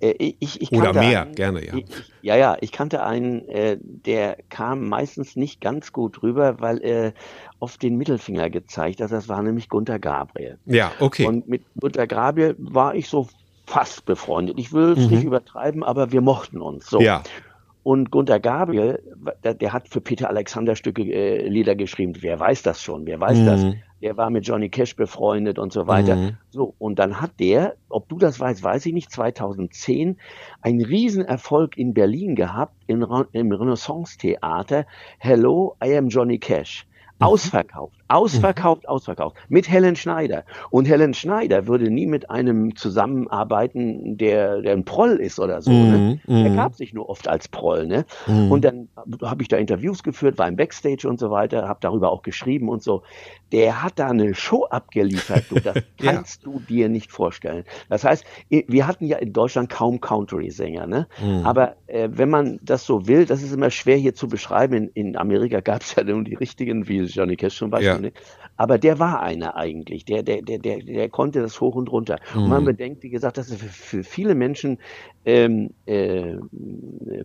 Äh, 0.00 0.14
ich, 0.18 0.60
ich 0.60 0.72
Oder 0.72 0.92
mehr, 0.92 1.22
einen, 1.22 1.34
gerne, 1.34 1.66
ja. 1.66 1.74
Ich, 1.74 1.86
ja, 2.22 2.36
ja, 2.36 2.56
ich 2.60 2.72
kannte 2.72 3.02
einen, 3.02 3.48
äh, 3.48 3.78
der 3.80 4.38
kam 4.50 4.88
meistens 4.88 5.36
nicht 5.36 5.60
ganz 5.60 5.92
gut 5.92 6.22
rüber, 6.22 6.60
weil 6.60 6.78
er 6.82 7.14
oft 7.60 7.82
den 7.82 7.96
Mittelfinger 7.96 8.50
gezeigt, 8.50 9.00
dass 9.00 9.10
das 9.10 9.28
war 9.28 9.42
nämlich 9.42 9.68
Gunter 9.68 9.98
Gabriel. 9.98 10.58
Ja, 10.66 10.92
okay. 11.00 11.26
Und 11.26 11.48
mit 11.48 11.62
Gunter 11.80 12.06
Gabriel 12.06 12.54
war 12.58 12.94
ich 12.94 13.08
so 13.08 13.28
fast 13.66 14.04
befreundet. 14.04 14.58
Ich 14.58 14.72
will 14.72 14.92
es 14.92 15.06
mhm. 15.06 15.14
nicht 15.14 15.24
übertreiben, 15.24 15.82
aber 15.82 16.12
wir 16.12 16.20
mochten 16.20 16.60
uns 16.60 16.88
so. 16.88 17.00
Ja. 17.00 17.22
Und 17.82 18.10
Gunter 18.10 18.40
Gabriel, 18.40 19.00
der, 19.44 19.54
der, 19.54 19.72
hat 19.72 19.88
für 19.88 20.00
Peter 20.00 20.28
Alexander 20.28 20.74
Stücke 20.74 21.02
äh, 21.02 21.48
Lieder 21.48 21.76
geschrieben. 21.76 22.14
Wer 22.20 22.40
weiß 22.40 22.62
das 22.62 22.82
schon? 22.82 23.06
Wer 23.06 23.20
weiß 23.20 23.38
mhm. 23.38 23.46
das? 23.46 23.64
Der 24.02 24.16
war 24.16 24.28
mit 24.30 24.44
Johnny 24.44 24.68
Cash 24.68 24.96
befreundet 24.96 25.60
und 25.60 25.72
so 25.72 25.86
weiter. 25.86 26.16
Mhm. 26.16 26.36
So, 26.50 26.74
und 26.78 26.98
dann 26.98 27.20
hat 27.20 27.38
der, 27.38 27.76
ob 27.88 28.08
du 28.08 28.18
das 28.18 28.40
weißt, 28.40 28.62
weiß 28.62 28.86
ich 28.86 28.92
nicht, 28.92 29.12
2010 29.12 30.18
einen 30.62 30.84
Riesenerfolg 30.84 31.78
in 31.78 31.94
Berlin 31.94 32.34
gehabt, 32.34 32.74
in, 32.88 33.06
im 33.30 33.52
Renaissance 33.52 34.18
Theater. 34.18 34.84
Hello, 35.18 35.76
I 35.80 35.96
am 35.96 36.08
Johnny 36.08 36.40
Cash. 36.40 36.88
Mhm. 37.20 37.26
Ausverkauft, 37.26 37.95
ausverkauft, 38.08 38.84
mhm. 38.84 38.88
ausverkauft. 38.88 39.36
Mit 39.48 39.68
Helen 39.68 39.96
Schneider. 39.96 40.44
Und 40.70 40.86
Helen 40.86 41.14
Schneider 41.14 41.66
würde 41.66 41.90
nie 41.90 42.06
mit 42.06 42.30
einem 42.30 42.76
zusammenarbeiten, 42.76 44.16
der, 44.16 44.62
der 44.62 44.72
ein 44.72 44.84
Proll 44.84 45.16
ist 45.16 45.40
oder 45.40 45.60
so. 45.62 45.70
Ne? 45.70 46.20
Mhm. 46.26 46.46
Er 46.46 46.50
gab 46.50 46.74
sich 46.74 46.94
nur 46.94 47.08
oft 47.08 47.28
als 47.28 47.48
Proll. 47.48 47.86
Ne? 47.86 48.04
Mhm. 48.26 48.52
Und 48.52 48.64
dann 48.64 48.88
habe 49.22 49.42
ich 49.42 49.48
da 49.48 49.56
Interviews 49.56 50.02
geführt, 50.02 50.38
war 50.38 50.48
im 50.48 50.56
Backstage 50.56 51.08
und 51.08 51.18
so 51.18 51.30
weiter, 51.30 51.68
habe 51.68 51.78
darüber 51.80 52.10
auch 52.10 52.22
geschrieben 52.22 52.68
und 52.68 52.82
so. 52.82 53.02
Der 53.52 53.82
hat 53.82 53.98
da 53.98 54.08
eine 54.08 54.34
Show 54.34 54.64
abgeliefert. 54.64 55.44
Du, 55.48 55.60
das 55.60 55.76
kannst 56.00 56.44
ja. 56.44 56.50
du 56.50 56.60
dir 56.60 56.88
nicht 56.88 57.10
vorstellen. 57.10 57.64
Das 57.88 58.04
heißt, 58.04 58.24
wir 58.48 58.86
hatten 58.86 59.06
ja 59.06 59.18
in 59.18 59.32
Deutschland 59.32 59.70
kaum 59.70 60.00
Country-Sänger. 60.00 60.86
Ne? 60.86 61.06
Mhm. 61.22 61.44
Aber 61.44 61.76
äh, 61.86 62.08
wenn 62.12 62.30
man 62.30 62.58
das 62.62 62.84
so 62.84 63.06
will, 63.06 63.26
das 63.26 63.42
ist 63.42 63.52
immer 63.52 63.70
schwer 63.70 63.96
hier 63.96 64.14
zu 64.14 64.28
beschreiben. 64.28 64.74
In, 64.74 64.88
in 65.08 65.16
Amerika 65.16 65.60
gab 65.60 65.82
es 65.82 65.94
ja 65.94 66.04
nun 66.04 66.24
die 66.24 66.34
richtigen, 66.34 66.88
wie 66.88 67.02
Johnny 67.02 67.36
Cash 67.36 67.56
zum 67.56 67.70
Beispiel. 67.70 67.88
Ja. 67.88 67.95
Ne? 68.00 68.12
Aber 68.56 68.78
der 68.78 68.98
war 68.98 69.20
einer 69.20 69.56
eigentlich. 69.56 70.04
Der, 70.04 70.22
der, 70.22 70.42
der, 70.42 70.58
der, 70.58 70.78
der 70.78 71.08
konnte 71.08 71.40
das 71.42 71.60
hoch 71.60 71.74
und 71.74 71.90
runter. 71.90 72.18
Mhm. 72.34 72.42
Und 72.42 72.48
man 72.48 72.62
mhm. 72.62 72.66
bedenkt, 72.66 73.02
wie 73.02 73.10
gesagt, 73.10 73.36
dass 73.38 73.50
er 73.50 73.58
für, 73.58 74.02
viele 74.02 74.34
Menschen 74.34 74.78
ähm, 75.24 75.70
äh, 75.86 76.36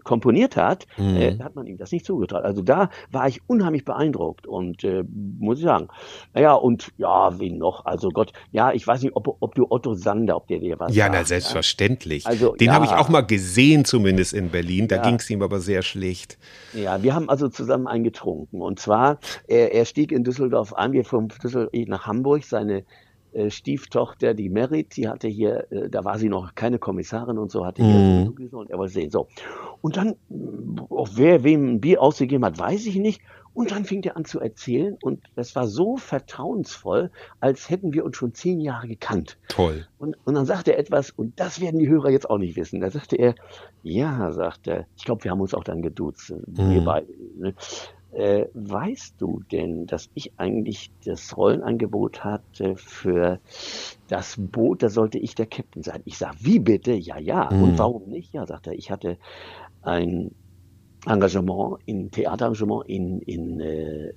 komponiert 0.03 0.55
hat, 0.55 0.87
mhm. 0.97 1.15
äh, 1.15 1.37
hat 1.39 1.55
man 1.55 1.67
ihm 1.67 1.77
das 1.77 1.91
nicht 1.91 2.05
zugetraut. 2.05 2.43
Also 2.43 2.61
da 2.61 2.89
war 3.11 3.27
ich 3.27 3.41
unheimlich 3.47 3.85
beeindruckt 3.85 4.47
und 4.47 4.83
äh, 4.83 5.03
muss 5.39 5.59
ich 5.59 5.63
sagen. 5.63 5.87
Naja, 6.33 6.53
und 6.53 6.91
ja, 6.97 7.39
wen 7.39 7.57
noch? 7.57 7.85
Also 7.85 8.09
Gott, 8.09 8.33
ja, 8.51 8.73
ich 8.73 8.85
weiß 8.85 9.03
nicht, 9.03 9.15
ob, 9.15 9.37
ob 9.39 9.55
du 9.55 9.67
Otto 9.69 9.93
Sander, 9.93 10.35
ob 10.35 10.47
der 10.47 10.59
dir 10.59 10.79
was 10.79 10.95
Ja, 10.95 11.05
sagt, 11.05 11.15
na, 11.15 11.23
selbstverständlich. 11.23 12.23
Ja? 12.23 12.31
Also, 12.31 12.55
Den 12.55 12.67
ja, 12.67 12.73
habe 12.73 12.85
ich 12.85 12.91
auch 12.91 13.09
mal 13.09 13.21
gesehen, 13.21 13.85
zumindest 13.85 14.33
in 14.33 14.49
Berlin. 14.49 14.87
Da 14.87 14.97
ja. 14.97 15.03
ging 15.03 15.15
es 15.15 15.29
ihm 15.29 15.41
aber 15.41 15.59
sehr 15.59 15.81
schlecht. 15.81 16.37
Ja, 16.73 17.03
wir 17.03 17.13
haben 17.13 17.29
also 17.29 17.49
zusammen 17.49 17.87
eingetrunken. 17.87 18.61
Und 18.61 18.79
zwar, 18.79 19.19
er, 19.47 19.73
er 19.73 19.85
stieg 19.85 20.11
in 20.11 20.23
Düsseldorf 20.23 20.60
ein, 20.73 20.91
wir 20.91 21.05
von 21.05 21.27
Düsseldorf 21.27 21.71
nach 21.87 22.05
Hamburg, 22.05 22.43
seine 22.43 22.83
äh, 23.33 23.49
Stieftochter, 23.49 24.33
die 24.33 24.49
Merit, 24.49 24.97
die 24.97 25.07
hatte 25.07 25.29
hier, 25.29 25.71
äh, 25.71 25.89
da 25.89 26.03
war 26.03 26.19
sie 26.19 26.27
noch 26.27 26.53
keine 26.53 26.79
Kommissarin 26.79 27.37
und 27.37 27.49
so, 27.49 27.65
hatte 27.65 27.81
mhm. 27.81 28.35
hier 28.37 28.53
und 28.53 28.69
er 28.69 28.77
wollte 28.77 28.93
sehen. 28.93 29.09
So. 29.09 29.27
Und 29.81 29.95
dann, 29.95 30.15
wer 30.29 31.43
wem 31.43 31.75
ein 31.75 31.81
Bier 31.81 32.01
ausgegeben 32.01 32.43
hat, 32.43 32.59
weiß 32.59 32.85
ich 32.87 32.97
nicht. 32.97 33.21
Und 33.53 33.71
dann 33.71 33.83
fing 33.83 34.01
er 34.03 34.15
an 34.15 34.23
zu 34.23 34.39
erzählen 34.39 34.97
und 35.01 35.23
das 35.35 35.55
war 35.55 35.67
so 35.67 35.97
vertrauensvoll, 35.97 37.11
als 37.41 37.69
hätten 37.69 37.93
wir 37.93 38.05
uns 38.05 38.15
schon 38.15 38.33
zehn 38.33 38.61
Jahre 38.61 38.87
gekannt. 38.87 39.37
Toll. 39.49 39.87
Und, 39.97 40.15
und 40.25 40.35
dann 40.35 40.45
sagte 40.45 40.73
er 40.73 40.79
etwas, 40.79 41.11
und 41.11 41.37
das 41.37 41.59
werden 41.59 41.79
die 41.79 41.89
Hörer 41.89 42.09
jetzt 42.09 42.29
auch 42.29 42.37
nicht 42.37 42.55
wissen. 42.55 42.79
Da 42.79 42.89
sagte 42.89 43.17
er, 43.17 43.35
ja, 43.83 44.31
sagte 44.31 44.71
er, 44.71 44.85
ich 44.95 45.03
glaube, 45.03 45.25
wir 45.25 45.31
haben 45.31 45.41
uns 45.41 45.53
auch 45.53 45.65
dann 45.65 45.81
geduzt, 45.81 46.31
mhm. 46.31 46.69
wir 46.69 46.81
beide. 46.83 47.07
Ne? 47.37 47.53
Äh, 48.11 48.47
weißt 48.53 49.15
du 49.19 49.41
denn, 49.51 49.85
dass 49.85 50.09
ich 50.13 50.33
eigentlich 50.37 50.91
das 51.05 51.35
Rollenangebot 51.37 52.23
hatte 52.25 52.75
für 52.75 53.39
das 54.07 54.35
Boot, 54.37 54.83
da 54.83 54.89
sollte 54.89 55.17
ich 55.17 55.33
der 55.33 55.47
Captain 55.47 55.81
sein? 55.81 56.01
Ich 56.05 56.17
sag, 56.17 56.35
wie 56.39 56.59
bitte? 56.59 56.91
Ja, 56.93 57.17
ja. 57.17 57.49
Mhm. 57.51 57.63
Und 57.63 57.79
warum 57.79 58.09
nicht? 58.09 58.33
Ja, 58.33 58.45
sagt 58.45 58.67
er, 58.67 58.73
ich 58.73 58.91
hatte 58.91 59.17
ein 59.81 60.35
Engagement, 61.05 61.79
in 61.85 62.11
Theaterengagement 62.11 62.87
in, 62.87 63.21
in, 63.21 63.59
äh, 63.59 64.09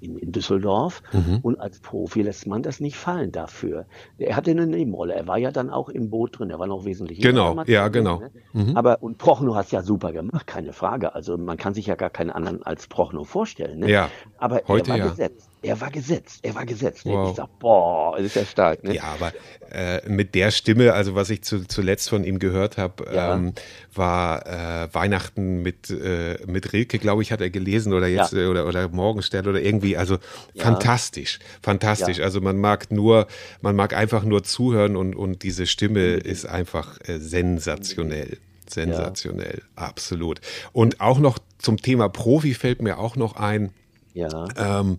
in, 0.00 0.16
in 0.16 0.32
Düsseldorf. 0.32 1.02
Mhm. 1.12 1.38
Und 1.42 1.60
als 1.60 1.80
Profi 1.80 2.22
lässt 2.22 2.46
man 2.46 2.62
das 2.62 2.80
nicht 2.80 2.96
fallen 2.96 3.30
dafür. 3.30 3.86
Er 4.18 4.36
hatte 4.36 4.50
eine 4.50 4.66
Nebenrolle. 4.66 5.14
Er 5.14 5.26
war 5.26 5.38
ja 5.38 5.50
dann 5.50 5.70
auch 5.70 5.88
im 5.90 6.08
Boot 6.08 6.38
drin. 6.38 6.50
Er 6.50 6.58
war 6.58 6.66
noch 6.66 6.84
wesentlich. 6.84 7.20
Genau, 7.20 7.62
ja, 7.66 7.88
genau. 7.88 8.20
Ne? 8.20 8.30
Mhm. 8.52 8.76
Aber, 8.76 9.02
und 9.02 9.18
Prochnow 9.18 9.54
hat 9.54 9.66
es 9.66 9.72
ja 9.72 9.82
super 9.82 10.12
gemacht, 10.12 10.46
keine 10.46 10.72
Frage. 10.72 11.14
Also 11.14 11.36
man 11.36 11.58
kann 11.58 11.74
sich 11.74 11.86
ja 11.86 11.94
gar 11.94 12.10
keinen 12.10 12.30
anderen 12.30 12.62
als 12.62 12.86
Prochnow 12.86 13.28
vorstellen. 13.28 13.80
Ne? 13.80 13.90
Ja. 13.90 14.08
Aber 14.38 14.62
Heute 14.66 14.92
er 14.92 14.98
war 14.98 14.98
ja. 14.98 15.08
gesetzt 15.10 15.49
er 15.62 15.80
war 15.80 15.90
gesetzt, 15.90 16.40
er 16.42 16.54
war 16.54 16.64
gesetzt. 16.64 17.04
Wow. 17.04 17.30
Ich 17.30 17.36
sag, 17.36 17.58
boah, 17.58 18.16
das 18.16 18.26
ist 18.26 18.36
ja 18.36 18.44
stark. 18.44 18.82
Ne? 18.82 18.94
Ja, 18.94 19.04
aber 19.04 19.32
äh, 19.70 20.08
mit 20.08 20.34
der 20.34 20.50
Stimme, 20.50 20.94
also 20.94 21.14
was 21.14 21.30
ich 21.30 21.42
zu, 21.42 21.66
zuletzt 21.66 22.08
von 22.08 22.24
ihm 22.24 22.38
gehört 22.38 22.78
habe, 22.78 23.04
ja. 23.12 23.34
ähm, 23.34 23.52
war 23.94 24.46
äh, 24.46 24.88
Weihnachten 24.92 25.62
mit, 25.62 25.90
äh, 25.90 26.38
mit 26.46 26.72
Rilke, 26.72 26.98
glaube 26.98 27.22
ich, 27.22 27.32
hat 27.32 27.40
er 27.40 27.50
gelesen 27.50 27.92
oder 27.92 28.06
jetzt 28.06 28.32
ja. 28.32 28.48
oder, 28.48 28.66
oder 28.66 28.88
Morgenstern 28.88 29.46
oder 29.46 29.60
irgendwie. 29.60 29.96
Also 29.96 30.18
ja. 30.54 30.64
fantastisch, 30.64 31.38
fantastisch. 31.62 32.20
Also 32.20 32.40
man 32.40 32.58
mag 32.58 32.90
nur, 32.90 33.26
man 33.60 33.76
mag 33.76 33.94
einfach 33.94 34.24
nur 34.24 34.42
zuhören 34.42 34.96
und, 34.96 35.14
und 35.14 35.42
diese 35.42 35.66
Stimme 35.66 36.16
mhm. 36.16 36.20
ist 36.20 36.46
einfach 36.46 36.98
äh, 37.06 37.18
sensationell. 37.18 38.38
Sensationell, 38.66 39.62
absolut. 39.74 40.40
Und 40.72 41.00
auch 41.00 41.18
noch 41.18 41.38
zum 41.58 41.76
Thema 41.76 42.08
Profi 42.08 42.54
fällt 42.54 42.82
mir 42.82 42.98
auch 42.98 43.16
noch 43.16 43.34
ein. 43.34 43.72
Ja. 44.14 44.46
Ähm, 44.56 44.98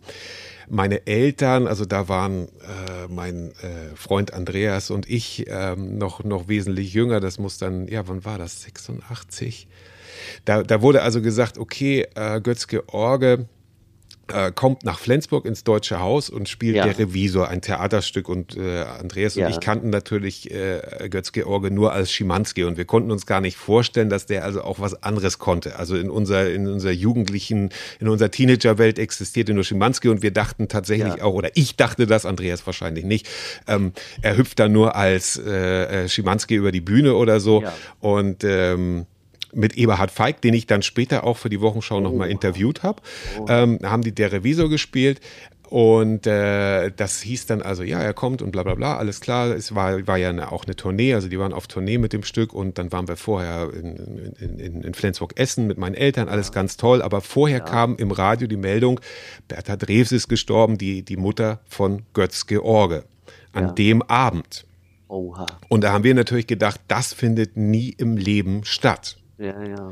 meine 0.69 1.05
Eltern, 1.05 1.67
also 1.67 1.85
da 1.85 2.07
waren 2.07 2.47
äh, 2.47 3.07
mein 3.09 3.51
äh, 3.61 3.95
Freund 3.95 4.33
Andreas 4.33 4.89
und 4.89 5.09
ich 5.09 5.45
ähm, 5.49 5.97
noch, 5.97 6.23
noch 6.23 6.47
wesentlich 6.47 6.93
jünger. 6.93 7.19
Das 7.19 7.39
muss 7.39 7.57
dann, 7.57 7.87
ja, 7.87 8.07
wann 8.07 8.23
war 8.23 8.37
das? 8.37 8.61
86? 8.61 9.67
Da, 10.45 10.63
da 10.63 10.81
wurde 10.81 11.01
also 11.01 11.21
gesagt, 11.21 11.57
okay, 11.57 12.07
äh, 12.15 12.39
Götz-George 12.39 13.47
äh, 14.33 14.51
kommt 14.53 14.83
nach 14.83 14.99
Flensburg 14.99 15.45
ins 15.45 15.63
Deutsche 15.63 15.99
Haus 15.99 16.29
und 16.29 16.49
spielt 16.49 16.75
ja. 16.75 16.85
der 16.85 16.97
Revisor, 16.97 17.47
ein 17.47 17.61
Theaterstück. 17.61 18.29
Und 18.29 18.57
äh, 18.57 18.81
Andreas 18.81 19.35
ja. 19.35 19.45
und 19.45 19.51
ich 19.51 19.59
kannten 19.59 19.89
natürlich 19.89 20.51
äh, 20.51 21.09
Götz-George 21.09 21.71
nur 21.71 21.93
als 21.93 22.11
Schimanski 22.11 22.63
und 22.63 22.77
wir 22.77 22.85
konnten 22.85 23.11
uns 23.11 23.25
gar 23.25 23.41
nicht 23.41 23.57
vorstellen, 23.57 24.09
dass 24.09 24.25
der 24.25 24.43
also 24.43 24.61
auch 24.63 24.79
was 24.79 25.03
anderes 25.03 25.39
konnte. 25.39 25.77
Also 25.77 25.95
in 25.95 26.09
unserer, 26.09 26.49
in 26.49 26.67
unserer 26.67 26.91
jugendlichen, 26.91 27.69
in 27.99 28.07
unserer 28.07 28.31
Teenagerwelt 28.31 28.99
existierte 28.99 29.53
nur 29.53 29.63
Schimanski 29.63 30.09
und 30.09 30.21
wir 30.21 30.31
dachten 30.31 30.67
tatsächlich 30.67 31.17
ja. 31.17 31.23
auch, 31.23 31.33
oder 31.33 31.49
ich 31.55 31.75
dachte 31.75 32.07
das, 32.07 32.25
Andreas 32.25 32.65
wahrscheinlich 32.65 33.05
nicht, 33.05 33.27
ähm, 33.67 33.93
er 34.21 34.37
hüpft 34.37 34.59
da 34.59 34.67
nur 34.67 34.95
als 34.95 35.37
äh, 35.37 36.05
äh 36.05 36.09
Schimanski 36.09 36.55
über 36.55 36.71
die 36.71 36.81
Bühne 36.81 37.15
oder 37.15 37.39
so. 37.39 37.63
Und 37.99 38.43
ähm, 38.43 39.05
mit 39.53 39.77
Eberhard 39.77 40.11
Feig, 40.11 40.41
den 40.41 40.53
ich 40.53 40.67
dann 40.67 40.81
später 40.81 41.23
auch 41.23 41.37
für 41.37 41.49
die 41.49 41.61
Wochenschau 41.61 41.97
oh. 41.97 42.01
nochmal 42.01 42.29
interviewt 42.29 42.83
habe. 42.83 43.01
Oh. 43.39 43.45
Ähm, 43.49 43.79
haben 43.83 44.01
die 44.01 44.13
der 44.13 44.31
Revisor 44.31 44.69
gespielt. 44.69 45.19
Und 45.71 46.27
äh, 46.27 46.91
das 46.91 47.21
hieß 47.21 47.45
dann 47.45 47.61
also, 47.61 47.83
ja, 47.83 48.01
er 48.01 48.13
kommt 48.13 48.41
und 48.41 48.51
bla 48.51 48.61
bla 48.61 48.75
bla, 48.75 48.97
alles 48.97 49.21
klar. 49.21 49.55
Es 49.55 49.73
war, 49.73 50.05
war 50.05 50.17
ja 50.17 50.27
eine, 50.27 50.51
auch 50.51 50.65
eine 50.65 50.75
Tournee, 50.75 51.13
also 51.13 51.29
die 51.29 51.39
waren 51.39 51.53
auf 51.53 51.67
Tournee 51.67 51.97
mit 51.97 52.11
dem 52.11 52.23
Stück 52.23 52.51
und 52.51 52.77
dann 52.77 52.91
waren 52.91 53.07
wir 53.07 53.15
vorher 53.15 53.69
in, 53.73 53.95
in, 54.37 54.59
in, 54.59 54.81
in 54.81 54.93
Flensburg 54.93 55.39
Essen 55.39 55.67
mit 55.67 55.77
meinen 55.77 55.95
Eltern, 55.95 56.27
alles 56.27 56.47
ja. 56.47 56.55
ganz 56.55 56.75
toll. 56.75 57.01
Aber 57.01 57.21
vorher 57.21 57.59
ja. 57.59 57.63
kam 57.63 57.95
im 57.95 58.11
Radio 58.11 58.49
die 58.49 58.57
Meldung, 58.57 58.99
Bertha 59.47 59.77
Drews 59.77 60.11
ist 60.11 60.27
gestorben, 60.27 60.77
die, 60.77 61.03
die 61.03 61.15
Mutter 61.15 61.61
von 61.69 62.01
Götz 62.13 62.47
George, 62.47 63.05
an 63.53 63.67
ja. 63.67 63.71
dem 63.71 64.01
Abend. 64.01 64.65
Oha. 65.07 65.45
Und 65.69 65.85
da 65.85 65.93
haben 65.93 66.03
wir 66.03 66.15
natürlich 66.15 66.47
gedacht, 66.47 66.81
das 66.89 67.13
findet 67.13 67.55
nie 67.55 67.95
im 67.97 68.17
Leben 68.17 68.65
statt. 68.65 69.20
Ja, 69.41 69.63
ja. 69.63 69.91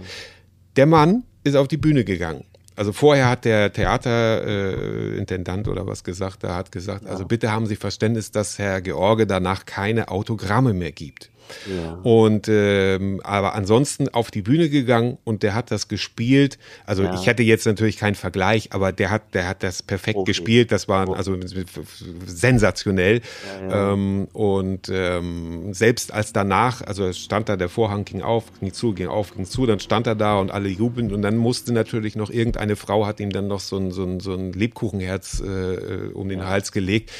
Der 0.76 0.86
Mann 0.86 1.24
ist 1.44 1.56
auf 1.56 1.68
die 1.68 1.78
Bühne 1.78 2.04
gegangen. 2.04 2.44
Also 2.76 2.94
vorher 2.94 3.28
hat 3.28 3.44
der 3.46 3.74
Theaterintendant 3.74 5.68
äh, 5.68 5.70
oder 5.70 5.88
was 5.88 6.04
gesagt, 6.04 6.44
da 6.44 6.56
hat 6.56 6.72
gesagt, 6.72 7.04
ja. 7.04 7.10
also 7.10 7.26
bitte 7.26 7.52
haben 7.52 7.66
Sie 7.66 7.76
Verständnis, 7.76 8.32
dass 8.32 8.58
Herr 8.60 8.80
George 8.80 9.26
danach 9.28 9.66
keine 9.66 10.08
Autogramme 10.10 10.74
mehr 10.74 10.92
gibt. 10.92 11.30
Ja. 11.68 12.00
Und 12.04 12.48
ähm, 12.50 13.22
aber 13.24 13.56
ansonsten 13.56 14.10
auf 14.10 14.32
die 14.32 14.42
Bühne 14.42 14.70
gegangen 14.70 15.18
und 15.24 15.44
der 15.44 15.54
hat 15.54 15.72
das 15.72 15.88
gespielt. 15.88 16.58
Also 16.86 17.04
ja. 17.04 17.14
ich 17.14 17.28
hätte 17.28 17.44
jetzt 17.44 17.66
natürlich 17.66 17.98
keinen 17.98 18.16
Vergleich, 18.16 18.74
aber 18.74 18.92
der 18.92 19.12
hat, 19.12 19.34
der 19.34 19.48
hat 19.48 19.64
das 19.64 19.84
perfekt 19.84 20.18
okay. 20.18 20.30
gespielt. 20.30 20.72
Das 20.72 20.88
war 20.88 21.16
also 21.16 21.36
sensationell. 22.26 23.22
Ja, 23.70 23.94
ähm, 23.94 24.28
und 24.34 24.90
ähm, 24.92 25.74
selbst 25.74 26.14
als 26.14 26.34
danach, 26.34 26.82
also 26.82 27.12
stand 27.14 27.50
da, 27.50 27.58
der 27.58 27.70
Vorhang 27.70 28.06
ging 28.06 28.22
auf, 28.22 28.46
ging 28.60 28.74
zu, 28.74 28.94
ging 28.94 29.08
auf, 29.08 29.34
ging 29.34 29.46
zu, 29.46 29.66
dann 29.66 29.80
stand 29.80 30.08
er 30.08 30.16
da 30.16 30.40
und 30.40 30.52
alle 30.52 30.70
jubeln 30.70 31.14
und 31.14 31.22
dann 31.22 31.38
musste 31.38 31.74
natürlich 31.74 32.16
noch 32.16 32.30
irgendeine 32.30 32.76
Frau 32.76 33.06
hat 33.06 33.20
ihm 33.20 33.32
dann 33.32 33.48
noch 33.48 33.60
so 33.60 33.78
ein, 33.78 33.92
so 33.92 34.04
ein, 34.04 34.20
so 34.20 34.34
ein 34.34 34.54
Lebkuchenherz 34.54 35.42
äh, 35.42 36.10
um 36.14 36.30
den 36.30 36.46
Hals 36.46 36.72
gelegt. 36.72 37.12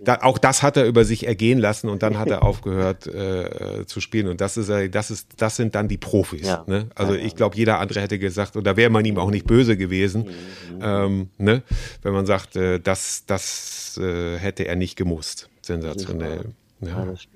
Da, 0.00 0.18
auch 0.22 0.38
das 0.38 0.62
hat 0.62 0.76
er 0.76 0.86
über 0.86 1.04
sich 1.04 1.26
ergehen 1.26 1.58
lassen 1.58 1.88
und 1.88 2.02
dann 2.02 2.18
hat 2.18 2.28
er 2.28 2.42
aufgehört, 2.46 3.06
äh, 3.06 3.75
äh, 3.76 3.86
zu 3.86 4.00
spielen. 4.00 4.28
Und 4.28 4.40
das 4.40 4.56
ist, 4.56 4.70
das 4.70 5.10
ist, 5.10 5.28
das 5.36 5.56
sind 5.56 5.74
dann 5.74 5.88
die 5.88 5.98
Profis. 5.98 6.46
Ja. 6.46 6.64
Ne? 6.66 6.88
Also 6.94 7.14
ja, 7.14 7.24
ich 7.24 7.34
glaube, 7.34 7.56
jeder 7.56 7.78
andere 7.78 8.00
hätte 8.00 8.18
gesagt, 8.18 8.56
und 8.56 8.64
da 8.64 8.76
wäre 8.76 8.90
man 8.90 9.04
ihm 9.04 9.18
auch 9.18 9.30
nicht 9.30 9.46
böse 9.46 9.76
gewesen, 9.76 10.24
mhm. 10.24 10.80
ähm, 10.82 11.30
ne? 11.38 11.62
wenn 12.02 12.12
man 12.12 12.26
sagt, 12.26 12.56
äh, 12.56 12.80
das, 12.80 13.24
das 13.26 13.98
äh, 14.00 14.38
hätte 14.38 14.66
er 14.66 14.76
nicht 14.76 14.96
gemusst. 14.96 15.48
Sensationell. 15.62 16.52
Ja, 16.80 17.04
das, 17.04 17.26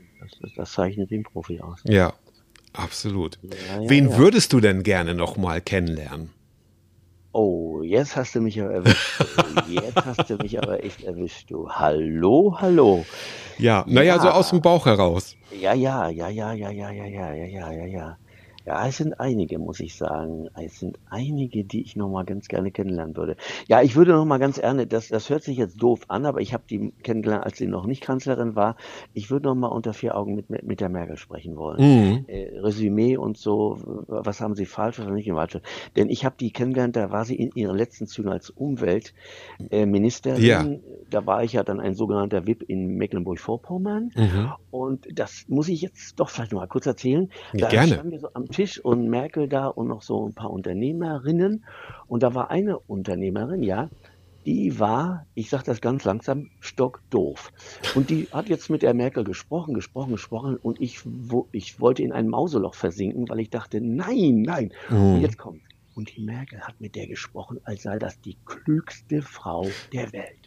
das, 0.40 0.50
das, 0.56 0.72
zeichnet 0.72 1.10
den 1.10 1.22
Profi 1.22 1.60
aus. 1.60 1.80
Ja, 1.84 2.12
absolut. 2.72 3.38
Wen 3.86 4.16
würdest 4.16 4.52
du 4.52 4.60
denn 4.60 4.82
gerne 4.82 5.14
noch 5.14 5.36
mal 5.36 5.60
kennenlernen? 5.60 6.30
Oh, 7.32 7.82
jetzt 7.82 8.16
hast 8.16 8.34
du 8.34 8.40
mich 8.40 8.60
aber 8.60 8.72
erwischt. 8.72 9.24
jetzt 9.68 10.04
hast 10.04 10.28
du 10.28 10.36
mich 10.36 10.60
aber 10.60 10.82
echt 10.82 11.04
erwischt, 11.04 11.50
du. 11.50 11.68
Hallo, 11.70 12.56
hallo. 12.58 13.04
Ja, 13.56 13.84
naja, 13.86 14.16
ja. 14.16 14.20
so 14.20 14.28
aus 14.30 14.50
dem 14.50 14.60
Bauch 14.60 14.84
heraus. 14.86 15.36
Ja, 15.52 15.72
ja, 15.72 16.08
ja, 16.08 16.28
ja, 16.28 16.52
ja, 16.52 16.70
ja, 16.70 16.90
ja, 16.90 17.04
ja, 17.04 17.32
ja, 17.32 17.44
ja, 17.44 17.72
ja, 17.72 17.86
ja. 17.86 18.18
Ja, 18.66 18.86
es 18.86 18.98
sind 18.98 19.18
einige, 19.18 19.58
muss 19.58 19.80
ich 19.80 19.96
sagen. 19.96 20.48
Es 20.54 20.80
sind 20.80 20.98
einige, 21.08 21.64
die 21.64 21.82
ich 21.82 21.96
noch 21.96 22.08
mal 22.08 22.24
ganz 22.24 22.48
gerne 22.48 22.70
kennenlernen 22.70 23.16
würde. 23.16 23.36
Ja, 23.68 23.82
ich 23.82 23.96
würde 23.96 24.12
noch 24.12 24.24
mal 24.24 24.38
ganz 24.38 24.60
gerne, 24.60 24.86
das, 24.86 25.08
das 25.08 25.30
hört 25.30 25.42
sich 25.42 25.56
jetzt 25.56 25.82
doof 25.82 26.02
an, 26.08 26.26
aber 26.26 26.40
ich 26.40 26.52
habe 26.52 26.64
die 26.68 26.92
kennengelernt, 27.02 27.44
als 27.44 27.58
sie 27.58 27.66
noch 27.66 27.86
nicht 27.86 28.02
Kanzlerin 28.02 28.56
war. 28.56 28.76
Ich 29.14 29.30
würde 29.30 29.48
noch 29.48 29.54
mal 29.54 29.68
unter 29.68 29.94
vier 29.94 30.16
Augen 30.16 30.34
mit, 30.34 30.50
mit 30.50 30.80
der 30.80 30.88
Merkel 30.88 31.16
sprechen 31.16 31.56
wollen. 31.56 31.80
Mhm. 31.80 32.24
Äh, 32.28 32.58
Resümee 32.58 33.16
und 33.16 33.38
so, 33.38 33.78
was 34.06 34.40
haben 34.40 34.54
sie 34.54 34.66
falsch 34.66 35.00
oder 35.00 35.10
nicht 35.10 35.26
im 35.26 35.36
falsch? 35.36 35.58
Denn 35.96 36.10
ich 36.10 36.24
habe 36.24 36.36
die 36.38 36.52
kennengelernt, 36.52 36.96
da 36.96 37.10
war 37.10 37.24
sie 37.24 37.36
in 37.36 37.50
ihren 37.54 37.76
letzten 37.76 38.06
Zügen 38.06 38.28
als 38.28 38.50
Umweltministerin. 38.50 40.42
ja. 40.42 40.66
Da 41.08 41.26
war 41.26 41.42
ich 41.42 41.54
ja 41.54 41.64
dann 41.64 41.80
ein 41.80 41.94
sogenannter 41.94 42.46
VIP 42.46 42.62
in 42.62 42.94
Mecklenburg-Vorpommern. 42.96 44.12
Mhm. 44.14 44.52
Und 44.70 45.08
das 45.12 45.44
muss 45.48 45.68
ich 45.68 45.80
jetzt 45.80 46.20
doch 46.20 46.28
vielleicht 46.28 46.52
noch 46.52 46.60
mal 46.60 46.66
kurz 46.66 46.86
erzählen. 46.86 47.30
Da 47.52 47.68
gerne. 47.68 47.94
standen 47.94 48.12
wir 48.12 48.20
so 48.20 48.28
am 48.34 48.49
Tisch 48.50 48.78
und 48.84 49.08
Merkel 49.08 49.48
da 49.48 49.66
und 49.66 49.88
noch 49.88 50.02
so 50.02 50.26
ein 50.26 50.34
paar 50.34 50.50
Unternehmerinnen. 50.50 51.64
Und 52.06 52.22
da 52.22 52.34
war 52.34 52.50
eine 52.50 52.78
Unternehmerin, 52.78 53.62
ja, 53.62 53.88
die 54.46 54.78
war, 54.78 55.26
ich 55.34 55.50
sage 55.50 55.64
das 55.64 55.80
ganz 55.80 56.04
langsam, 56.04 56.50
stockdoof. 56.60 57.52
Und 57.94 58.10
die 58.10 58.28
hat 58.32 58.48
jetzt 58.48 58.70
mit 58.70 58.82
der 58.82 58.94
Merkel 58.94 59.24
gesprochen, 59.24 59.74
gesprochen, 59.74 60.12
gesprochen 60.12 60.56
und 60.56 60.80
ich, 60.80 61.00
wo, 61.04 61.48
ich 61.52 61.80
wollte 61.80 62.02
in 62.02 62.12
ein 62.12 62.28
Mauseloch 62.28 62.74
versinken, 62.74 63.28
weil 63.28 63.40
ich 63.40 63.50
dachte, 63.50 63.80
nein, 63.80 64.42
nein. 64.42 64.72
Mhm. 64.88 65.14
Und 65.14 65.20
jetzt 65.20 65.38
kommt. 65.38 65.60
Und 65.94 66.16
die 66.16 66.22
Merkel 66.22 66.60
hat 66.60 66.80
mit 66.80 66.94
der 66.94 67.06
gesprochen, 67.06 67.60
als 67.64 67.82
sei 67.82 67.98
das 67.98 68.20
die 68.20 68.36
klügste 68.46 69.20
Frau 69.20 69.66
der 69.92 70.12
Welt. 70.12 70.39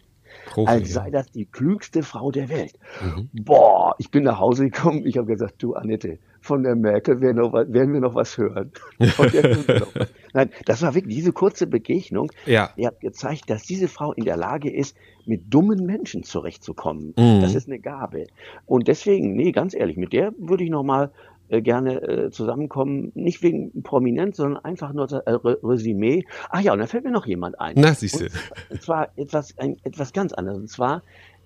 Profi, 0.46 0.70
als 0.70 0.94
sei 0.94 1.10
das 1.10 1.32
die 1.32 1.46
klügste 1.46 2.04
Frau 2.04 2.32
der 2.32 2.50
Welt. 2.50 2.74
Mhm. 3.02 3.30
Boah, 3.34 3.96
ich 3.98 4.12
bin 4.12 4.24
nach 4.24 4.39
Hause 4.39 4.70
gekommen, 4.70 5.06
ich 5.06 5.18
habe 5.18 5.28
gesagt, 5.28 5.62
du 5.62 5.74
Annette, 5.74 6.20
von 6.44 6.64
der 6.64 6.76
Merkel 6.76 7.22
werden, 7.22 7.94
wir 7.94 8.00
noch 8.02 8.16
was 8.16 8.38
hören. 8.38 8.72
Nein, 10.34 10.50
das 10.66 10.82
war 10.82 10.94
wirklich 10.94 11.16
diese 11.16 11.32
kurze 11.32 11.68
Begegnung. 11.68 12.32
Ja. 12.46 12.72
Die 12.78 12.86
hat 12.86 13.00
gezeigt, 13.00 13.50
dass 13.50 13.64
diese 13.64 13.88
Frau 13.88 14.12
in 14.12 14.26
der 14.26 14.36
Lage 14.36 14.70
ist, 14.70 14.98
mit 15.26 15.54
dummen 15.54 15.86
Menschen 15.86 16.24
zurechtzukommen. 16.24 17.14
Mhm. 17.18 17.41
Das 17.41 17.56
ist 17.56 17.68
eine 17.68 17.80
Gabe. 17.80 18.28
Und 18.66 18.89
deswegen, 18.89 19.36
nee, 19.36 19.54
ganz 19.54 19.74
ehrlich, 19.74 19.96
mit 19.96 20.12
der 20.12 20.34
würde 20.38 20.66
ich 20.66 20.70
noch 20.70 20.84
mal 20.84 21.12
äh, 21.54 21.62
gerne 21.62 22.01
äh, 22.01 22.32
zusammenkommen, 22.32 23.12
nicht 23.14 23.43
wegen 23.43 23.84
Prominenz, 23.84 24.38
sondern 24.38 24.64
einfach 24.66 24.91
nur 24.91 25.12
äh, 25.12 25.38
Resümee. 25.64 26.26
Ach 26.49 26.62
ja, 26.62 26.74
und 26.74 26.80
da 26.80 26.88
fällt 26.88 27.04
mir 27.04 27.12
noch 27.12 27.28
jemand 27.28 27.60
ein. 27.60 27.76
Na, 27.78 27.93
siehst 27.93 28.20
du. 28.20 28.26
Und 28.70 28.82
zwar 28.82 29.10
etwas, 29.18 29.58
ein, 29.60 29.78
etwas 29.84 30.14
ganz 30.14 30.34
anderes. 30.34 30.58
Und 30.58 30.70
zwar 30.70 31.04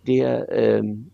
der 0.08 0.50
ähm, 0.52 1.12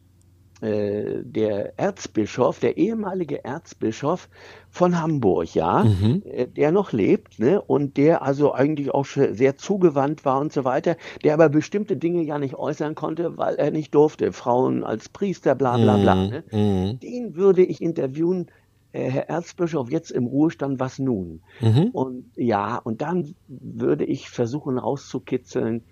äh, 0.63 1.23
der 1.25 1.77
Erzbischof, 1.77 2.59
der 2.59 2.77
ehemalige 2.77 3.43
Erzbischof 3.43 4.29
von 4.69 5.01
Hamburg, 5.01 5.53
ja, 5.53 5.83
mhm. 5.83 6.23
Äh, 6.23 6.47
der 6.47 6.71
noch 6.71 6.93
lebt, 6.93 7.37
ne, 7.37 7.61
und 7.61 7.97
der 7.97 8.21
also 8.21 8.53
eigentlich 8.53 8.91
auch 8.91 9.05
sehr 9.05 9.57
zugewandt 9.57 10.23
war 10.23 10.39
und 10.39 10.53
so 10.53 10.63
weiter, 10.63 10.95
der 11.21 11.33
aber 11.33 11.49
bestimmte 11.49 11.97
Dinge 11.97 12.21
ja 12.21 12.39
nicht 12.39 12.55
äußern 12.55 12.95
konnte, 12.95 13.37
weil 13.37 13.55
er 13.55 13.71
nicht 13.71 13.93
durfte, 13.93 14.31
Frauen 14.31 14.85
als 14.85 15.09
Priester, 15.09 15.53
bla 15.53 15.75
bla 15.75 15.97
bla. 15.97 16.15
Mhm. 16.15 16.29
Ne? 16.29 16.43
Mhm. 16.51 16.99
Den 17.01 17.35
würde 17.35 17.65
ich 17.65 17.81
interviewen, 17.81 18.47
Herr 18.93 19.27
Erzbischof, 19.27 19.89
jetzt 19.89 20.11
im 20.11 20.27
Ruhestand, 20.27 20.79
was 20.79 20.99
nun? 20.99 21.41
Mhm. 21.61 21.89
Und 21.93 22.31
ja, 22.35 22.77
und 22.77 23.01
dann 23.01 23.33
würde 23.47 24.05
ich 24.05 24.29
versuchen 24.29 24.77
rauszukitzeln, 24.77 25.83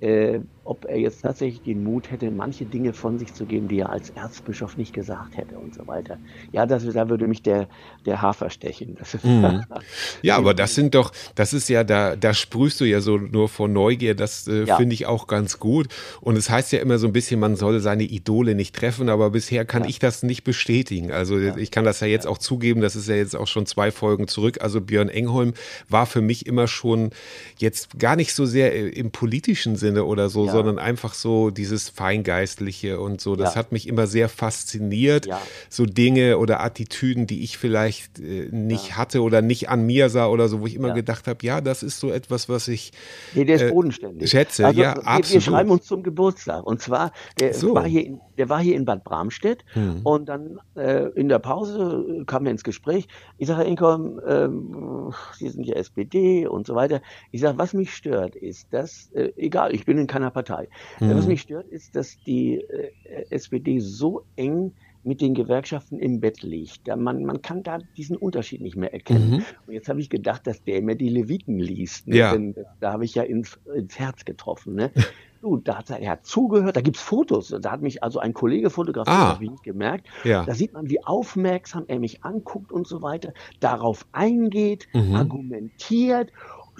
äh, 0.00 0.40
ob 0.64 0.84
er 0.84 0.98
jetzt 0.98 1.22
tatsächlich 1.22 1.62
den 1.62 1.82
Mut 1.82 2.10
hätte, 2.10 2.30
manche 2.30 2.64
Dinge 2.64 2.92
von 2.92 3.18
sich 3.18 3.34
zu 3.34 3.44
geben, 3.44 3.66
die 3.66 3.80
er 3.80 3.90
als 3.90 4.10
Erzbischof 4.10 4.76
nicht 4.76 4.92
gesagt 4.92 5.36
hätte 5.36 5.58
und 5.58 5.74
so 5.74 5.86
weiter. 5.88 6.18
Ja, 6.52 6.64
das, 6.64 6.86
da 6.86 7.08
würde 7.08 7.26
mich 7.26 7.42
der, 7.42 7.68
der 8.06 8.22
Hafer 8.22 8.50
stechen. 8.50 8.96
Mhm. 9.22 9.64
ja, 10.22 10.36
aber 10.36 10.54
das 10.54 10.74
sind 10.74 10.94
doch, 10.94 11.12
das 11.34 11.52
ist 11.52 11.68
ja, 11.68 11.82
da, 11.82 12.14
da 12.14 12.32
sprühst 12.34 12.80
du 12.80 12.84
ja 12.84 13.00
so 13.00 13.18
nur 13.18 13.48
vor 13.48 13.68
Neugier, 13.68 14.14
das 14.14 14.46
äh, 14.46 14.64
ja. 14.64 14.76
finde 14.76 14.94
ich 14.94 15.06
auch 15.06 15.26
ganz 15.26 15.58
gut. 15.58 15.88
Und 16.20 16.36
es 16.36 16.48
heißt 16.48 16.72
ja 16.72 16.78
immer 16.78 16.98
so 16.98 17.08
ein 17.08 17.12
bisschen, 17.12 17.40
man 17.40 17.56
soll 17.56 17.80
seine 17.80 18.04
Idole 18.04 18.54
nicht 18.54 18.74
treffen, 18.74 19.08
aber 19.08 19.30
bisher 19.30 19.64
kann 19.64 19.82
ja. 19.82 19.88
ich 19.88 19.98
das 19.98 20.22
nicht 20.22 20.44
bestätigen. 20.44 21.10
Also 21.10 21.38
ja. 21.38 21.56
ich 21.56 21.72
kann 21.72 21.84
das 21.84 22.00
ja 22.00 22.06
jetzt 22.06 22.26
auch 22.26 22.38
zugeben, 22.38 22.80
das 22.80 22.96
ist 22.96 23.08
ja 23.08 23.16
jetzt 23.16 23.34
auch 23.34 23.48
schon 23.48 23.66
zwei 23.66 23.90
Folgen 23.90 24.28
zurück. 24.28 24.58
Also 24.60 24.80
Björn 24.80 25.08
Engholm 25.08 25.52
war 25.88 26.06
für 26.06 26.20
mich 26.20 26.46
immer 26.46 26.68
schon 26.68 27.10
jetzt 27.58 27.98
gar 27.98 28.14
nicht 28.14 28.34
so 28.34 28.46
sehr 28.46 28.96
im 28.96 29.10
politischen 29.10 29.74
Sinne 29.74 29.89
oder 29.98 30.28
so, 30.28 30.48
sondern 30.48 30.78
einfach 30.78 31.14
so 31.14 31.50
dieses 31.50 31.88
Feingeistliche 31.88 33.00
und 33.00 33.20
so. 33.20 33.36
Das 33.36 33.54
ja. 33.54 33.60
hat 33.60 33.72
mich 33.72 33.88
immer 33.88 34.06
sehr 34.06 34.28
fasziniert. 34.28 35.26
Ja. 35.26 35.40
So 35.68 35.86
Dinge 35.86 36.38
oder 36.38 36.60
Attitüden, 36.60 37.26
die 37.26 37.42
ich 37.42 37.58
vielleicht 37.58 38.18
äh, 38.18 38.48
nicht 38.50 38.90
ja. 38.90 38.96
hatte 38.96 39.22
oder 39.22 39.42
nicht 39.42 39.68
an 39.68 39.86
mir 39.86 40.08
sah 40.08 40.26
oder 40.26 40.48
so, 40.48 40.60
wo 40.60 40.66
ich 40.66 40.74
immer 40.74 40.92
gedacht 40.92 41.26
habe, 41.26 41.44
ja, 41.44 41.60
das 41.60 41.82
ist 41.82 42.00
so 42.00 42.10
etwas, 42.10 42.48
was 42.48 42.68
ich 42.68 42.92
nee, 43.34 43.44
der 43.44 43.56
ist 43.56 43.62
äh, 43.62 43.70
bodenständig. 43.70 44.30
schätze. 44.30 44.66
Also, 44.66 44.80
ja, 44.80 44.96
wir, 44.96 45.06
absolut. 45.06 45.32
Wir 45.32 45.40
schreiben 45.40 45.70
uns 45.70 45.84
zum 45.86 46.02
Geburtstag. 46.02 46.64
Und 46.64 46.80
zwar, 46.80 47.12
der, 47.38 47.54
so. 47.54 47.74
war, 47.74 47.86
hier 47.86 48.06
in, 48.06 48.20
der 48.40 48.48
war 48.48 48.62
hier 48.62 48.74
in 48.74 48.86
Bad 48.86 49.04
Bramstedt 49.04 49.66
hm. 49.74 50.00
und 50.02 50.30
dann 50.30 50.58
äh, 50.74 51.10
in 51.10 51.28
der 51.28 51.40
Pause 51.40 52.24
kamen 52.24 52.46
wir 52.46 52.52
ins 52.52 52.64
Gespräch. 52.64 53.06
Ich 53.36 53.48
sage, 53.48 53.60
Herr 53.60 53.66
Inkom, 53.68 54.18
ähm, 54.26 55.12
Sie 55.34 55.50
sind 55.50 55.66
ja 55.66 55.74
SPD 55.74 56.46
und 56.46 56.66
so 56.66 56.74
weiter. 56.74 57.02
Ich 57.32 57.42
sage, 57.42 57.58
was 57.58 57.74
mich 57.74 57.94
stört, 57.94 58.34
ist, 58.34 58.72
dass, 58.72 59.10
äh, 59.12 59.32
egal, 59.36 59.74
ich 59.74 59.84
bin 59.84 59.98
in 59.98 60.06
keiner 60.06 60.30
Partei. 60.30 60.70
Mhm. 61.00 61.16
Was 61.16 61.26
mich 61.26 61.42
stört, 61.42 61.68
ist, 61.68 61.94
dass 61.94 62.16
die 62.24 62.54
äh, 62.54 62.92
SPD 63.28 63.78
so 63.78 64.24
eng 64.36 64.72
mit 65.02 65.20
den 65.20 65.34
Gewerkschaften 65.34 65.98
im 65.98 66.20
Bett 66.20 66.40
liegt. 66.40 66.88
Da 66.88 66.96
man, 66.96 67.26
man 67.26 67.42
kann 67.42 67.62
da 67.62 67.78
diesen 67.98 68.16
Unterschied 68.16 68.62
nicht 68.62 68.76
mehr 68.76 68.94
erkennen. 68.94 69.30
Mhm. 69.30 69.44
Und 69.66 69.74
jetzt 69.74 69.90
habe 69.90 70.00
ich 70.00 70.08
gedacht, 70.08 70.46
dass 70.46 70.64
der 70.64 70.78
immer 70.78 70.94
die 70.94 71.10
Leviten 71.10 71.58
liest. 71.58 72.08
Ne? 72.08 72.16
Ja. 72.16 72.32
Denn 72.32 72.54
da 72.80 72.92
habe 72.92 73.04
ich 73.04 73.14
ja 73.14 73.22
ins, 73.22 73.60
ins 73.74 73.98
Herz 73.98 74.24
getroffen. 74.24 74.76
Ne? 74.76 74.92
Du, 75.40 75.56
da 75.56 75.78
hat 75.78 75.90
er, 75.90 76.00
er 76.00 76.12
hat 76.12 76.26
zugehört, 76.26 76.76
da 76.76 76.80
gibt's 76.80 77.00
Fotos. 77.00 77.54
Da 77.60 77.70
hat 77.70 77.80
mich 77.80 78.02
also 78.02 78.18
ein 78.18 78.34
Kollege 78.34 78.70
fotografiert, 78.70 79.16
ah. 79.16 79.34
habe 79.34 79.44
ich 79.44 79.50
nicht 79.50 79.62
gemerkt. 79.62 80.06
Ja. 80.24 80.44
Da 80.44 80.54
sieht 80.54 80.72
man, 80.72 80.90
wie 80.90 81.02
aufmerksam 81.04 81.84
er 81.88 81.98
mich 81.98 82.24
anguckt 82.24 82.72
und 82.72 82.86
so 82.86 83.02
weiter, 83.02 83.32
darauf 83.60 84.06
eingeht, 84.12 84.88
mhm. 84.92 85.14
argumentiert 85.14 86.30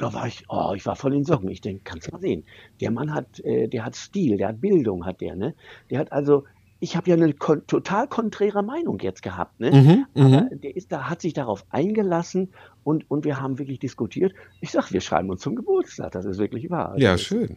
da 0.01 0.13
war 0.15 0.27
ich, 0.27 0.45
oh, 0.49 0.73
ich 0.75 0.87
war 0.87 0.97
voll 0.97 1.15
in 1.15 1.25
Sorgen. 1.25 1.49
Ich 1.49 1.61
denke, 1.61 1.83
kannst 1.85 2.09
du 2.09 2.13
mal 2.13 2.21
sehen. 2.21 2.45
Der 2.81 2.91
Mann 2.91 3.15
hat, 3.15 3.41
äh, 3.41 3.69
der 3.69 3.85
hat 3.85 3.97
Stil, 3.97 4.39
der 4.39 4.49
hat 4.49 4.61
Bildung, 4.61 5.05
hat 5.07 5.21
der, 5.21 5.37
ne? 5.37 5.55
Der 5.91 6.01
hat 6.01 6.11
also, 6.13 6.45
ich 6.81 6.97
habe 6.97 7.11
ja 7.11 7.17
eine 7.17 7.33
kon 7.35 7.67
total 7.67 8.09
konträre 8.09 8.63
Meinung 8.63 8.99
jetzt 9.01 9.23
gehabt, 9.23 9.61
ne? 9.61 9.71
Mhm, 9.71 10.23
mhm. 10.23 10.35
Aber 10.35 10.57
der 10.57 10.75
ist 10.77 10.91
da, 10.91 11.11
hat 11.11 11.21
sich 11.21 11.35
darauf 11.35 11.67
eingelassen 11.71 12.49
und, 12.83 13.11
und 13.11 13.25
wir 13.25 13.41
haben 13.41 13.59
wirklich 13.59 13.79
diskutiert. 13.79 14.33
Ich 14.61 14.71
sag, 14.71 14.91
wir 14.93 15.01
schreiben 15.01 15.29
uns 15.31 15.43
zum 15.43 15.55
Geburtstag, 15.55 16.13
das 16.13 16.25
ist 16.25 16.39
wirklich 16.39 16.71
wahr. 16.71 16.95
ja, 16.97 17.19
schön. 17.19 17.57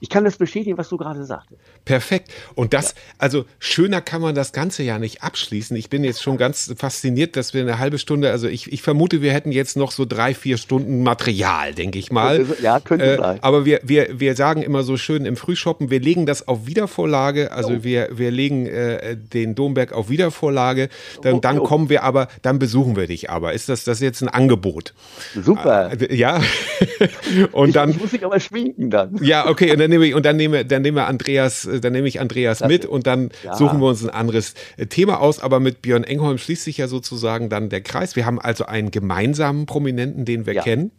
Ich 0.00 0.08
kann 0.08 0.24
das 0.24 0.36
bestätigen, 0.36 0.78
was 0.78 0.88
du 0.88 0.96
gerade 0.96 1.24
sagtest. 1.24 1.60
Perfekt. 1.84 2.30
Und 2.54 2.72
das, 2.72 2.92
ja. 2.92 2.96
also 3.18 3.44
schöner 3.58 4.00
kann 4.00 4.22
man 4.22 4.34
das 4.34 4.52
Ganze 4.52 4.82
ja 4.82 4.98
nicht 4.98 5.22
abschließen. 5.22 5.76
Ich 5.76 5.90
bin 5.90 6.04
jetzt 6.04 6.22
schon 6.22 6.38
ganz 6.38 6.72
fasziniert, 6.76 7.36
dass 7.36 7.52
wir 7.52 7.60
eine 7.60 7.78
halbe 7.78 7.98
Stunde, 7.98 8.30
also 8.30 8.48
ich, 8.48 8.72
ich 8.72 8.82
vermute, 8.82 9.20
wir 9.20 9.32
hätten 9.32 9.52
jetzt 9.52 9.76
noch 9.76 9.92
so 9.92 10.06
drei, 10.06 10.34
vier 10.34 10.56
Stunden 10.56 11.02
Material, 11.02 11.74
denke 11.74 11.98
ich 11.98 12.10
mal. 12.10 12.46
Ja, 12.62 12.80
könnte 12.80 13.04
äh, 13.04 13.16
sein. 13.18 13.38
Aber 13.42 13.64
wir, 13.66 13.80
wir, 13.82 14.18
wir 14.18 14.34
sagen 14.34 14.62
immer 14.62 14.82
so 14.82 14.96
schön 14.96 15.26
im 15.26 15.36
Frühshoppen, 15.36 15.90
wir 15.90 16.00
legen 16.00 16.24
das 16.24 16.48
auf 16.48 16.66
Wiedervorlage, 16.66 17.52
also 17.52 17.74
oh. 17.74 17.84
wir, 17.84 18.08
wir 18.12 18.30
legen 18.30 18.66
äh, 18.66 19.16
den 19.16 19.54
Domberg 19.54 19.92
auf 19.92 20.08
Wiedervorlage. 20.08 20.88
Dann, 21.22 21.40
dann 21.40 21.58
oh. 21.58 21.64
kommen 21.64 21.90
wir 21.90 22.04
aber, 22.04 22.28
dann 22.40 22.58
besuchen 22.58 22.96
wir 22.96 23.06
dich 23.06 23.28
aber. 23.28 23.52
Ist 23.52 23.68
das, 23.68 23.84
das 23.84 24.00
jetzt 24.00 24.22
ein 24.22 24.28
Angebot? 24.28 24.94
Super. 25.34 25.90
Äh, 25.92 26.14
ja. 26.14 26.40
und 27.52 27.68
ich, 27.68 27.74
dann. 27.74 27.90
Ich 27.90 28.00
muss 28.00 28.12
mich 28.12 28.24
aber 28.24 28.40
schminken 28.40 28.90
dann. 28.90 29.18
Ja, 29.22 29.46
okay. 29.46 29.72
Und 29.72 29.78
dann 29.78 29.89
nehme 29.90 30.06
ich, 30.06 30.14
und 30.14 30.24
dann 30.24 30.36
nehme, 30.36 30.64
dann 30.64 30.82
nehme 30.82 31.04
Andreas, 31.04 31.66
äh, 31.66 31.80
dann 31.80 31.92
nehme 31.92 32.08
ich 32.08 32.20
Andreas 32.20 32.60
mit 32.60 32.86
und 32.86 33.06
dann 33.06 33.30
ja. 33.44 33.54
suchen 33.54 33.80
wir 33.80 33.88
uns 33.88 34.02
ein 34.02 34.10
anderes 34.10 34.54
äh, 34.76 34.86
Thema 34.86 35.20
aus. 35.20 35.40
Aber 35.40 35.60
mit 35.60 35.82
Björn 35.82 36.04
Engholm 36.04 36.38
schließt 36.38 36.64
sich 36.64 36.78
ja 36.78 36.88
sozusagen 36.88 37.50
dann 37.50 37.68
der 37.68 37.82
Kreis. 37.82 38.16
Wir 38.16 38.26
haben 38.26 38.40
also 38.40 38.64
einen 38.64 38.90
gemeinsamen 38.90 39.66
Prominenten, 39.66 40.24
den 40.24 40.46
wir 40.46 40.54
ja. 40.54 40.62
kennen. 40.62 40.92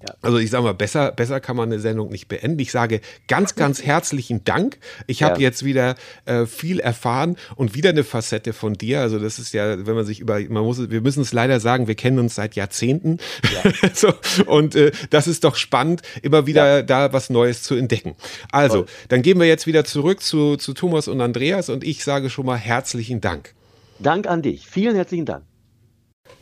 Ja. 0.00 0.14
Also 0.22 0.38
ich 0.38 0.50
sage 0.50 0.62
mal, 0.62 0.74
besser, 0.74 1.10
besser 1.10 1.40
kann 1.40 1.56
man 1.56 1.72
eine 1.72 1.80
Sendung 1.80 2.10
nicht 2.10 2.28
beenden. 2.28 2.58
Ich 2.60 2.70
sage 2.70 3.00
ganz, 3.26 3.56
ganz 3.56 3.82
herzlichen 3.82 4.44
Dank. 4.44 4.78
Ich 5.08 5.24
habe 5.24 5.34
ja. 5.34 5.48
jetzt 5.48 5.64
wieder 5.64 5.96
äh, 6.24 6.46
viel 6.46 6.78
erfahren 6.78 7.36
und 7.56 7.74
wieder 7.74 7.90
eine 7.90 8.04
Facette 8.04 8.52
von 8.52 8.74
dir. 8.74 9.00
Also 9.00 9.18
das 9.18 9.40
ist 9.40 9.52
ja, 9.52 9.86
wenn 9.86 9.96
man 9.96 10.04
sich 10.04 10.20
über, 10.20 10.38
man 10.40 10.62
muss, 10.62 10.90
wir 10.90 11.00
müssen 11.00 11.22
es 11.22 11.32
leider 11.32 11.58
sagen, 11.58 11.88
wir 11.88 11.96
kennen 11.96 12.20
uns 12.20 12.36
seit 12.36 12.54
Jahrzehnten. 12.54 13.18
Ja. 13.42 13.72
so, 13.92 14.12
und 14.46 14.76
äh, 14.76 14.92
das 15.10 15.26
ist 15.26 15.42
doch 15.42 15.56
spannend, 15.56 16.02
immer 16.22 16.46
wieder 16.46 16.84
da 16.84 17.12
was 17.12 17.28
Neues 17.28 17.62
zu 17.64 17.74
entdecken. 17.74 18.14
Also, 18.52 18.82
Toll. 18.82 18.86
dann 19.08 19.22
gehen 19.22 19.40
wir 19.40 19.46
jetzt 19.46 19.66
wieder 19.66 19.84
zurück 19.84 20.22
zu, 20.22 20.56
zu 20.56 20.74
Thomas 20.74 21.08
und 21.08 21.20
Andreas 21.20 21.68
und 21.70 21.82
ich 21.82 22.04
sage 22.04 22.30
schon 22.30 22.46
mal 22.46 22.56
herzlichen 22.56 23.20
Dank. 23.20 23.54
Dank 23.98 24.28
an 24.28 24.42
dich. 24.42 24.68
Vielen 24.68 24.94
herzlichen 24.94 25.26
Dank. 25.26 25.42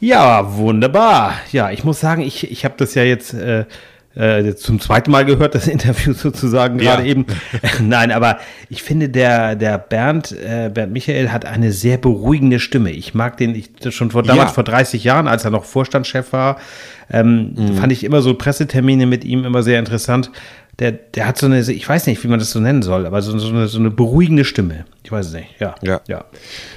Ja, 0.01 0.57
wunderbar. 0.57 1.35
Ja, 1.53 1.71
ich 1.71 1.85
muss 1.85 2.01
sagen, 2.01 2.23
ich, 2.23 2.51
ich 2.51 2.65
habe 2.65 2.75
das 2.77 2.95
ja 2.95 3.03
jetzt 3.03 3.35
äh, 3.35 3.65
äh, 4.17 4.55
zum 4.55 4.81
zweiten 4.81 5.11
Mal 5.11 5.25
gehört, 5.25 5.55
das 5.55 5.69
Interview 5.69 6.13
sozusagen 6.13 6.79
gerade 6.79 7.03
ja. 7.03 7.09
eben. 7.09 7.27
Nein, 7.81 8.11
aber 8.11 8.39
ich 8.69 8.83
finde, 8.83 9.09
der, 9.09 9.57
der 9.57 9.79
Bernd, 9.79 10.33
äh, 10.33 10.71
Bernd 10.73 10.93
Michael 10.93 11.31
hat 11.31 11.45
eine 11.45 11.73
sehr 11.73 11.99
beruhigende 11.99 12.59
Stimme. 12.59 12.91
Ich 12.91 13.15
mag 13.15 13.37
den 13.37 13.55
ich, 13.55 13.71
schon 13.91 14.11
vor 14.11 14.23
damals 14.23 14.51
ja. 14.51 14.55
vor 14.55 14.65
30 14.65 15.05
Jahren, 15.05 15.29
als 15.29 15.45
er 15.45 15.51
noch 15.51 15.65
Vorstandschef 15.65 16.33
war, 16.33 16.59
ähm, 17.11 17.55
mhm. 17.57 17.75
fand 17.77 17.93
ich 17.93 18.05
immer 18.05 18.23
so 18.23 18.35
Pressetermine 18.35 19.07
mit 19.07 19.25
ihm 19.25 19.45
immer 19.45 19.63
sehr 19.63 19.79
interessant 19.79 20.31
der, 20.79 20.93
der 20.93 21.27
hat 21.27 21.39
so 21.39 21.47
eine, 21.47 21.61
ich 21.61 21.89
weiß 21.89 22.07
nicht, 22.07 22.23
wie 22.23 22.29
man 22.29 22.39
das 22.39 22.51
so 22.51 22.61
nennen 22.61 22.83
soll, 22.83 23.07
aber 23.07 23.23
so, 23.23 23.37
so, 23.39 23.49
eine, 23.49 23.67
so 23.67 23.79
eine 23.79 23.91
beruhigende 23.91 24.45
Stimme. 24.45 24.85
Ich 25.03 25.13
weiß 25.13 25.29
es 25.29 25.33
nicht, 25.33 25.59
ja. 25.59 25.75
ja. 25.83 26.01
ja. 26.07 26.25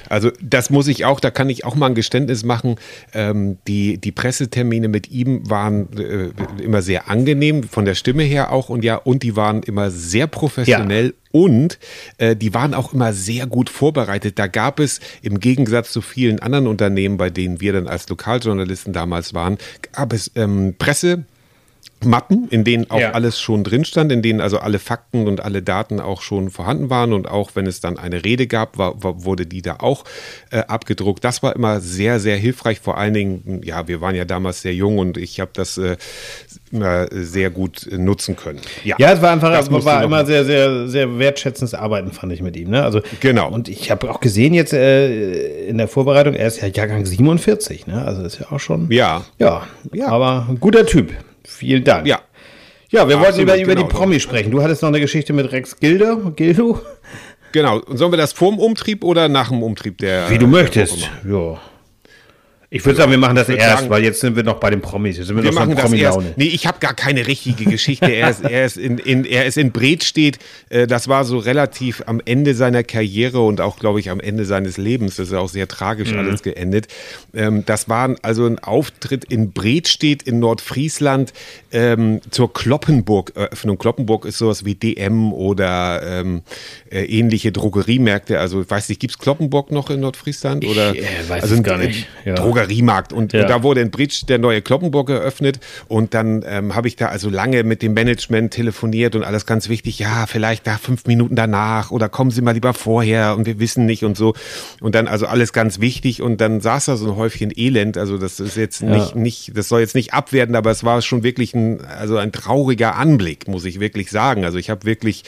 Also 0.08 0.30
das 0.40 0.70
muss 0.70 0.88
ich 0.88 1.04
auch, 1.04 1.20
da 1.20 1.30
kann 1.30 1.50
ich 1.50 1.64
auch 1.64 1.74
mal 1.74 1.86
ein 1.86 1.94
Geständnis 1.94 2.44
machen. 2.44 2.76
Ähm, 3.12 3.58
die, 3.66 3.98
die 3.98 4.12
Pressetermine 4.12 4.88
mit 4.88 5.10
ihm 5.10 5.50
waren 5.50 5.88
äh, 5.98 6.30
immer 6.62 6.80
sehr 6.80 7.10
angenehm, 7.10 7.64
von 7.64 7.84
der 7.84 7.94
Stimme 7.94 8.22
her 8.22 8.52
auch 8.52 8.70
und 8.70 8.84
ja, 8.84 8.96
und 8.96 9.22
die 9.22 9.36
waren 9.36 9.62
immer 9.62 9.90
sehr 9.90 10.26
professionell 10.26 11.06
ja. 11.06 11.12
Und 11.32 11.78
äh, 12.18 12.34
die 12.34 12.54
waren 12.54 12.74
auch 12.74 12.92
immer 12.92 13.12
sehr 13.12 13.46
gut 13.46 13.70
vorbereitet. 13.70 14.38
Da 14.38 14.48
gab 14.48 14.80
es 14.80 14.98
im 15.22 15.38
Gegensatz 15.38 15.92
zu 15.92 16.00
vielen 16.00 16.40
anderen 16.40 16.66
Unternehmen, 16.66 17.18
bei 17.18 17.30
denen 17.30 17.60
wir 17.60 17.72
dann 17.72 17.86
als 17.86 18.08
Lokaljournalisten 18.08 18.92
damals 18.92 19.32
waren, 19.32 19.58
gab 19.92 20.12
es 20.12 20.32
ähm, 20.34 20.74
Presse, 20.76 21.24
Mappen, 22.04 22.48
in 22.50 22.64
denen 22.64 22.90
auch 22.90 23.00
ja. 23.00 23.12
alles 23.12 23.40
schon 23.40 23.64
drin 23.64 23.84
stand, 23.84 24.10
in 24.12 24.22
denen 24.22 24.40
also 24.40 24.58
alle 24.58 24.78
Fakten 24.78 25.26
und 25.26 25.40
alle 25.40 25.62
Daten 25.62 26.00
auch 26.00 26.22
schon 26.22 26.50
vorhanden 26.50 26.90
waren 26.90 27.12
und 27.12 27.28
auch 27.28 27.50
wenn 27.54 27.66
es 27.66 27.80
dann 27.80 27.98
eine 27.98 28.24
Rede 28.24 28.46
gab, 28.46 28.78
war, 28.78 29.02
war, 29.02 29.24
wurde 29.24 29.46
die 29.46 29.62
da 29.62 29.76
auch 29.80 30.04
äh, 30.50 30.58
abgedruckt. 30.58 31.24
Das 31.24 31.42
war 31.42 31.54
immer 31.54 31.80
sehr, 31.80 32.20
sehr 32.20 32.36
hilfreich. 32.36 32.80
Vor 32.80 32.98
allen 32.98 33.14
Dingen, 33.14 33.60
ja, 33.64 33.88
wir 33.88 34.00
waren 34.00 34.14
ja 34.14 34.24
damals 34.24 34.62
sehr 34.62 34.74
jung 34.74 34.98
und 34.98 35.16
ich 35.16 35.40
habe 35.40 35.50
das 35.54 35.78
äh, 35.78 35.96
immer 36.72 37.06
sehr 37.10 37.50
gut 37.50 37.88
nutzen 37.90 38.36
können. 38.36 38.60
Ja, 38.84 38.96
ja 38.98 39.12
es 39.12 39.22
war 39.22 39.32
einfach, 39.32 39.52
es 39.52 39.70
war 39.70 40.02
immer 40.04 40.24
sehr, 40.24 40.44
sehr, 40.44 40.88
sehr 40.88 41.18
wertschätzendes 41.18 41.74
Arbeiten, 41.74 42.12
fand 42.12 42.32
ich 42.32 42.42
mit 42.42 42.56
ihm. 42.56 42.70
Ne? 42.70 42.82
Also, 42.82 43.00
genau. 43.20 43.50
Und 43.50 43.68
ich 43.68 43.90
habe 43.90 44.10
auch 44.10 44.20
gesehen 44.20 44.54
jetzt 44.54 44.72
äh, 44.72 45.66
in 45.66 45.78
der 45.78 45.88
Vorbereitung, 45.88 46.34
er 46.34 46.46
ist 46.46 46.60
ja 46.60 46.68
Jahrgang 46.68 47.04
47, 47.04 47.86
ne? 47.86 48.04
Also 48.04 48.22
ist 48.22 48.38
ja 48.38 48.50
auch 48.50 48.60
schon. 48.60 48.90
Ja. 48.90 49.24
Ja, 49.38 49.66
ja. 49.92 50.08
aber 50.08 50.46
ein 50.48 50.60
guter 50.60 50.86
Typ. 50.86 51.12
Vielen 51.50 51.84
Dank. 51.84 52.06
Ja. 52.06 52.20
Ja, 52.90 53.08
wir 53.08 53.16
Absolut, 53.18 53.26
wollten 53.26 53.40
über, 53.42 53.56
über 53.56 53.74
genau. 53.74 53.86
die 53.86 53.94
Promis 53.94 54.22
sprechen. 54.22 54.50
Du 54.50 54.62
hattest 54.62 54.82
noch 54.82 54.88
eine 54.88 55.00
Geschichte 55.00 55.32
mit 55.32 55.52
Rex 55.52 55.78
Gildo. 55.78 56.32
Gildo? 56.34 56.80
Genau. 57.52 57.78
Und 57.80 57.96
sollen 57.96 58.12
wir 58.12 58.16
das 58.16 58.32
vor 58.32 58.50
dem 58.50 58.58
Umtrieb 58.58 59.04
oder 59.04 59.28
nach 59.28 59.48
dem 59.48 59.62
Umtrieb 59.62 59.98
der? 59.98 60.30
Wie 60.30 60.38
du 60.38 60.46
möchtest. 60.46 61.10
Ja. 61.28 61.60
Ich 62.72 62.84
würde 62.86 62.98
sagen, 62.98 63.10
wir 63.10 63.18
machen 63.18 63.34
das 63.34 63.48
erst, 63.48 63.78
sagen, 63.78 63.90
weil 63.90 64.04
jetzt 64.04 64.20
sind 64.20 64.36
wir 64.36 64.44
noch 64.44 64.60
bei 64.60 64.70
den 64.70 64.80
Promis. 64.80 65.16
Jetzt 65.16 65.26
sind 65.26 65.36
wir, 65.36 65.42
wir 65.42 65.52
machen 65.52 65.74
das 65.74 65.92
erst. 65.92 66.20
Nee, 66.36 66.44
ich 66.44 66.68
habe 66.68 66.78
gar 66.78 66.94
keine 66.94 67.26
richtige 67.26 67.64
Geschichte. 67.64 68.06
er 68.06 68.30
ist, 68.30 68.44
er 68.44 68.64
ist 68.64 68.76
in, 68.76 68.98
in, 68.98 69.24
er 69.24 69.44
ist 69.46 69.58
in 69.58 69.72
Bredstedt. 69.72 70.38
Äh, 70.68 70.86
das 70.86 71.08
war 71.08 71.24
so 71.24 71.38
relativ 71.38 72.04
am 72.06 72.22
Ende 72.24 72.54
seiner 72.54 72.84
Karriere 72.84 73.40
und 73.40 73.60
auch, 73.60 73.76
glaube 73.80 73.98
ich, 73.98 74.08
am 74.08 74.20
Ende 74.20 74.44
seines 74.44 74.76
Lebens. 74.76 75.16
Das 75.16 75.28
ist 75.28 75.34
auch 75.34 75.48
sehr 75.48 75.66
tragisch 75.66 76.12
mhm. 76.12 76.20
alles 76.20 76.44
geendet. 76.44 76.86
Ähm, 77.34 77.64
das 77.66 77.88
war 77.88 78.14
also 78.22 78.46
ein 78.46 78.60
Auftritt 78.60 79.24
in 79.24 79.50
Bredstedt 79.50 80.22
in 80.22 80.38
Nordfriesland 80.38 81.32
ähm, 81.72 82.20
zur 82.30 82.52
Kloppenburg-Eröffnung. 82.52 83.78
Kloppenburg 83.78 84.24
ist 84.26 84.38
sowas 84.38 84.64
wie 84.64 84.76
DM 84.76 85.32
oder 85.32 86.02
ähm, 86.04 86.42
äh, 86.88 87.04
ähnliche 87.04 87.50
Drogeriemärkte. 87.50 88.38
Also, 88.38 88.62
ich 88.62 88.70
weiß 88.70 88.90
nicht, 88.90 89.00
gibt 89.00 89.14
es 89.14 89.18
Kloppenburg 89.18 89.72
noch 89.72 89.90
in 89.90 89.98
Nordfriesland? 89.98 90.64
Oder, 90.64 90.94
ich 90.94 91.00
äh, 91.00 91.28
weiß 91.28 91.42
also 91.42 91.56
es 91.56 91.62
gar 91.64 91.76
nicht. 91.76 92.06
Ja. 92.24 92.36
Drogeriemarkt. 92.62 93.12
Und, 93.12 93.32
ja. 93.32 93.42
und, 93.42 93.50
da 93.50 93.62
wurde 93.62 93.80
in 93.80 93.90
Bridge 93.90 94.22
der 94.28 94.38
neue 94.38 94.62
Kloppenburg 94.62 95.10
eröffnet. 95.10 95.60
Und 95.88 96.14
dann 96.14 96.44
ähm, 96.46 96.74
habe 96.74 96.88
ich 96.88 96.96
da 96.96 97.06
also 97.06 97.30
lange 97.30 97.64
mit 97.64 97.82
dem 97.82 97.94
Management 97.94 98.52
telefoniert 98.52 99.14
und 99.16 99.24
alles 99.24 99.46
ganz 99.46 99.68
wichtig. 99.68 99.98
Ja, 99.98 100.26
vielleicht 100.26 100.66
da 100.66 100.76
fünf 100.76 101.06
Minuten 101.06 101.36
danach 101.36 101.90
oder 101.90 102.08
kommen 102.08 102.30
Sie 102.30 102.42
mal 102.42 102.52
lieber 102.52 102.74
vorher 102.74 103.36
und 103.36 103.46
wir 103.46 103.58
wissen 103.58 103.86
nicht 103.86 104.04
und 104.04 104.16
so. 104.16 104.34
Und 104.80 104.94
dann 104.94 105.08
also 105.08 105.26
alles 105.26 105.52
ganz 105.52 105.80
wichtig. 105.80 106.22
Und 106.22 106.40
dann 106.40 106.60
saß 106.60 106.86
da 106.86 106.96
so 106.96 107.10
ein 107.10 107.16
Häufchen 107.16 107.52
Elend. 107.54 107.96
Also 107.96 108.18
das 108.18 108.40
ist 108.40 108.56
jetzt 108.56 108.82
ja. 108.82 108.88
nicht, 108.88 109.14
nicht, 109.16 109.56
das 109.56 109.68
soll 109.68 109.80
jetzt 109.80 109.94
nicht 109.94 110.14
abwerten, 110.14 110.54
aber 110.54 110.70
es 110.70 110.84
war 110.84 111.00
schon 111.02 111.22
wirklich 111.22 111.54
ein, 111.54 111.80
also 111.84 112.16
ein 112.16 112.32
trauriger 112.32 112.96
Anblick, 112.96 113.48
muss 113.48 113.64
ich 113.64 113.80
wirklich 113.80 114.10
sagen. 114.10 114.44
Also 114.44 114.58
ich 114.58 114.70
habe 114.70 114.84
wirklich 114.84 115.24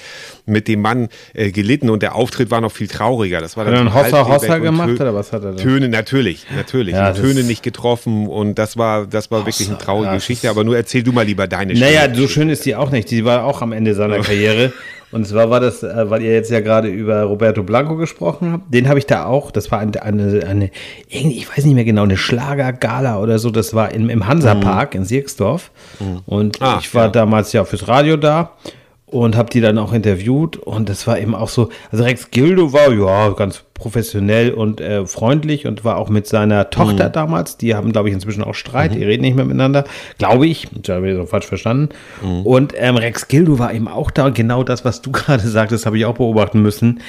mit 0.46 0.68
dem 0.68 0.80
Mann 0.80 1.08
äh, 1.34 1.50
gelitten 1.50 1.90
und 1.90 2.02
der 2.02 2.14
Auftritt 2.14 2.50
war 2.50 2.60
noch 2.60 2.72
viel 2.72 2.88
trauriger. 2.88 3.40
Das 3.40 3.56
war 3.56 3.64
dann 3.64 3.74
er 3.74 3.80
einen 3.80 3.94
Hossa 3.94 4.26
Hossa 4.26 4.58
gemacht 4.58 5.00
oder 5.00 5.14
was 5.14 5.32
hat 5.32 5.44
er 5.44 5.52
da? 5.52 5.62
Töne, 5.62 5.88
natürlich, 5.88 6.46
natürlich. 6.54 6.94
Ja, 6.94 7.12
Töne 7.22 7.42
nicht 7.44 7.62
getroffen 7.62 8.28
und 8.28 8.58
das 8.58 8.76
war, 8.76 9.06
das 9.06 9.30
war 9.30 9.46
wirklich 9.46 9.68
eine 9.68 9.78
traurige 9.78 10.08
ja, 10.08 10.14
Geschichte. 10.14 10.50
Aber 10.50 10.64
nur 10.64 10.76
erzähl 10.76 11.02
du 11.02 11.12
mal 11.12 11.24
lieber 11.24 11.46
deine 11.46 11.74
Naja, 11.74 12.12
so 12.14 12.28
schön 12.28 12.48
ist 12.48 12.64
die 12.66 12.76
auch 12.76 12.90
nicht. 12.90 13.10
Die 13.10 13.24
war 13.24 13.44
auch 13.44 13.62
am 13.62 13.72
Ende 13.72 13.94
seiner 13.94 14.20
Karriere. 14.20 14.72
Und 15.12 15.26
zwar 15.26 15.50
war 15.50 15.60
das, 15.60 15.82
äh, 15.82 16.10
weil 16.10 16.22
ihr 16.22 16.32
jetzt 16.32 16.50
ja 16.50 16.60
gerade 16.60 16.88
über 16.88 17.22
Roberto 17.24 17.62
Blanco 17.62 17.96
gesprochen 17.96 18.50
habt. 18.50 18.72
Den 18.72 18.88
habe 18.88 18.98
ich 18.98 19.06
da 19.06 19.26
auch. 19.26 19.50
Das 19.50 19.70
war 19.70 19.78
eine, 19.78 20.02
eine, 20.02 20.42
eine, 20.48 20.70
ich 21.10 21.48
weiß 21.48 21.66
nicht 21.66 21.74
mehr 21.74 21.84
genau, 21.84 22.04
eine 22.04 22.16
Schlagergala 22.16 23.20
oder 23.20 23.38
so. 23.38 23.50
Das 23.50 23.74
war 23.74 23.92
im, 23.92 24.08
im 24.08 24.26
Hansapark 24.26 24.94
mhm. 24.94 25.00
in 25.00 25.04
Sierksdorf. 25.04 25.70
Mhm. 26.00 26.20
Und 26.24 26.62
ah, 26.62 26.78
ich 26.80 26.94
war 26.94 27.04
ja. 27.04 27.10
damals 27.10 27.52
ja 27.52 27.64
fürs 27.64 27.88
Radio 27.88 28.16
da 28.16 28.52
und 29.12 29.36
habe 29.36 29.50
die 29.50 29.60
dann 29.60 29.78
auch 29.78 29.92
interviewt 29.92 30.56
und 30.56 30.88
das 30.88 31.06
war 31.06 31.18
eben 31.18 31.34
auch 31.34 31.50
so, 31.50 31.68
also 31.92 32.02
Rex 32.02 32.30
Gildo 32.30 32.72
war 32.72 32.90
ja 32.92 33.28
ganz 33.34 33.62
professionell 33.74 34.52
und 34.52 34.80
äh, 34.80 35.06
freundlich 35.06 35.66
und 35.66 35.84
war 35.84 35.98
auch 35.98 36.08
mit 36.08 36.26
seiner 36.26 36.70
Tochter 36.70 37.08
mhm. 37.08 37.12
damals, 37.12 37.58
die 37.58 37.74
haben 37.74 37.92
glaube 37.92 38.08
ich 38.08 38.14
inzwischen 38.14 38.42
auch 38.42 38.54
Streit, 38.54 38.92
mhm. 38.92 38.96
die 38.96 39.04
reden 39.04 39.22
nicht 39.22 39.36
mehr 39.36 39.44
miteinander, 39.44 39.84
glaube 40.16 40.46
ich, 40.46 40.66
ich 40.82 40.90
habe 40.90 41.10
ich 41.10 41.14
so 41.14 41.26
falsch 41.26 41.44
verstanden 41.44 41.90
mhm. 42.22 42.46
und 42.46 42.72
ähm, 42.74 42.96
Rex 42.96 43.28
Gildo 43.28 43.58
war 43.58 43.74
eben 43.74 43.86
auch 43.86 44.10
da, 44.10 44.30
genau 44.30 44.64
das, 44.64 44.86
was 44.86 45.02
du 45.02 45.12
gerade 45.12 45.46
sagtest, 45.46 45.84
habe 45.84 45.98
ich 45.98 46.06
auch 46.06 46.14
beobachten 46.14 46.62
müssen, 46.62 47.00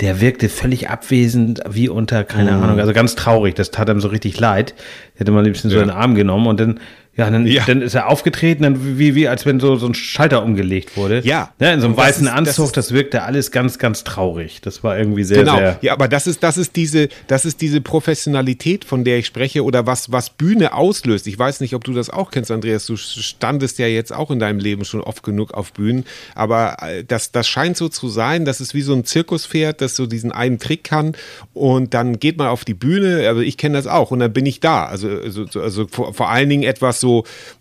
der 0.00 0.22
wirkte 0.22 0.48
völlig 0.48 0.88
abwesend, 0.88 1.60
wie 1.68 1.90
unter, 1.90 2.24
keine 2.24 2.52
mhm. 2.52 2.62
Ahnung, 2.62 2.80
also 2.80 2.94
ganz 2.94 3.16
traurig, 3.16 3.54
das 3.54 3.70
tat 3.70 3.90
ihm 3.90 4.00
so 4.00 4.08
richtig 4.08 4.40
leid, 4.40 4.74
hätte 5.16 5.30
man 5.30 5.44
liebsten 5.44 5.68
so 5.68 5.76
ja. 5.76 5.82
in 5.82 5.88
den 5.88 5.96
Arm 5.96 6.14
genommen 6.14 6.46
und 6.46 6.58
dann 6.58 6.80
ja, 7.20 7.30
dann, 7.30 7.46
ja. 7.46 7.64
dann 7.66 7.82
ist 7.82 7.94
er 7.94 8.08
aufgetreten, 8.08 8.62
dann 8.62 8.98
wie, 8.98 9.14
wie 9.14 9.28
als 9.28 9.44
wenn 9.44 9.60
so, 9.60 9.76
so 9.76 9.86
ein 9.86 9.92
Schalter 9.92 10.42
umgelegt 10.42 10.96
wurde. 10.96 11.20
Ja. 11.22 11.52
ja 11.60 11.72
in 11.74 11.80
so 11.80 11.86
einem 11.86 11.96
weißen 11.96 12.26
ist, 12.26 12.32
Anzug, 12.32 12.72
das, 12.72 12.86
das, 12.86 12.94
wirkte 12.94 13.22
alles 13.22 13.50
ganz, 13.50 13.78
ganz 13.78 14.04
traurig. 14.04 14.60
Das 14.62 14.82
war 14.82 14.98
irgendwie 14.98 15.24
sehr, 15.24 15.40
genau. 15.40 15.56
sehr. 15.56 15.78
Ja, 15.82 15.92
aber 15.92 16.08
das 16.08 16.26
ist, 16.26 16.42
das 16.42 16.56
ist 16.56 16.76
diese, 16.76 17.10
das 17.26 17.44
ist 17.44 17.60
diese 17.60 17.82
Professionalität, 17.82 18.86
von 18.86 19.04
der 19.04 19.18
ich 19.18 19.26
spreche, 19.26 19.64
oder 19.64 19.86
was, 19.86 20.10
was 20.10 20.30
Bühne 20.30 20.72
auslöst. 20.72 21.26
Ich 21.26 21.38
weiß 21.38 21.60
nicht, 21.60 21.74
ob 21.74 21.84
du 21.84 21.92
das 21.92 22.08
auch 22.08 22.30
kennst, 22.30 22.50
Andreas. 22.50 22.86
Du 22.86 22.96
standest 22.96 23.78
ja 23.78 23.86
jetzt 23.86 24.14
auch 24.14 24.30
in 24.30 24.38
deinem 24.38 24.58
Leben 24.58 24.86
schon 24.86 25.02
oft 25.02 25.22
genug 25.22 25.52
auf 25.52 25.74
Bühnen. 25.74 26.06
Aber 26.34 26.78
äh, 26.80 27.04
das, 27.04 27.32
das 27.32 27.46
scheint 27.46 27.76
so 27.76 27.90
zu 27.90 28.08
sein, 28.08 28.46
dass 28.46 28.60
es 28.60 28.72
wie 28.72 28.82
so 28.82 28.94
ein 28.94 29.04
Zirkuspferd, 29.04 29.82
das 29.82 29.94
so 29.94 30.06
diesen 30.06 30.32
einen 30.32 30.58
Trick 30.58 30.84
kann. 30.84 31.12
Und 31.52 31.92
dann 31.92 32.18
geht 32.18 32.38
man 32.38 32.46
auf 32.46 32.64
die 32.64 32.72
Bühne. 32.72 33.28
Also 33.28 33.42
ich 33.42 33.58
kenne 33.58 33.76
das 33.76 33.86
auch. 33.86 34.10
Und 34.10 34.20
dann 34.20 34.32
bin 34.32 34.46
ich 34.46 34.60
da. 34.60 34.86
Also, 34.86 35.08
also, 35.10 35.44
also 35.60 35.86
vor, 35.86 36.14
vor 36.14 36.30
allen 36.30 36.48
Dingen 36.48 36.62
etwas 36.62 36.98
so, 36.98 37.09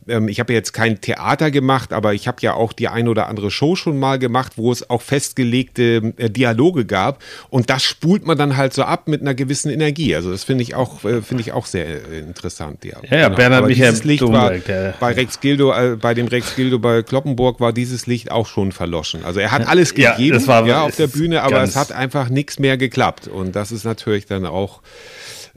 ähm, 0.08 0.28
ich 0.28 0.40
habe 0.40 0.54
jetzt 0.54 0.74
kein 0.74 1.02
Theater 1.02 1.52
gemacht, 1.52 1.94
aber 1.94 2.14
ich 2.14 2.28
habe 2.28 2.38
ja 2.42 2.54
auch 2.54 2.74
die 2.74 2.88
ein 2.88 3.08
oder 3.08 3.28
andere 3.28 3.52
Show 3.52 3.76
schon 3.76 4.00
mal 4.00 4.20
gemacht, 4.20 4.54
wo 4.56 4.72
es 4.72 4.90
auch 4.90 5.02
festgelegte 5.02 6.14
äh, 6.18 6.30
Dialoge 6.30 6.86
gab 6.86 7.22
und 7.50 7.70
das 7.70 7.84
spult 7.84 8.26
man 8.26 8.38
dann 8.38 8.58
halt 8.58 8.74
so 8.74 8.84
ab 8.84 9.08
mit 9.08 9.22
einer 9.22 9.34
gewissen 9.34 9.70
Energie. 9.70 10.16
Also 10.16 10.32
das 10.32 10.44
finde 10.44 10.64
ich 10.64 10.76
auch 10.76 11.04
äh, 11.04 11.22
finde 11.22 11.42
ich 11.42 11.52
auch 11.52 11.66
sehr 11.66 11.86
äh, 11.86 12.20
interessant. 12.20 12.84
Ja, 12.86 12.98
ja, 13.10 13.26
genau. 13.26 13.36
Bernhard 13.36 13.68
Michael 13.68 14.00
Licht 14.04 14.24
war 14.24 14.52
bei 15.00 15.14
Rex 15.14 15.40
Gildo, 15.40 15.72
äh, 15.74 15.96
bei 15.96 16.14
dem 16.14 16.28
Rex 16.28 16.56
Gildo 16.56 16.80
bei 16.80 17.04
Kloppenburg 17.04 17.60
war 17.60 17.74
dieses 17.74 18.08
Licht 18.08 18.32
auch 18.32 18.48
schon 18.48 18.72
verloschen. 18.72 19.24
Also 19.24 19.40
er 19.40 19.52
hat 19.52 19.68
alles 19.68 19.94
gegeben 19.94 20.40
ja, 20.40 20.48
war, 20.48 20.66
ja, 20.66 20.82
auf 20.82 20.96
der 20.96 21.08
Bühne, 21.08 21.42
aber 21.42 21.64
es 21.64 21.76
hat 21.76 21.92
einfach 21.92 22.30
nichts 22.30 22.60
mehr 22.60 22.78
geklappt 22.78 23.28
und 23.28 23.56
das 23.56 23.72
ist 23.72 23.84
natürlich 23.84 24.26
dann 24.26 24.46
auch 24.46 24.82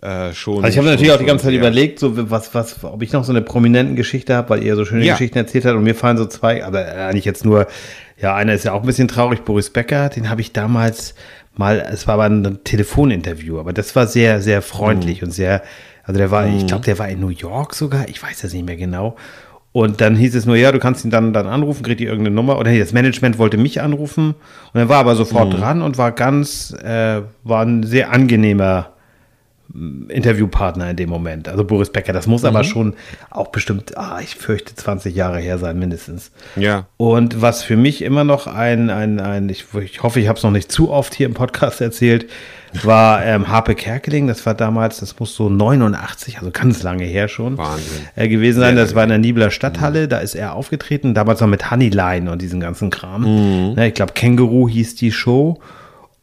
äh, 0.03 0.33
schon. 0.33 0.65
Also 0.65 0.69
ich 0.69 0.79
habe 0.79 0.89
natürlich 0.89 1.13
auch 1.13 1.19
die 1.19 1.25
ganze 1.25 1.45
Zeit 1.45 1.55
ja. 1.55 1.61
überlegt, 1.61 2.01
so 2.01 2.31
was, 2.31 2.55
was, 2.55 2.83
ob 2.83 3.03
ich 3.03 3.13
noch 3.13 3.25
so 3.25 3.33
eine 3.33 3.41
prominenten 3.41 3.95
Geschichte 3.95 4.35
habe, 4.35 4.51
weil 4.51 4.65
ihr 4.65 4.75
so 4.75 4.85
schöne 4.85 5.05
ja. 5.05 5.15
Geschichten 5.15 5.39
erzählt 5.39 5.65
habt 5.65 5.77
und 5.77 5.85
mir 5.85 5.95
fallen 5.95 6.17
so 6.17 6.27
zwei, 6.27 6.65
aber 6.65 6.85
eigentlich 6.87 7.25
jetzt 7.25 7.45
nur, 7.45 7.69
ja, 8.21 8.35
einer 8.35 8.53
ist 8.53 8.65
ja 8.65 8.73
auch 8.73 8.81
ein 8.81 8.87
bisschen 8.87 9.07
traurig, 9.07 9.45
Boris 9.45 9.71
Becker, 9.71 10.09
den 10.09 10.29
habe 10.29 10.41
ich 10.41 10.53
damals 10.53 11.15
mal, 11.55 11.87
es 11.93 12.09
war 12.09 12.15
aber 12.15 12.25
ein 12.25 12.65
Telefoninterview, 12.65 13.61
aber 13.61 13.73
das 13.73 13.95
war 13.95 14.09
sehr, 14.09 14.41
sehr 14.43 14.61
freundlich 14.61 15.21
mhm. 15.21 15.29
und 15.29 15.31
sehr, 15.33 15.63
also 16.03 16.19
der 16.19 16.33
war, 16.33 16.47
mhm. 16.47 16.57
ich 16.59 16.67
glaube, 16.67 16.85
der 16.85 16.99
war 16.99 17.09
in 17.09 17.21
New 17.21 17.29
York 17.29 17.75
sogar, 17.75 18.09
ich 18.09 18.21
weiß 18.21 18.43
das 18.43 18.53
nicht 18.53 18.67
mehr 18.67 18.77
genau. 18.77 19.17
Und 19.71 20.03
dann 20.03 20.17
hieß 20.17 20.35
es 20.35 20.45
nur, 20.45 20.57
ja, 20.57 20.71
du 20.71 20.79
kannst 20.79 21.05
ihn 21.05 21.11
dann, 21.11 21.33
dann 21.33 21.47
anrufen, 21.47 21.83
kriegt 21.83 22.01
ihr 22.03 22.09
irgendeine 22.09 22.37
Nummer. 22.37 22.59
Oder 22.59 22.77
das 22.79 22.93
Management 22.93 23.39
wollte 23.39 23.57
mich 23.57 23.81
anrufen. 23.81 24.35
Und 24.75 24.81
er 24.81 24.91
war 24.91 24.99
aber 24.99 25.17
sofort 25.17 25.51
mhm. 25.51 25.57
dran 25.57 25.83
und 25.83 25.97
war 25.97 26.13
ganz, 26.13 26.75
äh, 26.75 27.23
war 27.43 27.65
ein 27.65 27.83
sehr 27.83 28.13
angenehmer 28.13 28.92
Interviewpartner 30.09 30.91
in 30.91 30.97
dem 30.97 31.09
Moment. 31.09 31.49
Also 31.49 31.65
Boris 31.65 31.91
Becker, 31.91 32.13
das 32.13 32.27
muss 32.27 32.43
mhm. 32.43 32.49
aber 32.49 32.65
schon 32.65 32.95
auch 33.31 33.49
bestimmt, 33.49 33.97
ah, 33.97 34.21
ich 34.23 34.35
fürchte, 34.35 34.75
20 34.75 35.15
Jahre 35.15 35.39
her 35.39 35.59
sein, 35.59 35.79
mindestens. 35.79 36.31
Ja. 36.57 36.87
Und 36.99 37.41
was 37.41 37.63
für 37.63 37.77
mich 37.77 38.03
immer 38.03 38.25
noch 38.25 38.47
ein, 38.47 38.91
ein, 38.91 39.19
ein 39.19 39.49
ich, 39.49 39.65
ich 39.83 40.03
hoffe, 40.03 40.21
ich 40.21 40.29
habe 40.29 40.37
es 40.37 40.43
noch 40.43 40.51
nicht 40.51 40.71
zu 40.71 40.91
oft 40.91 41.15
hier 41.15 41.27
im 41.27 41.35
Podcast 41.35 41.81
erzählt, 41.81 42.27
war 42.83 43.25
ähm, 43.25 43.49
Harpe 43.49 43.75
Kerkeling, 43.75 44.27
das 44.27 44.45
war 44.47 44.55
damals, 44.55 45.01
das 45.01 45.19
muss 45.19 45.35
so 45.35 45.49
89, 45.49 46.39
also 46.39 46.51
ganz 46.51 46.83
lange 46.83 47.05
her 47.05 47.29
schon. 47.29 47.59
Äh, 48.17 48.29
gewesen 48.29 48.61
sein. 48.61 48.77
Das 48.77 48.95
war 48.95 49.03
in 49.03 49.11
der 49.11 49.19
Nibler 49.19 49.51
Stadthalle, 49.51 50.05
mhm. 50.05 50.09
da 50.09 50.19
ist 50.19 50.35
er 50.35 50.55
aufgetreten, 50.55 51.15
damals 51.15 51.41
noch 51.41 51.49
mit 51.49 51.71
Honeyline 51.71 52.31
und 52.31 52.41
diesem 52.43 52.61
ganzen 52.61 52.91
Kram. 52.91 53.23
Mhm. 53.23 53.77
Ja, 53.77 53.85
ich 53.85 53.95
glaube, 53.95 54.13
Känguru 54.13 54.69
hieß 54.69 54.97
die 54.97 55.13
Show. 55.13 55.61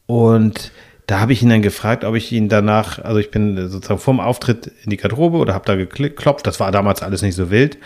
Und 0.06 0.72
da 1.10 1.20
habe 1.20 1.34
ich 1.34 1.42
ihn 1.42 1.50
dann 1.50 1.64
gefragt, 1.64 2.06
ob 2.06 2.14
ich 2.14 2.32
ihn 2.32 2.50
danach, 2.50 3.04
also 3.04 3.18
ich 3.18 3.32
bin 3.32 3.68
sozusagen 3.68 4.00
vorm 4.00 4.20
Auftritt 4.20 4.72
in 4.84 4.92
die 4.92 4.98
Garderobe 4.98 5.38
oder 5.38 5.56
habe 5.56 5.66
da 5.66 5.76
geklopft, 5.76 6.46
das 6.46 6.60
war 6.60 6.72
damals 6.72 7.02
alles 7.02 7.24
nicht 7.24 7.34
so 7.34 7.50
wild 7.50 7.80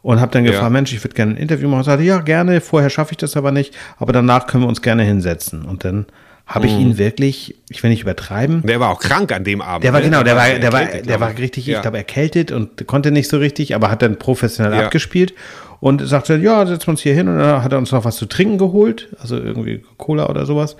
und 0.00 0.18
habe 0.18 0.32
dann 0.32 0.44
gefragt, 0.44 0.64
ja. 0.64 0.70
Mensch, 0.70 0.94
ich 0.94 1.04
würde 1.04 1.14
gerne 1.14 1.32
ein 1.32 1.36
Interview 1.36 1.68
machen. 1.68 1.80
Und 1.80 1.84
sagte, 1.84 2.04
ja, 2.04 2.20
gerne, 2.20 2.62
vorher 2.62 2.88
schaffe 2.88 3.12
ich 3.12 3.18
das 3.18 3.36
aber 3.36 3.52
nicht, 3.52 3.76
aber 3.98 4.14
danach 4.14 4.46
können 4.46 4.64
wir 4.64 4.68
uns 4.68 4.80
gerne 4.80 5.02
hinsetzen. 5.02 5.66
Und 5.66 5.84
dann 5.84 6.06
habe 6.46 6.66
ich 6.66 6.72
mhm. 6.72 6.80
ihn 6.80 6.98
wirklich, 6.98 7.56
ich 7.68 7.82
will 7.82 7.90
nicht 7.90 8.00
übertreiben. 8.00 8.62
Der 8.62 8.80
war 8.80 8.88
auch 8.88 9.00
krank 9.00 9.30
an 9.32 9.44
dem 9.44 9.60
Abend. 9.60 9.84
Der 9.84 9.92
war 9.92 10.00
ne? 10.00 10.06
genau, 10.06 10.22
der, 10.22 10.36
war, 10.36 10.48
der 10.48 10.72
war, 10.72 10.84
der 10.86 11.20
war 11.20 11.36
richtig, 11.36 11.66
ja. 11.66 11.76
ich 11.76 11.82
glaube, 11.82 11.98
erkältet 11.98 12.50
und 12.50 12.86
konnte 12.86 13.10
nicht 13.10 13.28
so 13.28 13.36
richtig, 13.36 13.74
aber 13.74 13.90
hat 13.90 14.00
dann 14.00 14.18
professionell 14.18 14.72
ja. 14.72 14.86
abgespielt 14.86 15.34
und 15.80 16.06
sagte, 16.08 16.36
ja, 16.36 16.64
setzen 16.66 16.86
wir 16.86 16.92
uns 16.92 17.02
hier 17.02 17.14
hin 17.14 17.28
und 17.28 17.38
dann 17.38 17.62
hat 17.62 17.72
er 17.72 17.78
uns 17.78 17.92
noch 17.92 18.06
was 18.06 18.16
zu 18.16 18.24
trinken 18.24 18.56
geholt, 18.56 19.14
also 19.20 19.36
irgendwie 19.36 19.82
Cola 19.98 20.30
oder 20.30 20.46
sowas. 20.46 20.76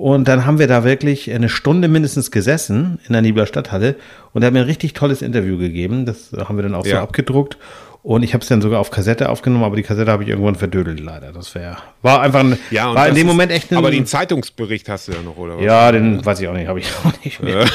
Und 0.00 0.28
dann 0.28 0.46
haben 0.46 0.58
wir 0.58 0.66
da 0.66 0.82
wirklich 0.82 1.30
eine 1.30 1.50
Stunde 1.50 1.86
mindestens 1.86 2.30
gesessen 2.30 3.00
in 3.06 3.12
der 3.12 3.20
Nibler 3.20 3.44
Stadthalle 3.44 3.96
und 4.32 4.42
er 4.42 4.46
hat 4.46 4.54
mir 4.54 4.60
ein 4.60 4.64
richtig 4.64 4.94
tolles 4.94 5.20
Interview 5.20 5.58
gegeben. 5.58 6.06
Das 6.06 6.32
haben 6.32 6.56
wir 6.56 6.62
dann 6.62 6.74
auch 6.74 6.86
ja. 6.86 6.96
so 6.96 7.02
abgedruckt. 7.02 7.58
Und 8.02 8.22
ich 8.22 8.32
habe 8.32 8.40
es 8.40 8.48
dann 8.48 8.62
sogar 8.62 8.80
auf 8.80 8.90
Kassette 8.90 9.28
aufgenommen, 9.28 9.62
aber 9.62 9.76
die 9.76 9.82
Kassette 9.82 10.10
habe 10.10 10.22
ich 10.22 10.30
irgendwann 10.30 10.54
verdödelt, 10.54 11.00
leider. 11.00 11.32
Das 11.32 11.54
wäre, 11.54 11.76
war 12.00 12.22
einfach 12.22 12.40
ein, 12.40 12.58
ja, 12.70 12.94
war 12.94 13.08
in 13.08 13.14
dem 13.14 13.26
Moment 13.26 13.52
echt 13.52 13.70
ein, 13.72 13.76
Aber 13.76 13.90
den 13.90 14.06
Zeitungsbericht 14.06 14.88
hast 14.88 15.08
du 15.08 15.12
ja 15.12 15.20
noch, 15.20 15.36
oder 15.36 15.58
was? 15.58 15.64
Ja, 15.64 15.92
den 15.92 16.24
weiß 16.24 16.40
ich 16.40 16.48
auch 16.48 16.54
nicht, 16.54 16.66
habe 16.66 16.80
ich 16.80 16.86
auch 17.04 17.12
nicht 17.22 17.42
mehr. 17.42 17.66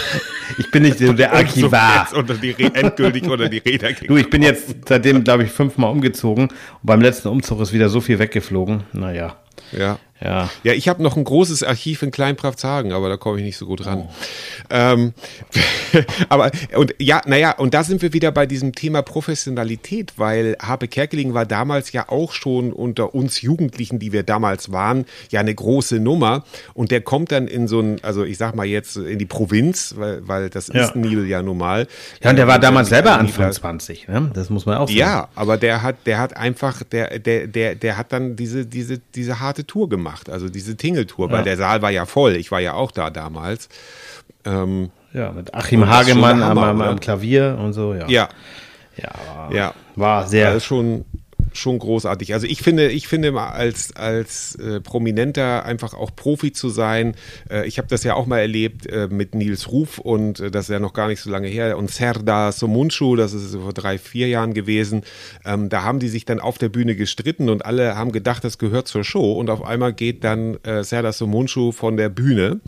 ich 0.57 0.71
bin 0.71 0.81
nicht 0.81 0.99
der 0.99 1.31
Archivar. 1.31 2.07
unter 2.15 2.33
die, 2.33 2.55
endgültig 2.57 3.29
unter 3.29 3.49
die 3.49 3.59
Räder. 3.59 3.89
Du, 4.07 4.17
ich 4.17 4.31
bin 4.31 4.41
jetzt 4.41 4.87
seitdem, 4.87 5.23
glaube 5.23 5.43
ich, 5.43 5.51
fünfmal 5.51 5.91
umgezogen. 5.91 6.45
Und 6.45 6.79
beim 6.81 7.01
letzten 7.01 7.27
Umzug 7.27 7.61
ist 7.61 7.71
wieder 7.71 7.89
so 7.89 8.01
viel 8.01 8.17
weggeflogen. 8.17 8.81
Naja. 8.93 9.35
Ja. 9.71 9.99
Ja, 10.23 10.49
ja 10.63 10.73
ich 10.73 10.87
habe 10.87 11.03
noch 11.03 11.17
ein 11.17 11.23
großes 11.23 11.63
Archiv 11.63 12.01
in 12.01 12.11
Kleinprafthagen, 12.11 12.93
aber 12.93 13.09
da 13.09 13.17
komme 13.17 13.39
ich 13.39 13.43
nicht 13.43 13.57
so 13.57 13.65
gut 13.65 13.85
ran. 13.85 14.07
Oh. 14.07 14.13
Ähm, 14.69 15.13
aber, 16.29 16.51
und 16.75 16.95
ja, 16.99 17.21
naja, 17.25 17.51
und 17.51 17.73
da 17.73 17.83
sind 17.83 18.01
wir 18.01 18.13
wieder 18.13 18.31
bei 18.31 18.45
diesem 18.45 18.73
Thema 18.73 19.01
Professionalität, 19.01 20.13
weil 20.17 20.55
Habe 20.61 20.87
Kerkeling 20.87 21.33
war 21.33 21.45
damals 21.45 21.91
ja 21.91 22.07
auch 22.07 22.31
schon 22.31 22.71
unter 22.71 23.13
uns 23.13 23.41
Jugendlichen, 23.41 23.99
die 23.99 24.13
wir 24.13 24.23
damals 24.23 24.71
waren, 24.71 25.05
ja 25.31 25.41
eine 25.41 25.53
große 25.53 25.99
Nummer. 25.99 26.45
Und 26.73 26.91
der 26.91 27.01
kommt 27.01 27.33
dann 27.33 27.47
in 27.47 27.67
so 27.67 27.81
ein, 27.81 28.01
also 28.01 28.23
ich 28.23 28.37
sag 28.37 28.55
mal 28.55 28.65
jetzt 28.65 28.95
in 28.95 29.19
die 29.19 29.25
Provinz, 29.25 29.95
weil, 29.97 30.25
weil 30.25 30.49
das 30.49 30.67
ja. 30.67 30.85
ist 30.85 30.95
Nil 30.95 31.27
ja 31.27 31.41
normal. 31.41 31.87
Ja, 32.23 32.29
und 32.29 32.37
der 32.37 32.47
war 32.47 32.59
damals 32.59 32.87
selber 32.87 33.17
Anfang 33.17 33.51
20, 33.51 34.07
ne? 34.07 34.31
Das 34.33 34.49
muss 34.49 34.65
man 34.65 34.77
auch 34.77 34.87
sagen. 34.87 34.97
Ja, 34.97 35.27
aber 35.35 35.57
der 35.57 35.81
hat, 35.81 35.97
der 36.05 36.19
hat 36.19 36.37
einfach, 36.37 36.83
der, 36.83 37.19
der, 37.19 37.47
der, 37.47 37.75
der 37.75 37.97
hat 37.97 38.13
dann 38.13 38.37
diese, 38.37 38.65
diese, 38.65 38.99
diese 39.13 39.41
harte 39.45 39.65
Tour 39.65 39.87
gemacht 39.87 40.29
also 40.35 40.49
diese 40.49 40.75
Tingeltour, 40.75 41.29
ja. 41.29 41.37
weil 41.37 41.43
der 41.43 41.57
Saal 41.57 41.81
war 41.81 41.91
ja 41.91 42.05
voll. 42.05 42.35
Ich 42.35 42.51
war 42.51 42.59
ja 42.59 42.73
auch 42.73 42.91
da 42.91 43.09
damals. 43.09 43.69
Ähm, 44.43 44.91
ja, 45.13 45.31
mit 45.31 45.53
Achim 45.53 45.87
Hagemann 45.87 46.43
Hammer, 46.43 46.67
am, 46.67 46.81
am, 46.81 46.99
Klavier 46.99 47.57
und 47.59 47.73
so, 47.73 47.93
ja. 47.93 48.07
Ja. 48.07 48.29
Ja, 48.97 49.49
ja. 49.51 49.73
war 49.95 50.27
sehr. 50.27 50.47
Das 50.47 50.57
ist 50.57 50.65
schon, 50.65 51.05
schon 51.57 51.79
großartig. 51.79 52.33
Also 52.33 52.47
ich 52.47 52.61
finde, 52.61 52.91
ich 52.91 53.07
finde 53.07 53.39
als, 53.39 53.95
als 53.95 54.55
äh, 54.55 54.81
Prominenter 54.81 55.65
einfach 55.65 55.93
auch 55.93 56.15
Profi 56.15 56.51
zu 56.51 56.69
sein. 56.69 57.15
Äh, 57.49 57.67
ich 57.67 57.77
habe 57.77 57.87
das 57.87 58.03
ja 58.03 58.15
auch 58.15 58.25
mal 58.25 58.39
erlebt 58.39 58.87
äh, 58.87 59.07
mit 59.09 59.35
Nils 59.35 59.71
Ruf 59.71 59.99
und 59.99 60.39
äh, 60.39 60.51
das 60.51 60.65
ist 60.65 60.73
ja 60.73 60.79
noch 60.79 60.93
gar 60.93 61.07
nicht 61.07 61.21
so 61.21 61.29
lange 61.29 61.47
her. 61.47 61.77
Und 61.77 61.91
Serda 61.91 62.51
Somunchu, 62.51 63.15
das 63.15 63.33
ist 63.33 63.55
vor 63.55 63.73
drei, 63.73 63.97
vier 63.97 64.27
Jahren 64.27 64.53
gewesen. 64.53 65.03
Ähm, 65.45 65.69
da 65.69 65.83
haben 65.83 65.99
die 65.99 66.07
sich 66.07 66.25
dann 66.25 66.39
auf 66.39 66.57
der 66.57 66.69
Bühne 66.69 66.95
gestritten 66.95 67.49
und 67.49 67.65
alle 67.65 67.95
haben 67.95 68.11
gedacht, 68.11 68.43
das 68.43 68.57
gehört 68.57 68.87
zur 68.87 69.03
Show. 69.03 69.33
Und 69.33 69.49
auf 69.49 69.63
einmal 69.63 69.93
geht 69.93 70.23
dann 70.23 70.57
äh, 70.63 70.83
Serda 70.83 71.11
Somunchu 71.11 71.71
von 71.71 71.97
der 71.97 72.09
Bühne, 72.09 72.59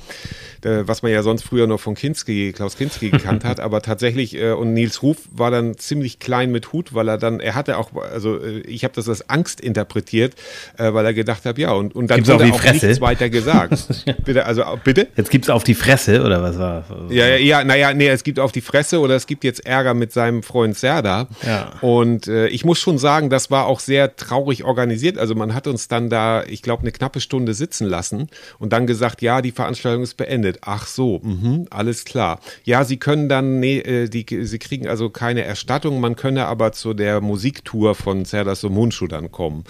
äh, 0.63 0.83
was 0.85 1.01
man 1.01 1.11
ja 1.11 1.23
sonst 1.23 1.43
früher 1.43 1.67
noch 1.67 1.79
von 1.79 1.95
Kinski, 1.95 2.53
Klaus 2.53 2.77
Kinski 2.77 3.09
gekannt 3.09 3.43
hat. 3.43 3.59
Aber 3.67 3.81
tatsächlich, 3.81 4.37
und 4.37 4.73
Nils 4.73 5.01
Ruf 5.01 5.17
war 5.31 5.51
dann 5.51 5.77
ziemlich 5.77 6.19
klein 6.19 6.51
mit 6.51 6.71
Hut, 6.73 6.93
weil 6.93 7.07
er 7.07 7.17
dann, 7.17 7.39
er 7.39 7.55
hatte 7.55 7.77
auch, 7.77 7.93
also 7.95 8.39
ich 8.43 8.76
ich 8.77 8.83
habe 8.83 8.93
das 8.93 9.09
als 9.09 9.29
Angst 9.29 9.59
interpretiert, 9.59 10.35
äh, 10.77 10.93
weil 10.93 11.05
er 11.05 11.13
gedacht 11.13 11.45
hat, 11.45 11.57
ja, 11.57 11.71
und, 11.71 11.95
und 11.95 12.09
dann 12.09 12.17
Gibt's 12.17 12.31
wurde 12.31 12.45
auch, 12.45 12.63
auch 12.63 12.71
nichts 12.71 13.01
weiter 13.01 13.29
gesagt. 13.29 14.05
bitte, 14.23 14.45
also 14.45 14.63
bitte? 14.83 15.07
Jetzt 15.17 15.31
gibt 15.31 15.45
es 15.45 15.49
auf 15.49 15.63
die 15.63 15.73
Fresse, 15.73 16.23
oder 16.23 16.41
was 16.41 16.57
war? 16.57 16.85
Ja, 17.09 17.27
ja, 17.27 17.37
ja, 17.37 17.63
naja, 17.63 17.93
nee, 17.93 18.07
es 18.07 18.23
gibt 18.23 18.39
auf 18.39 18.51
die 18.51 18.61
Fresse 18.61 18.99
oder 18.99 19.15
es 19.15 19.27
gibt 19.27 19.43
jetzt 19.43 19.65
Ärger 19.65 19.93
mit 19.93 20.13
seinem 20.13 20.43
Freund 20.43 20.77
Serda. 20.77 21.27
Ja. 21.45 21.73
Und 21.81 22.27
äh, 22.27 22.47
ich 22.47 22.63
muss 22.63 22.79
schon 22.79 22.97
sagen, 22.97 23.29
das 23.29 23.51
war 23.51 23.65
auch 23.65 23.79
sehr 23.79 24.15
traurig 24.15 24.63
organisiert. 24.63 25.17
Also 25.17 25.35
man 25.35 25.53
hat 25.53 25.67
uns 25.67 25.87
dann 25.87 26.09
da, 26.09 26.43
ich 26.43 26.61
glaube, 26.61 26.81
eine 26.81 26.91
knappe 26.91 27.19
Stunde 27.19 27.53
sitzen 27.53 27.87
lassen 27.87 28.29
und 28.59 28.73
dann 28.73 28.87
gesagt, 28.87 29.21
ja, 29.21 29.41
die 29.41 29.51
Veranstaltung 29.51 30.03
ist 30.03 30.15
beendet. 30.15 30.59
Ach 30.61 30.85
so, 30.85 31.19
mh, 31.23 31.65
alles 31.71 32.05
klar. 32.05 32.39
Ja, 32.63 32.83
sie 32.83 32.97
können 32.97 33.27
dann, 33.27 33.59
nee, 33.59 33.79
äh, 33.79 34.07
die, 34.07 34.25
sie 34.45 34.59
kriegen 34.59 34.87
also 34.87 35.09
keine 35.09 35.43
Erstattung, 35.43 35.99
man 35.99 36.15
könne 36.15 36.45
aber 36.45 36.71
zu 36.71 36.93
der 36.93 37.21
Musiktour 37.21 37.95
von 37.95 38.25
Serdas 38.25 38.61
so 38.67 38.73
Mundschuh 38.73 39.07
dann 39.07 39.31
kommen. 39.31 39.63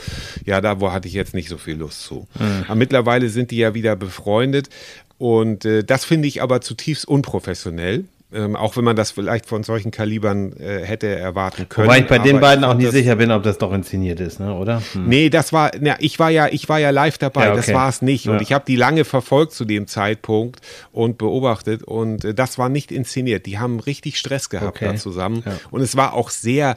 Ja, 0.45 0.61
da 0.61 0.79
wo 0.79 0.91
hatte 0.91 1.07
ich 1.07 1.13
jetzt 1.13 1.33
nicht 1.33 1.49
so 1.49 1.57
viel 1.57 1.75
Lust 1.75 2.03
zu. 2.03 2.27
Mhm. 2.39 2.65
Aber 2.65 2.75
mittlerweile 2.75 3.29
sind 3.29 3.51
die 3.51 3.57
ja 3.57 3.73
wieder 3.73 3.95
befreundet 3.95 4.69
und 5.17 5.65
äh, 5.65 5.83
das 5.83 6.05
finde 6.05 6.27
ich 6.27 6.41
aber 6.41 6.61
zutiefst 6.61 7.07
unprofessionell. 7.07 8.05
Ähm, 8.33 8.57
auch 8.57 8.75
wenn 8.75 8.83
man 8.83 8.97
das 8.97 9.11
vielleicht 9.11 9.45
von 9.45 9.63
solchen 9.63 9.89
Kalibern 9.89 10.51
äh, 10.57 10.83
hätte 10.83 11.07
erwarten 11.07 11.69
können. 11.69 11.87
Wobei 11.87 11.99
ich 11.99 12.07
bei 12.07 12.19
den 12.19 12.41
beiden 12.41 12.65
auch 12.65 12.73
nicht 12.73 12.91
sicher 12.91 13.15
bin, 13.15 13.31
ob 13.31 13.43
das 13.43 13.57
doch 13.57 13.71
inszeniert 13.71 14.19
ist, 14.19 14.41
ne? 14.41 14.53
oder? 14.53 14.83
Hm. 14.91 15.07
Nee, 15.07 15.29
das 15.29 15.53
war, 15.53 15.71
na, 15.79 15.95
ich 15.99 16.19
war 16.19 16.29
ja, 16.29 16.49
ich 16.51 16.67
war 16.67 16.77
ja 16.77 16.89
live 16.89 17.17
dabei, 17.17 17.45
ja, 17.45 17.51
okay. 17.53 17.63
das 17.65 17.73
war 17.73 17.87
es 17.87 18.01
nicht. 18.01 18.25
Ja. 18.25 18.33
Und 18.33 18.41
ich 18.41 18.51
habe 18.51 18.65
die 18.67 18.75
lange 18.75 19.05
verfolgt 19.05 19.53
zu 19.53 19.63
dem 19.63 19.87
Zeitpunkt 19.87 20.59
und 20.91 21.17
beobachtet 21.17 21.83
und 21.83 22.25
äh, 22.25 22.33
das 22.33 22.57
war 22.57 22.67
nicht 22.67 22.91
inszeniert. 22.91 23.45
Die 23.45 23.59
haben 23.59 23.79
richtig 23.79 24.17
Stress 24.17 24.49
gehabt 24.49 24.75
okay. 24.75 24.87
da 24.87 24.95
zusammen. 24.97 25.43
Ja. 25.45 25.53
Und 25.71 25.79
es 25.79 25.95
war 25.95 26.13
auch 26.13 26.29
sehr, 26.29 26.75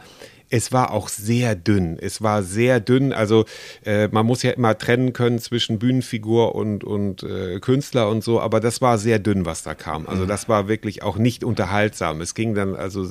es 0.50 0.72
war 0.72 0.92
auch 0.92 1.08
sehr 1.08 1.54
dünn. 1.54 1.96
Es 2.00 2.22
war 2.22 2.42
sehr 2.42 2.80
dünn. 2.80 3.12
Also 3.12 3.44
äh, 3.86 4.08
man 4.08 4.26
muss 4.26 4.42
ja 4.42 4.50
immer 4.50 4.76
trennen 4.76 5.12
können 5.12 5.38
zwischen 5.38 5.78
Bühnenfigur 5.78 6.54
und, 6.56 6.82
und 6.82 7.22
äh, 7.22 7.60
Künstler 7.60 8.08
und 8.10 8.24
so, 8.24 8.40
aber 8.40 8.58
das 8.58 8.82
war 8.82 8.98
sehr 8.98 9.20
dünn, 9.20 9.46
was 9.46 9.62
da 9.62 9.74
kam. 9.74 10.08
Also 10.08 10.24
mhm. 10.24 10.28
das 10.28 10.48
war 10.48 10.66
wirklich 10.66 11.02
auch 11.04 11.16
nicht 11.16 11.44
unterhaltsam. 11.44 12.20
Es 12.20 12.34
ging 12.34 12.54
dann, 12.54 12.74
also 12.74 13.06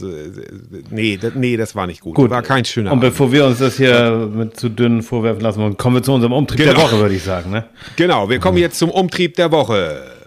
nee, 0.89 1.17
das, 1.17 1.33
nee, 1.35 1.55
das 1.55 1.75
war 1.75 1.87
nicht 1.87 2.01
gut. 2.01 2.15
gut. 2.15 2.29
War 2.29 2.43
kein 2.43 2.65
schöner 2.65 2.91
Und 2.91 2.99
bevor 2.99 3.31
wir 3.31 3.45
uns 3.45 3.59
das 3.59 3.77
hier 3.77 4.29
mit 4.31 4.59
zu 4.59 4.67
dünn 4.69 5.01
vorwerfen 5.01 5.41
lassen, 5.41 5.77
kommen 5.77 5.95
wir 5.95 6.03
zu 6.03 6.11
unserem 6.13 6.33
Umtrieb 6.33 6.59
genau. 6.59 6.73
der 6.73 6.83
Woche, 6.83 6.99
würde 6.99 7.15
ich 7.15 7.23
sagen. 7.23 7.51
Ne? 7.51 7.63
Genau, 7.95 8.29
wir 8.29 8.39
kommen 8.39 8.57
jetzt 8.57 8.77
zum 8.77 8.89
Umtrieb 8.89 9.35
der 9.35 9.51
Woche. 9.51 10.18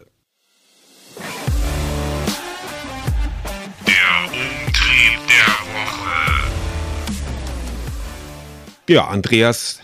Ja, 8.89 9.07
Andreas 9.07 9.81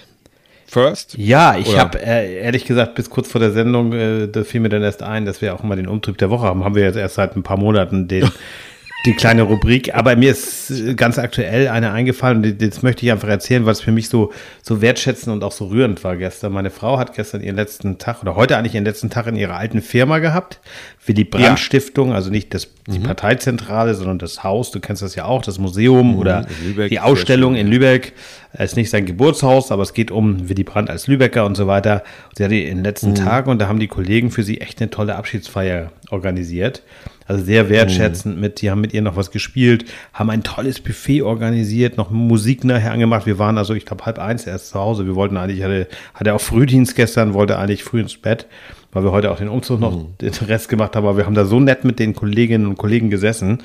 First? 0.66 1.16
Ja, 1.16 1.56
ich 1.56 1.78
habe 1.78 1.98
äh, 1.98 2.42
ehrlich 2.42 2.66
gesagt 2.66 2.94
bis 2.94 3.08
kurz 3.08 3.30
vor 3.30 3.40
der 3.40 3.52
Sendung, 3.52 3.94
äh, 3.94 4.28
da 4.28 4.44
fiel 4.44 4.60
mir 4.60 4.68
dann 4.68 4.82
erst 4.82 5.02
ein, 5.02 5.24
dass 5.24 5.40
wir 5.40 5.54
auch 5.54 5.64
immer 5.64 5.76
den 5.76 5.88
Umtrieb 5.88 6.18
der 6.18 6.28
Woche 6.28 6.44
haben. 6.44 6.62
Haben 6.62 6.74
wir 6.74 6.82
jetzt 6.82 6.96
erst 6.96 7.14
seit 7.14 7.34
ein 7.36 7.42
paar 7.42 7.56
Monaten 7.56 8.06
den, 8.06 8.30
die 9.06 9.14
kleine 9.14 9.42
Rubrik. 9.42 9.94
Aber 9.94 10.16
mir 10.16 10.32
ist 10.32 10.96
ganz 10.96 11.18
aktuell 11.18 11.68
eine 11.68 11.92
eingefallen 11.92 12.44
und 12.44 12.62
das 12.62 12.82
möchte 12.82 13.06
ich 13.06 13.12
einfach 13.12 13.28
erzählen, 13.28 13.64
weil 13.64 13.72
es 13.72 13.80
für 13.80 13.92
mich 13.92 14.08
so, 14.08 14.32
so 14.62 14.80
wertschätzend 14.80 15.32
und 15.32 15.44
auch 15.44 15.52
so 15.52 15.66
rührend 15.66 16.02
war 16.02 16.16
gestern. 16.16 16.52
Meine 16.52 16.70
Frau 16.70 16.98
hat 16.98 17.14
gestern 17.14 17.40
ihren 17.42 17.56
letzten 17.56 17.98
Tag 17.98 18.22
oder 18.22 18.34
heute 18.34 18.56
eigentlich 18.56 18.74
ihren 18.74 18.84
letzten 18.84 19.08
Tag 19.08 19.26
in 19.28 19.36
ihrer 19.36 19.56
alten 19.56 19.82
Firma 19.82 20.18
gehabt. 20.18 20.60
Willy 21.06 21.24
Brandt 21.24 21.60
Stiftung, 21.60 22.12
also 22.12 22.28
nicht 22.30 22.52
das, 22.52 22.68
die 22.86 22.98
mhm. 22.98 23.04
Parteizentrale, 23.04 23.94
sondern 23.94 24.18
das 24.18 24.42
Haus. 24.42 24.72
Du 24.72 24.80
kennst 24.80 25.00
das 25.00 25.14
ja 25.14 25.24
auch, 25.24 25.42
das 25.42 25.58
Museum 25.58 26.12
mhm, 26.12 26.18
oder 26.18 26.46
die 26.90 27.00
Ausstellung 27.00 27.54
in 27.54 27.68
Lübeck. 27.68 28.14
Es 28.52 28.72
ist 28.72 28.76
nicht 28.76 28.90
sein 28.90 29.06
Geburtshaus, 29.06 29.70
aber 29.70 29.82
es 29.82 29.94
geht 29.94 30.10
um 30.10 30.48
Willy 30.48 30.64
Brandt 30.64 30.90
als 30.90 31.06
Lübecker 31.06 31.46
und 31.46 31.54
so 31.54 31.66
weiter. 31.66 32.02
Sie 32.36 32.44
hatte 32.44 32.56
in 32.56 32.78
den 32.78 32.84
letzten 32.84 33.10
mhm. 33.10 33.14
Tagen 33.14 33.50
und 33.50 33.58
da 33.60 33.68
haben 33.68 33.78
die 33.78 33.88
Kollegen 33.88 34.30
für 34.30 34.42
sie 34.42 34.60
echt 34.60 34.80
eine 34.80 34.90
tolle 34.90 35.14
Abschiedsfeier 35.14 35.92
organisiert. 36.10 36.82
Also 37.28 37.44
sehr 37.44 37.68
wertschätzend 37.68 38.36
mhm. 38.36 38.40
mit, 38.40 38.62
die 38.62 38.70
haben 38.70 38.80
mit 38.80 38.94
ihr 38.94 39.02
noch 39.02 39.14
was 39.14 39.30
gespielt, 39.30 39.84
haben 40.14 40.30
ein 40.30 40.42
tolles 40.42 40.80
Buffet 40.80 41.20
organisiert, 41.20 41.98
noch 41.98 42.10
Musik 42.10 42.64
nachher 42.64 42.90
angemacht. 42.90 43.26
Wir 43.26 43.38
waren 43.38 43.58
also, 43.58 43.74
ich 43.74 43.84
glaube, 43.84 44.06
halb 44.06 44.18
eins 44.18 44.46
erst 44.46 44.70
zu 44.70 44.80
Hause. 44.80 45.06
Wir 45.06 45.14
wollten 45.14 45.36
eigentlich, 45.36 45.62
hatte, 45.62 45.88
hatte 46.14 46.32
auch 46.32 46.40
Frühdienst 46.40 46.96
gestern, 46.96 47.34
wollte 47.34 47.58
eigentlich 47.58 47.84
früh 47.84 48.00
ins 48.00 48.16
Bett, 48.16 48.46
weil 48.92 49.04
wir 49.04 49.12
heute 49.12 49.30
auch 49.30 49.36
den 49.36 49.48
Umzug 49.48 49.78
noch 49.78 49.94
mhm. 49.94 50.14
den 50.22 50.32
Rest 50.46 50.70
gemacht 50.70 50.96
haben. 50.96 51.06
Aber 51.06 51.18
wir 51.18 51.26
haben 51.26 51.34
da 51.34 51.44
so 51.44 51.60
nett 51.60 51.84
mit 51.84 51.98
den 51.98 52.14
Kolleginnen 52.14 52.66
und 52.66 52.78
Kollegen 52.78 53.10
gesessen 53.10 53.58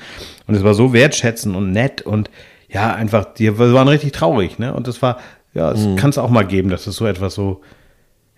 und 0.46 0.54
es 0.54 0.62
war 0.62 0.74
so 0.74 0.92
wertschätzend 0.92 1.56
und 1.56 1.72
nett 1.72 2.02
und 2.02 2.28
ja, 2.68 2.92
einfach, 2.92 3.32
die 3.34 3.58
waren 3.58 3.88
richtig 3.88 4.12
traurig, 4.12 4.58
ne? 4.58 4.74
Und 4.74 4.88
das 4.88 5.00
war, 5.00 5.18
ja, 5.54 5.70
es 5.70 5.80
mhm. 5.80 5.96
kann 5.96 6.10
es 6.10 6.18
auch 6.18 6.28
mal 6.28 6.44
geben, 6.44 6.68
dass 6.68 6.86
es 6.86 6.96
so 6.96 7.06
etwas 7.06 7.34
so, 7.34 7.62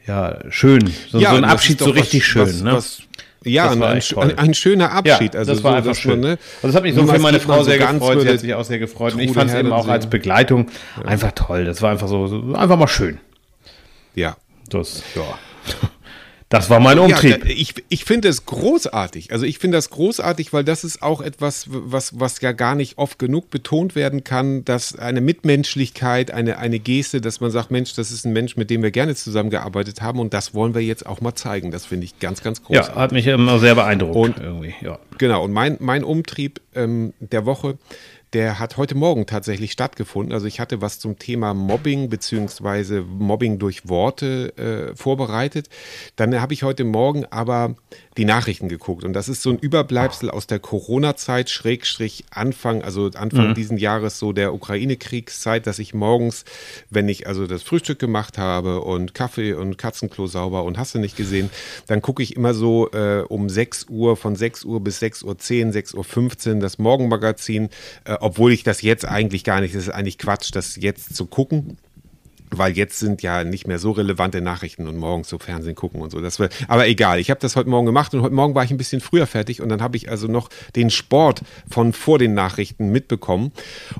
ja, 0.07 0.39
schön, 0.51 0.93
so, 1.09 1.19
ja, 1.19 1.31
so 1.31 1.37
ein 1.37 1.45
Abschied 1.45 1.81
so 1.81 1.91
richtig 1.91 2.21
was, 2.21 2.27
schön, 2.27 2.43
was, 2.43 2.63
ne? 2.63 2.73
Was, 2.75 3.03
ja, 3.47 3.71
ein, 3.71 3.83
ein, 3.83 4.39
ein, 4.39 4.55
schöner 4.55 4.93
Abschied. 4.93 5.35
Ja, 5.35 5.41
also 5.41 5.53
das 5.53 5.63
war 5.63 5.73
so, 5.73 5.77
einfach 5.77 5.95
schön. 5.95 6.21
Man, 6.21 6.31
ne, 6.33 6.39
also 6.57 6.69
das 6.69 6.75
hat 6.75 6.83
mich 6.83 6.95
so 6.95 7.07
für 7.07 7.19
meine 7.19 7.41
Frau 7.41 7.63
sehr 7.63 7.79
gefreut. 7.79 8.21
Sie 8.21 8.29
hat 8.29 8.41
sich 8.41 8.55
auch 8.55 8.65
sehr 8.65 8.79
gefreut. 8.79 9.15
Und 9.15 9.21
ich 9.21 9.33
fand 9.33 9.51
es 9.51 9.57
eben 9.57 9.73
auch 9.73 9.89
als 9.89 10.09
Begleitung 10.09 10.67
ja. 10.97 11.09
einfach 11.09 11.33
toll. 11.33 11.65
Das 11.65 11.83
war 11.83 11.91
einfach 11.91 12.09
so, 12.09 12.27
so, 12.27 12.55
einfach 12.55 12.77
mal 12.77 12.89
schön. 12.89 13.19
Ja. 14.15 14.37
Das, 14.69 15.03
ja. 15.15 15.23
Das 16.49 16.71
war 16.71 16.79
mein 16.79 16.99
Umtrieb. 17.01 17.45
Ja, 17.45 17.51
ich 17.51 17.75
ich 17.89 18.05
finde 18.05 18.29
es 18.29 18.47
großartig. 18.47 19.33
Also 19.33 19.45
ich 19.45 19.59
finde 19.59 19.79
das 19.79 19.91
großartig, 19.91 20.53
weil 20.53 20.63
das 20.63 20.85
ist 20.85 21.03
auch 21.03 21.21
etwas, 21.21 21.67
was, 21.69 22.21
was 22.21 22.41
ja 22.41 22.53
gar 22.53 22.77
nicht 22.77 22.99
oft 22.99 23.19
genug 23.19 23.51
betont 23.51 23.97
werden 23.97 24.23
kann, 24.23 24.65
dass 24.65 24.97
eine 24.97 25.21
Mitmenschlichkeit, 25.21 26.31
eine, 26.31 26.59
eine 26.59 26.79
Geste, 26.79 27.21
dass 27.21 27.41
man 27.41 27.51
sagt, 27.51 27.73
Mensch, 27.73 27.95
das 27.95 28.13
ist 28.13 28.25
ein 28.25 28.33
Mensch, 28.33 28.57
mit 28.57 28.71
dem 28.71 28.85
wir 28.85 28.93
gerne 28.93 29.17
zusammengearbeitet 29.17 30.03
haben 30.03 30.21
und 30.21 30.33
das 30.35 30.55
wollen 30.55 30.73
wir 30.75 30.83
jetzt 30.83 31.05
auch 31.05 31.21
mal 31.21 31.35
zeigen. 31.35 31.73
Das 31.73 31.85
finde 31.85 32.05
ich 32.05 32.21
ganz, 32.21 32.45
ganz 32.45 32.63
großartig. 32.63 32.95
Ja, 32.95 33.01
hat 33.01 33.11
mich 33.11 33.27
immer 33.27 33.59
sehr 33.59 33.75
beeindruckt 33.75 34.17
und, 34.17 34.39
irgendwie. 34.39 34.75
Ja. 34.83 35.01
Genau, 35.19 35.43
und 35.43 35.53
mein, 35.53 35.79
mein 35.81 36.05
Umtrieb 36.05 36.61
ähm, 36.77 37.13
der 37.19 37.45
Woche 37.45 37.77
der 38.33 38.59
hat 38.59 38.77
heute 38.77 38.95
Morgen 38.95 39.27
tatsächlich 39.27 39.73
stattgefunden. 39.73 40.33
Also 40.33 40.47
ich 40.47 40.61
hatte 40.61 40.81
was 40.81 40.99
zum 40.99 41.19
Thema 41.19 41.55
Mobbing 41.55 42.09
beziehungsweise 42.09 43.03
Mobbing 43.03 43.59
durch 43.59 43.89
Worte 43.89 44.53
äh, 44.57 44.97
vorbereitet. 44.97 45.69
Dann 46.17 46.39
habe 46.41 46.53
ich 46.53 46.63
heute 46.63 46.85
Morgen 46.85 47.25
aber 47.27 47.77
die 48.17 48.25
Nachrichten 48.25 48.69
geguckt. 48.69 49.05
Und 49.05 49.13
das 49.13 49.29
ist 49.29 49.43
so 49.43 49.51
ein 49.51 49.59
Überbleibsel 49.59 50.31
aus 50.31 50.47
der 50.47 50.59
Corona-Zeit, 50.59 51.51
Schrägstrich 51.51 52.25
Anfang, 52.31 52.83
also 52.83 53.11
Anfang 53.15 53.51
mhm. 53.51 53.55
diesen 53.55 53.79
Jahres, 53.79 54.19
so 54.19 54.33
der 54.33 54.55
Ukraine-Kriegszeit, 54.55 55.67
dass 55.67 55.79
ich 55.79 55.95
morgens, 55.95 56.45
wenn 56.91 57.09
ich 57.09 57.27
also 57.27 57.47
das 57.47 57.63
Frühstück 57.63 57.99
gemacht 57.99 58.39
habe 58.39 58.81
und 58.81 59.15
Kaffee 59.15 59.53
und 59.53 59.79
Katzenklo 59.79 60.27
sauber 60.27 60.65
und 60.65 60.79
hast 60.79 60.95
du 60.95 60.99
nicht 60.99 61.17
gesehen, 61.17 61.51
dann 61.87 62.03
gucke 62.03 62.23
ich 62.23 62.37
immer 62.37 62.55
so 62.55 62.91
äh, 62.93 63.23
um 63.29 63.49
6 63.49 63.87
Uhr, 63.89 64.17
von 64.17 64.35
6 64.35 64.65
Uhr 64.65 64.81
bis 64.81 64.99
6 64.99 65.23
Uhr 65.23 65.39
10, 65.39 65.73
6 65.73 65.95
Uhr 65.95 66.05
15 66.05 66.61
das 66.61 66.79
Morgenmagazin, 66.79 67.69
äh, 68.05 68.15
obwohl 68.27 68.53
ich 68.53 68.65
das 68.65 68.83
jetzt 68.83 69.05
eigentlich 69.05 69.45
gar 69.45 69.61
nicht, 69.61 69.75
das 69.75 69.83
ist 69.83 69.91
eigentlich 69.91 70.19
Quatsch, 70.19 70.51
das 70.53 70.75
jetzt 70.75 71.15
zu 71.15 71.27
gucken 71.27 71.79
weil 72.51 72.77
jetzt 72.77 72.99
sind 72.99 73.23
ja 73.23 73.45
nicht 73.45 73.67
mehr 73.67 73.79
so 73.79 73.91
relevante 73.91 74.41
Nachrichten 74.41 74.87
und 74.87 74.97
morgens 74.97 75.29
so 75.29 75.39
Fernsehen 75.39 75.75
gucken 75.75 76.01
und 76.01 76.11
so. 76.11 76.21
Das 76.21 76.39
war, 76.39 76.49
aber 76.69 76.87
egal, 76.87 77.19
ich 77.19 77.31
habe 77.31 77.41
das 77.41 77.57
heute 77.57 77.69
Morgen 77.69 77.87
gemacht 77.87 78.15
und 78.15 78.23
heute 78.23 78.35
Morgen 78.35 78.55
war 78.55 78.65
ich 78.65 78.71
ein 78.71 78.77
bisschen 78.77 79.01
früher 79.01 79.27
fertig 79.27 79.61
und 79.61 79.69
dann 79.69 79.83
habe 79.83 79.97
ich 79.97 80.11
also 80.11 80.29
noch 80.29 80.49
den 80.75 80.91
Sport 80.91 81.43
von 81.69 81.93
vor 81.93 82.19
den 82.19 82.35
Nachrichten 82.35 82.91
mitbekommen 82.91 83.53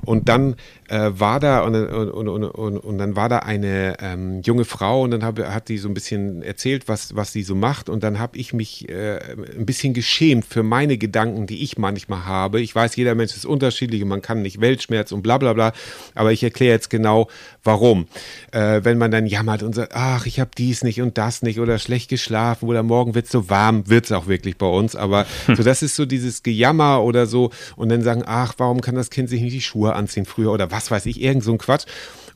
und 0.05 0.29
dann 0.29 0.55
äh, 0.87 1.11
war 1.13 1.39
da 1.39 1.61
und, 1.61 1.75
und, 1.75 2.27
und, 2.27 2.43
und, 2.43 2.77
und 2.77 2.97
dann 2.97 3.15
war 3.15 3.29
da 3.29 3.39
eine 3.39 3.97
ähm, 3.99 4.41
junge 4.41 4.65
Frau 4.65 5.01
und 5.01 5.11
dann 5.11 5.23
hab, 5.23 5.39
hat 5.39 5.69
die 5.69 5.77
so 5.77 5.87
ein 5.87 5.93
bisschen 5.93 6.41
erzählt, 6.41 6.87
was, 6.87 7.15
was 7.15 7.33
sie 7.33 7.43
so 7.43 7.55
macht 7.55 7.89
und 7.89 8.03
dann 8.03 8.19
habe 8.19 8.37
ich 8.37 8.53
mich 8.53 8.89
äh, 8.89 9.19
ein 9.57 9.65
bisschen 9.65 9.93
geschämt 9.93 10.45
für 10.45 10.63
meine 10.63 10.97
Gedanken, 10.97 11.47
die 11.47 11.63
ich 11.63 11.77
manchmal 11.77 12.25
habe. 12.25 12.61
Ich 12.61 12.73
weiß, 12.73 12.95
jeder 12.95 13.15
Mensch 13.15 13.35
ist 13.35 13.45
unterschiedlich 13.45 14.01
und 14.01 14.09
man 14.09 14.21
kann 14.21 14.41
nicht 14.41 14.61
Weltschmerz 14.61 15.11
und 15.11 15.21
bla 15.21 15.37
bla 15.37 15.53
bla, 15.53 15.73
aber 16.15 16.31
ich 16.31 16.43
erkläre 16.43 16.73
jetzt 16.73 16.89
genau, 16.89 17.27
warum. 17.63 18.07
Äh, 18.51 18.81
wenn 18.83 18.97
man 18.97 19.11
dann 19.11 19.25
jammert 19.25 19.63
und 19.63 19.75
sagt, 19.75 19.93
ach, 19.95 20.25
ich 20.25 20.39
habe 20.39 20.51
dies 20.57 20.83
nicht 20.83 21.01
und 21.01 21.17
das 21.17 21.41
nicht 21.41 21.59
oder 21.59 21.79
schlecht 21.79 22.09
geschlafen 22.09 22.67
oder 22.67 22.83
morgen 22.83 23.15
wird 23.15 23.25
es 23.25 23.31
so 23.31 23.49
warm, 23.49 23.89
wird 23.89 24.05
es 24.05 24.11
auch 24.11 24.27
wirklich 24.27 24.57
bei 24.57 24.67
uns, 24.67 24.95
aber 24.95 25.25
so 25.47 25.63
das 25.63 25.81
ist 25.81 25.95
so 25.95 26.05
dieses 26.05 26.43
Gejammer 26.43 27.03
oder 27.03 27.25
so 27.25 27.51
und 27.75 27.89
dann 27.89 28.01
sagen, 28.01 28.23
ach, 28.25 28.53
warum 28.57 28.81
kann 28.81 28.95
das 28.95 29.09
Kind 29.09 29.29
sich 29.29 29.41
nicht 29.41 29.53
die 29.53 29.61
Schuhe 29.61 29.93
anziehen 29.93 30.25
früher 30.25 30.51
oder 30.51 30.71
was 30.71 30.76
was 30.77 30.91
weiß 30.91 31.05
ich, 31.07 31.21
irgend 31.21 31.43
so 31.43 31.51
ein 31.51 31.57
Quatsch. 31.57 31.85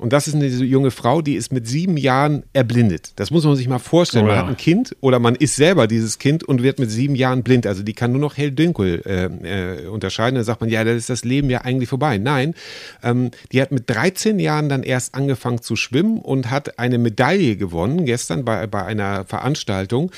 Und 0.01 0.13
das 0.13 0.27
ist 0.27 0.33
eine 0.33 0.47
junge 0.47 0.89
Frau, 0.89 1.21
die 1.21 1.35
ist 1.35 1.53
mit 1.53 1.67
sieben 1.67 1.95
Jahren 1.95 2.41
erblindet. 2.53 3.11
Das 3.17 3.29
muss 3.29 3.45
man 3.45 3.55
sich 3.55 3.67
mal 3.67 3.77
vorstellen. 3.77 4.25
Oh 4.25 4.29
ja. 4.29 4.35
Man 4.37 4.43
hat 4.45 4.49
ein 4.49 4.57
Kind 4.57 4.95
oder 4.99 5.19
man 5.19 5.35
ist 5.35 5.55
selber 5.55 5.85
dieses 5.85 6.17
Kind 6.17 6.43
und 6.43 6.63
wird 6.63 6.79
mit 6.79 6.89
sieben 6.89 7.13
Jahren 7.13 7.43
blind. 7.43 7.67
Also 7.67 7.83
die 7.83 7.93
kann 7.93 8.11
nur 8.11 8.19
noch 8.19 8.35
hell-dunkel 8.35 9.03
äh, 9.05 9.83
äh, 9.83 9.87
unterscheiden. 9.87 10.35
Dann 10.37 10.43
sagt 10.43 10.59
man, 10.59 10.71
ja, 10.71 10.83
da 10.83 10.91
ist 10.91 11.11
das 11.11 11.23
Leben 11.23 11.51
ja 11.51 11.61
eigentlich 11.61 11.87
vorbei. 11.87 12.17
Nein, 12.17 12.55
ähm, 13.03 13.29
die 13.51 13.61
hat 13.61 13.71
mit 13.71 13.87
13 13.91 14.39
Jahren 14.39 14.69
dann 14.69 14.81
erst 14.81 15.13
angefangen 15.13 15.61
zu 15.61 15.75
schwimmen 15.75 16.17
und 16.17 16.49
hat 16.49 16.79
eine 16.79 16.97
Medaille 16.97 17.55
gewonnen 17.55 18.03
gestern 18.05 18.43
bei, 18.43 18.65
bei 18.65 18.83
einer 18.83 19.25
Veranstaltung, 19.25 20.11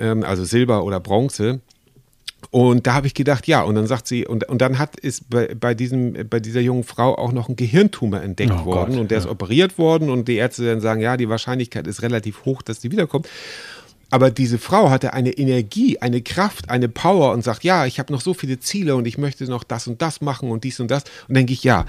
ähm, 0.00 0.24
also 0.24 0.42
Silber 0.42 0.82
oder 0.82 0.98
Bronze. 0.98 1.60
Und 2.50 2.86
da 2.86 2.94
habe 2.94 3.06
ich 3.06 3.14
gedacht, 3.14 3.46
ja, 3.46 3.62
und 3.62 3.74
dann 3.74 3.86
sagt 3.86 4.06
sie, 4.06 4.26
und, 4.26 4.48
und 4.48 4.62
dann 4.62 4.78
hat 4.78 4.98
ist 4.98 5.28
bei, 5.28 5.54
bei, 5.54 5.74
diesem, 5.74 6.14
bei 6.30 6.40
dieser 6.40 6.60
jungen 6.60 6.84
Frau 6.84 7.16
auch 7.16 7.32
noch 7.32 7.48
ein 7.48 7.56
Gehirntumor 7.56 8.22
entdeckt 8.22 8.54
oh 8.62 8.64
worden 8.64 8.92
Gott, 8.92 9.00
und 9.00 9.10
der 9.10 9.18
ja. 9.18 9.24
ist 9.24 9.30
operiert 9.30 9.76
worden 9.76 10.08
und 10.08 10.28
die 10.28 10.36
Ärzte 10.36 10.64
dann 10.64 10.80
sagen, 10.80 11.00
ja, 11.00 11.16
die 11.16 11.28
Wahrscheinlichkeit 11.28 11.86
ist 11.86 12.02
relativ 12.02 12.44
hoch, 12.44 12.62
dass 12.62 12.80
die 12.80 12.90
wiederkommt. 12.90 13.28
Aber 14.10 14.30
diese 14.30 14.58
Frau 14.58 14.88
hatte 14.88 15.12
eine 15.12 15.32
Energie, 15.32 15.98
eine 15.98 16.22
Kraft, 16.22 16.70
eine 16.70 16.88
Power 16.88 17.32
und 17.32 17.44
sagt, 17.44 17.64
ja, 17.64 17.84
ich 17.84 17.98
habe 17.98 18.12
noch 18.12 18.22
so 18.22 18.32
viele 18.32 18.58
Ziele 18.58 18.96
und 18.96 19.06
ich 19.06 19.18
möchte 19.18 19.44
noch 19.44 19.64
das 19.64 19.86
und 19.86 20.00
das 20.00 20.22
machen 20.22 20.50
und 20.50 20.64
dies 20.64 20.80
und 20.80 20.90
das. 20.90 21.04
Und 21.28 21.36
denke 21.36 21.52
ich, 21.52 21.62
ja, 21.62 21.84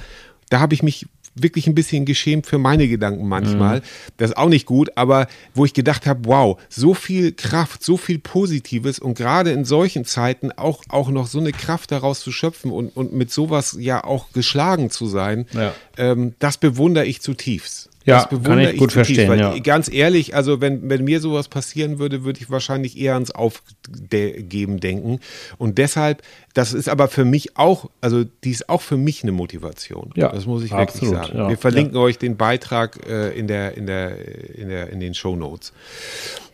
da 0.50 0.60
habe 0.60 0.74
ich 0.74 0.84
mich 0.84 1.06
wirklich 1.44 1.68
ein 1.68 1.76
bisschen 1.76 2.06
geschämt 2.06 2.48
für 2.48 2.58
meine 2.58 2.88
Gedanken 2.88 3.28
manchmal. 3.28 3.80
Mhm. 3.80 3.84
Das 4.18 4.32
ist 4.32 4.38
auch 4.38 4.50
nicht 4.50 4.66
gut, 4.66 4.92
aber 4.96 5.28
wo 5.54 5.66
ich 5.66 5.74
gedacht 5.74 6.06
habe, 6.06 6.22
wow, 6.24 6.60
so 6.70 6.94
viel 6.94 7.32
Kraft, 7.32 7.84
so 7.84 7.98
viel 7.98 8.20
Positives 8.20 9.00
und 9.00 9.16
gerade 9.16 9.52
in 9.52 9.66
solchen 9.66 10.06
Zeiten 10.06 10.52
auch, 10.52 10.84
auch 10.90 11.10
noch 11.10 11.28
so 11.28 11.40
eine 11.40 11.52
Kraft 11.52 11.92
daraus 11.92 12.20
zu 12.20 12.32
schöpfen 12.32 12.72
und, 12.72 12.96
und 12.96 13.14
mit 13.14 13.32
sowas 13.32 13.78
ja 13.80 14.04
auch 14.04 14.32
geschlagen 14.32 14.90
zu 14.90 15.08
sein, 15.08 15.46
ja. 15.54 15.74
ähm, 15.98 16.34
das 16.40 16.58
bewundere 16.58 17.06
ich 17.06 17.22
zutiefst. 17.22 17.89
Ja, 18.06 18.26
das 18.26 18.44
kann 18.44 18.60
ich 18.60 18.78
gut 18.78 18.92
verstehen. 18.92 19.30
Weil, 19.30 19.40
ja. 19.40 19.58
Ganz 19.60 19.92
ehrlich, 19.92 20.36
also 20.36 20.62
wenn, 20.62 20.90
wenn 20.90 21.04
mir 21.04 21.20
sowas 21.20 21.48
passieren 21.48 22.00
würde, 22.00 22.24
würde 22.24 22.40
ich 22.42 22.50
wahrscheinlich 22.50 22.98
eher 22.98 23.14
ans 23.14 23.32
Aufgeben 23.32 24.80
denken. 24.80 25.20
Und 25.58 25.78
deshalb, 25.78 26.22
das 26.54 26.74
ist 26.74 26.90
aber 26.90 27.08
für 27.08 27.26
mich 27.26 27.58
auch, 27.58 27.90
also 28.02 28.24
die 28.44 28.52
ist 28.52 28.70
auch 28.70 28.82
für 28.82 28.98
mich 28.98 29.24
eine 29.24 29.32
Motivation. 29.32 30.12
Ja, 30.16 30.30
das 30.30 30.46
muss 30.46 30.64
ich 30.64 30.72
absolut, 30.72 31.14
wirklich 31.14 31.28
sagen. 31.28 31.38
Ja, 31.38 31.50
Wir 31.50 31.58
verlinken 31.58 31.96
ja. 31.96 32.02
euch 32.02 32.18
den 32.18 32.38
Beitrag 32.38 33.06
äh, 33.08 33.38
in, 33.38 33.48
der, 33.48 33.76
in, 33.76 33.86
der, 33.86 34.56
in, 34.56 34.70
der, 34.70 34.90
in 34.90 35.00
den 35.00 35.14
Show 35.14 35.36
Notes. 35.36 35.74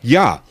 Ja, 0.01 0.43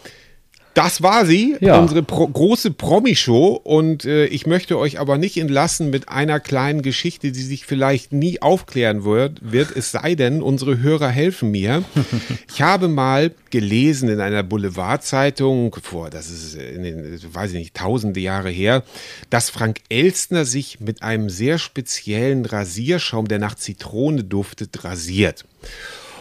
das 0.75 1.03
war 1.03 1.25
sie, 1.25 1.57
ja. 1.61 1.79
unsere 1.79 2.03
pro 2.03 2.27
große 2.27 2.73
Promi-Show. 2.73 3.61
Und 3.63 4.05
äh, 4.05 4.27
ich 4.27 4.47
möchte 4.47 4.79
euch 4.79 4.99
aber 4.99 5.19
nicht 5.19 5.37
entlassen 5.37 5.91
mit 5.91 6.09
einer 6.09 6.41
kleinen 6.41 6.83
Geschichte, 6.83 7.33
die 7.33 7.43
sich 7.43 7.65
vielleicht 7.65 8.13
nie 8.13 8.43
aufklären 8.43 9.05
wird, 9.05 9.39
wird 9.41 9.75
es 9.77 9.93
sei 9.93 10.17
denn, 10.17 10.43
unsere 10.43 10.81
Hörer 10.81 11.09
helfen 11.09 11.53
mir. 11.53 11.85
ich 12.53 12.61
habe 12.61 12.89
mal 12.89 13.33
gelesen 13.51 14.09
in 14.09 14.21
einer 14.21 14.43
Boulevardzeitung, 14.43 15.77
vor, 15.81 16.11
das 16.11 16.29
ist 16.29 16.57
in 16.57 16.83
den, 16.83 17.21
weiß 17.33 17.53
ich 17.53 17.59
nicht, 17.59 17.77
tausende 17.77 18.19
Jahre 18.21 18.51
her, 18.51 18.83
dass 19.31 19.51
Frank 19.51 19.81
Elstner 19.89 20.45
sich 20.45 20.81
mit 20.81 21.03
einem 21.03 21.31
sehr 21.31 21.59
speziellen 21.59 22.45
Rasierschaum, 22.45 23.29
der 23.29 23.39
nach 23.39 23.55
Zitrone 23.55 24.25
duftet, 24.25 24.83
rasiert. 24.83 25.45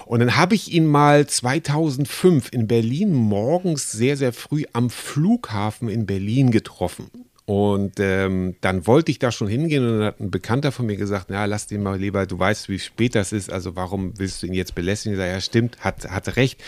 Und 0.06 0.20
dann 0.20 0.36
habe 0.36 0.56
ich 0.56 0.72
ihn 0.72 0.88
mal 0.88 1.28
2005 1.28 2.50
in 2.52 2.68
Berlin 2.68 3.14
morgens 3.14 3.92
sehr, 3.92 4.18
sehr 4.18 4.34
früh 4.34 4.64
am 4.74 4.90
Flughafen 4.90 5.90
in 5.90 6.06
Berlin 6.06 6.52
getroffen. 6.52 7.10
Und 7.46 8.00
ähm, 8.00 8.56
dann 8.62 8.88
wollte 8.88 9.12
ich 9.12 9.20
da 9.20 9.32
schon 9.32 9.50
hingehen 9.50 9.86
und 9.86 10.00
dann 10.00 10.08
hat 10.08 10.20
ein 10.22 10.32
Bekannter 10.32 10.72
von 10.72 10.86
mir 10.86 10.96
gesagt, 10.96 11.26
na, 11.30 11.44
lass 11.44 11.68
den 11.68 11.84
mal 11.84 12.00
lieber, 12.00 12.26
du 12.26 12.40
weißt, 12.40 12.70
wie 12.70 12.80
spät 12.80 13.16
das 13.16 13.34
ist, 13.34 13.52
also 13.52 13.76
warum 13.76 14.18
willst 14.18 14.42
du 14.42 14.48
ihn 14.48 14.54
jetzt 14.54 14.76
belästigen? 14.76 15.14
Ich 15.14 15.20
sage, 15.20 15.32
ja, 15.34 15.42
stimmt, 15.42 15.78
hat, 15.80 16.10
hat 16.10 16.38
recht. 16.38 16.62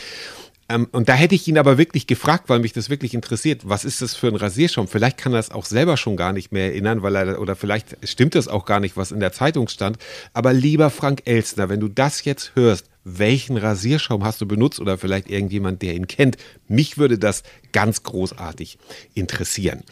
Ähm, 0.67 0.88
und 0.91 1.07
da 1.07 1.13
hätte 1.13 1.36
ich 1.36 1.47
ihn 1.47 1.57
aber 1.57 1.77
wirklich 1.77 2.07
gefragt, 2.07 2.49
weil 2.49 2.59
mich 2.59 2.73
das 2.73 2.89
wirklich 2.89 3.13
interessiert. 3.13 3.61
Was 3.63 3.86
ist 3.86 4.01
das 4.01 4.15
für 4.15 4.27
ein 4.27 4.36
Rasierschaum? 4.36 4.88
Vielleicht 4.88 5.17
kann 5.17 5.33
er 5.33 5.39
es 5.39 5.51
auch 5.51 5.65
selber 5.65 5.95
schon 5.95 6.17
gar 6.17 6.33
nicht 6.33 6.51
mehr 6.51 6.65
erinnern, 6.65 7.03
weil 7.03 7.15
er, 7.15 7.39
oder 7.39 7.55
vielleicht 7.55 7.97
stimmt 8.03 8.36
das 8.36 8.47
auch 8.47 8.65
gar 8.65 8.79
nicht, 8.81 8.97
was 8.97 9.11
in 9.11 9.19
der 9.19 9.31
Zeitung 9.31 9.67
stand. 9.67 9.97
Aber 10.33 10.53
lieber 10.53 10.89
Frank 10.89 11.21
Elstner, 11.25 11.69
wenn 11.69 11.79
du 11.79 11.88
das 11.88 12.25
jetzt 12.25 12.55
hörst, 12.55 12.89
welchen 13.06 13.56
Rasierschaum 13.56 14.26
hast 14.26 14.41
du 14.41 14.47
benutzt 14.47 14.80
oder 14.82 14.97
vielleicht 14.97 15.30
irgendjemand, 15.30 15.82
der 15.82 15.95
ihn 15.95 16.08
kennt. 16.08 16.38
Mich 16.68 16.97
würde 16.97 17.18
das 17.18 17.43
ganz 17.72 18.03
großartig 18.03 18.78
interessieren. 19.14 19.84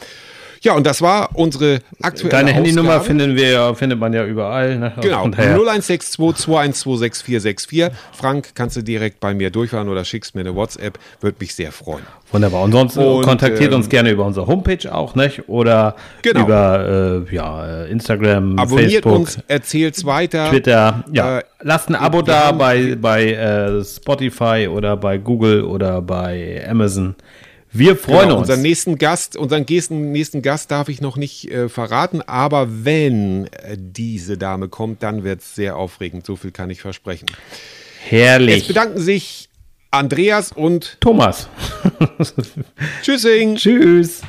Ja, 0.63 0.73
und 0.75 0.87
das 0.87 1.01
war 1.01 1.29
unsere 1.33 1.79
aktuelle 2.01 2.29
Deine 2.31 2.51
Handynummer 2.53 2.91
Ausgabe. 2.91 3.05
finden 3.05 3.35
wir, 3.35 3.75
findet 3.75 3.99
man 3.99 4.13
ja 4.13 4.25
überall. 4.25 4.77
Ne? 4.79 4.93
Genau, 5.01 5.23
Von 5.23 5.31
daher- 5.33 5.55
0162 5.55 6.15
2126464. 6.17 7.91
Frank, 8.13 8.49
kannst 8.55 8.77
du 8.77 8.81
direkt 8.81 9.19
bei 9.19 9.33
mir 9.33 9.49
durchfahren 9.49 9.89
oder 9.89 10.05
schickst 10.05 10.35
mir 10.35 10.41
eine 10.41 10.55
WhatsApp, 10.55 10.97
würde 11.21 11.35
mich 11.39 11.53
sehr 11.53 11.71
freuen. 11.71 12.03
Wunderbar. 12.31 12.61
Und 12.63 12.71
sonst 12.71 12.95
äh, 12.97 13.01
Und, 13.01 13.23
kontaktiert 13.25 13.71
ähm, 13.71 13.77
uns 13.79 13.89
gerne 13.89 14.09
über 14.11 14.25
unsere 14.25 14.47
Homepage 14.47 14.93
auch, 14.93 15.15
nicht? 15.15 15.47
Oder 15.49 15.95
Genau. 16.21 16.41
über 16.45 17.25
äh, 17.29 17.35
ja, 17.35 17.83
äh, 17.83 17.91
Instagram, 17.91 18.57
Abonniert 18.57 19.03
Facebook, 19.03 19.15
uns, 19.19 19.37
erzählt's 19.47 20.05
weiter. 20.05 20.49
Twitter. 20.49 21.03
Ja, 21.11 21.39
Äh, 21.39 21.43
lasst 21.61 21.89
ein 21.89 21.95
Abo 21.95 22.21
da 22.21 22.51
bei, 22.53 22.95
bei 22.99 23.33
äh, 23.33 23.83
Spotify 23.83 24.67
oder 24.71 24.95
bei 24.97 25.17
Google 25.17 25.63
oder 25.63 26.01
bei 26.01 26.65
Amazon. 26.69 27.15
Wir 27.75 27.95
freuen 27.97 28.29
Genau, 28.29 28.33
uns. 28.39 28.49
unseren 28.49 28.61
nächsten 28.61 28.97
Gast, 28.97 29.35
unseren 29.35 29.65
nächsten, 29.67 30.11
nächsten 30.11 30.41
Gast 30.43 30.69
darf 30.69 30.89
ich 30.89 31.01
noch 31.01 31.17
nicht 31.17 31.49
äh, 31.51 31.69
verraten, 31.69 32.21
aber 32.21 32.67
wenn 32.85 33.47
äh, 33.47 33.75
diese 33.77 34.37
Dame 34.37 34.69
kommt, 34.69 35.01
dann 35.01 35.23
wird 35.23 35.41
es 35.41 35.55
sehr 35.55 35.75
aufregend. 35.75 36.25
So 36.25 36.35
viel 36.35 36.51
kann 36.51 36.69
ich 36.69 36.81
versprechen. 36.81 37.25
Es 38.05 38.11
Herrlich. 38.11 38.67
bedanken 38.67 38.99
sich 39.01 39.49
Andreas 39.89 40.51
und 40.51 40.97
Thomas. 41.01 41.47
Tschüssing. 43.01 43.55
Tschüss. 43.57 44.21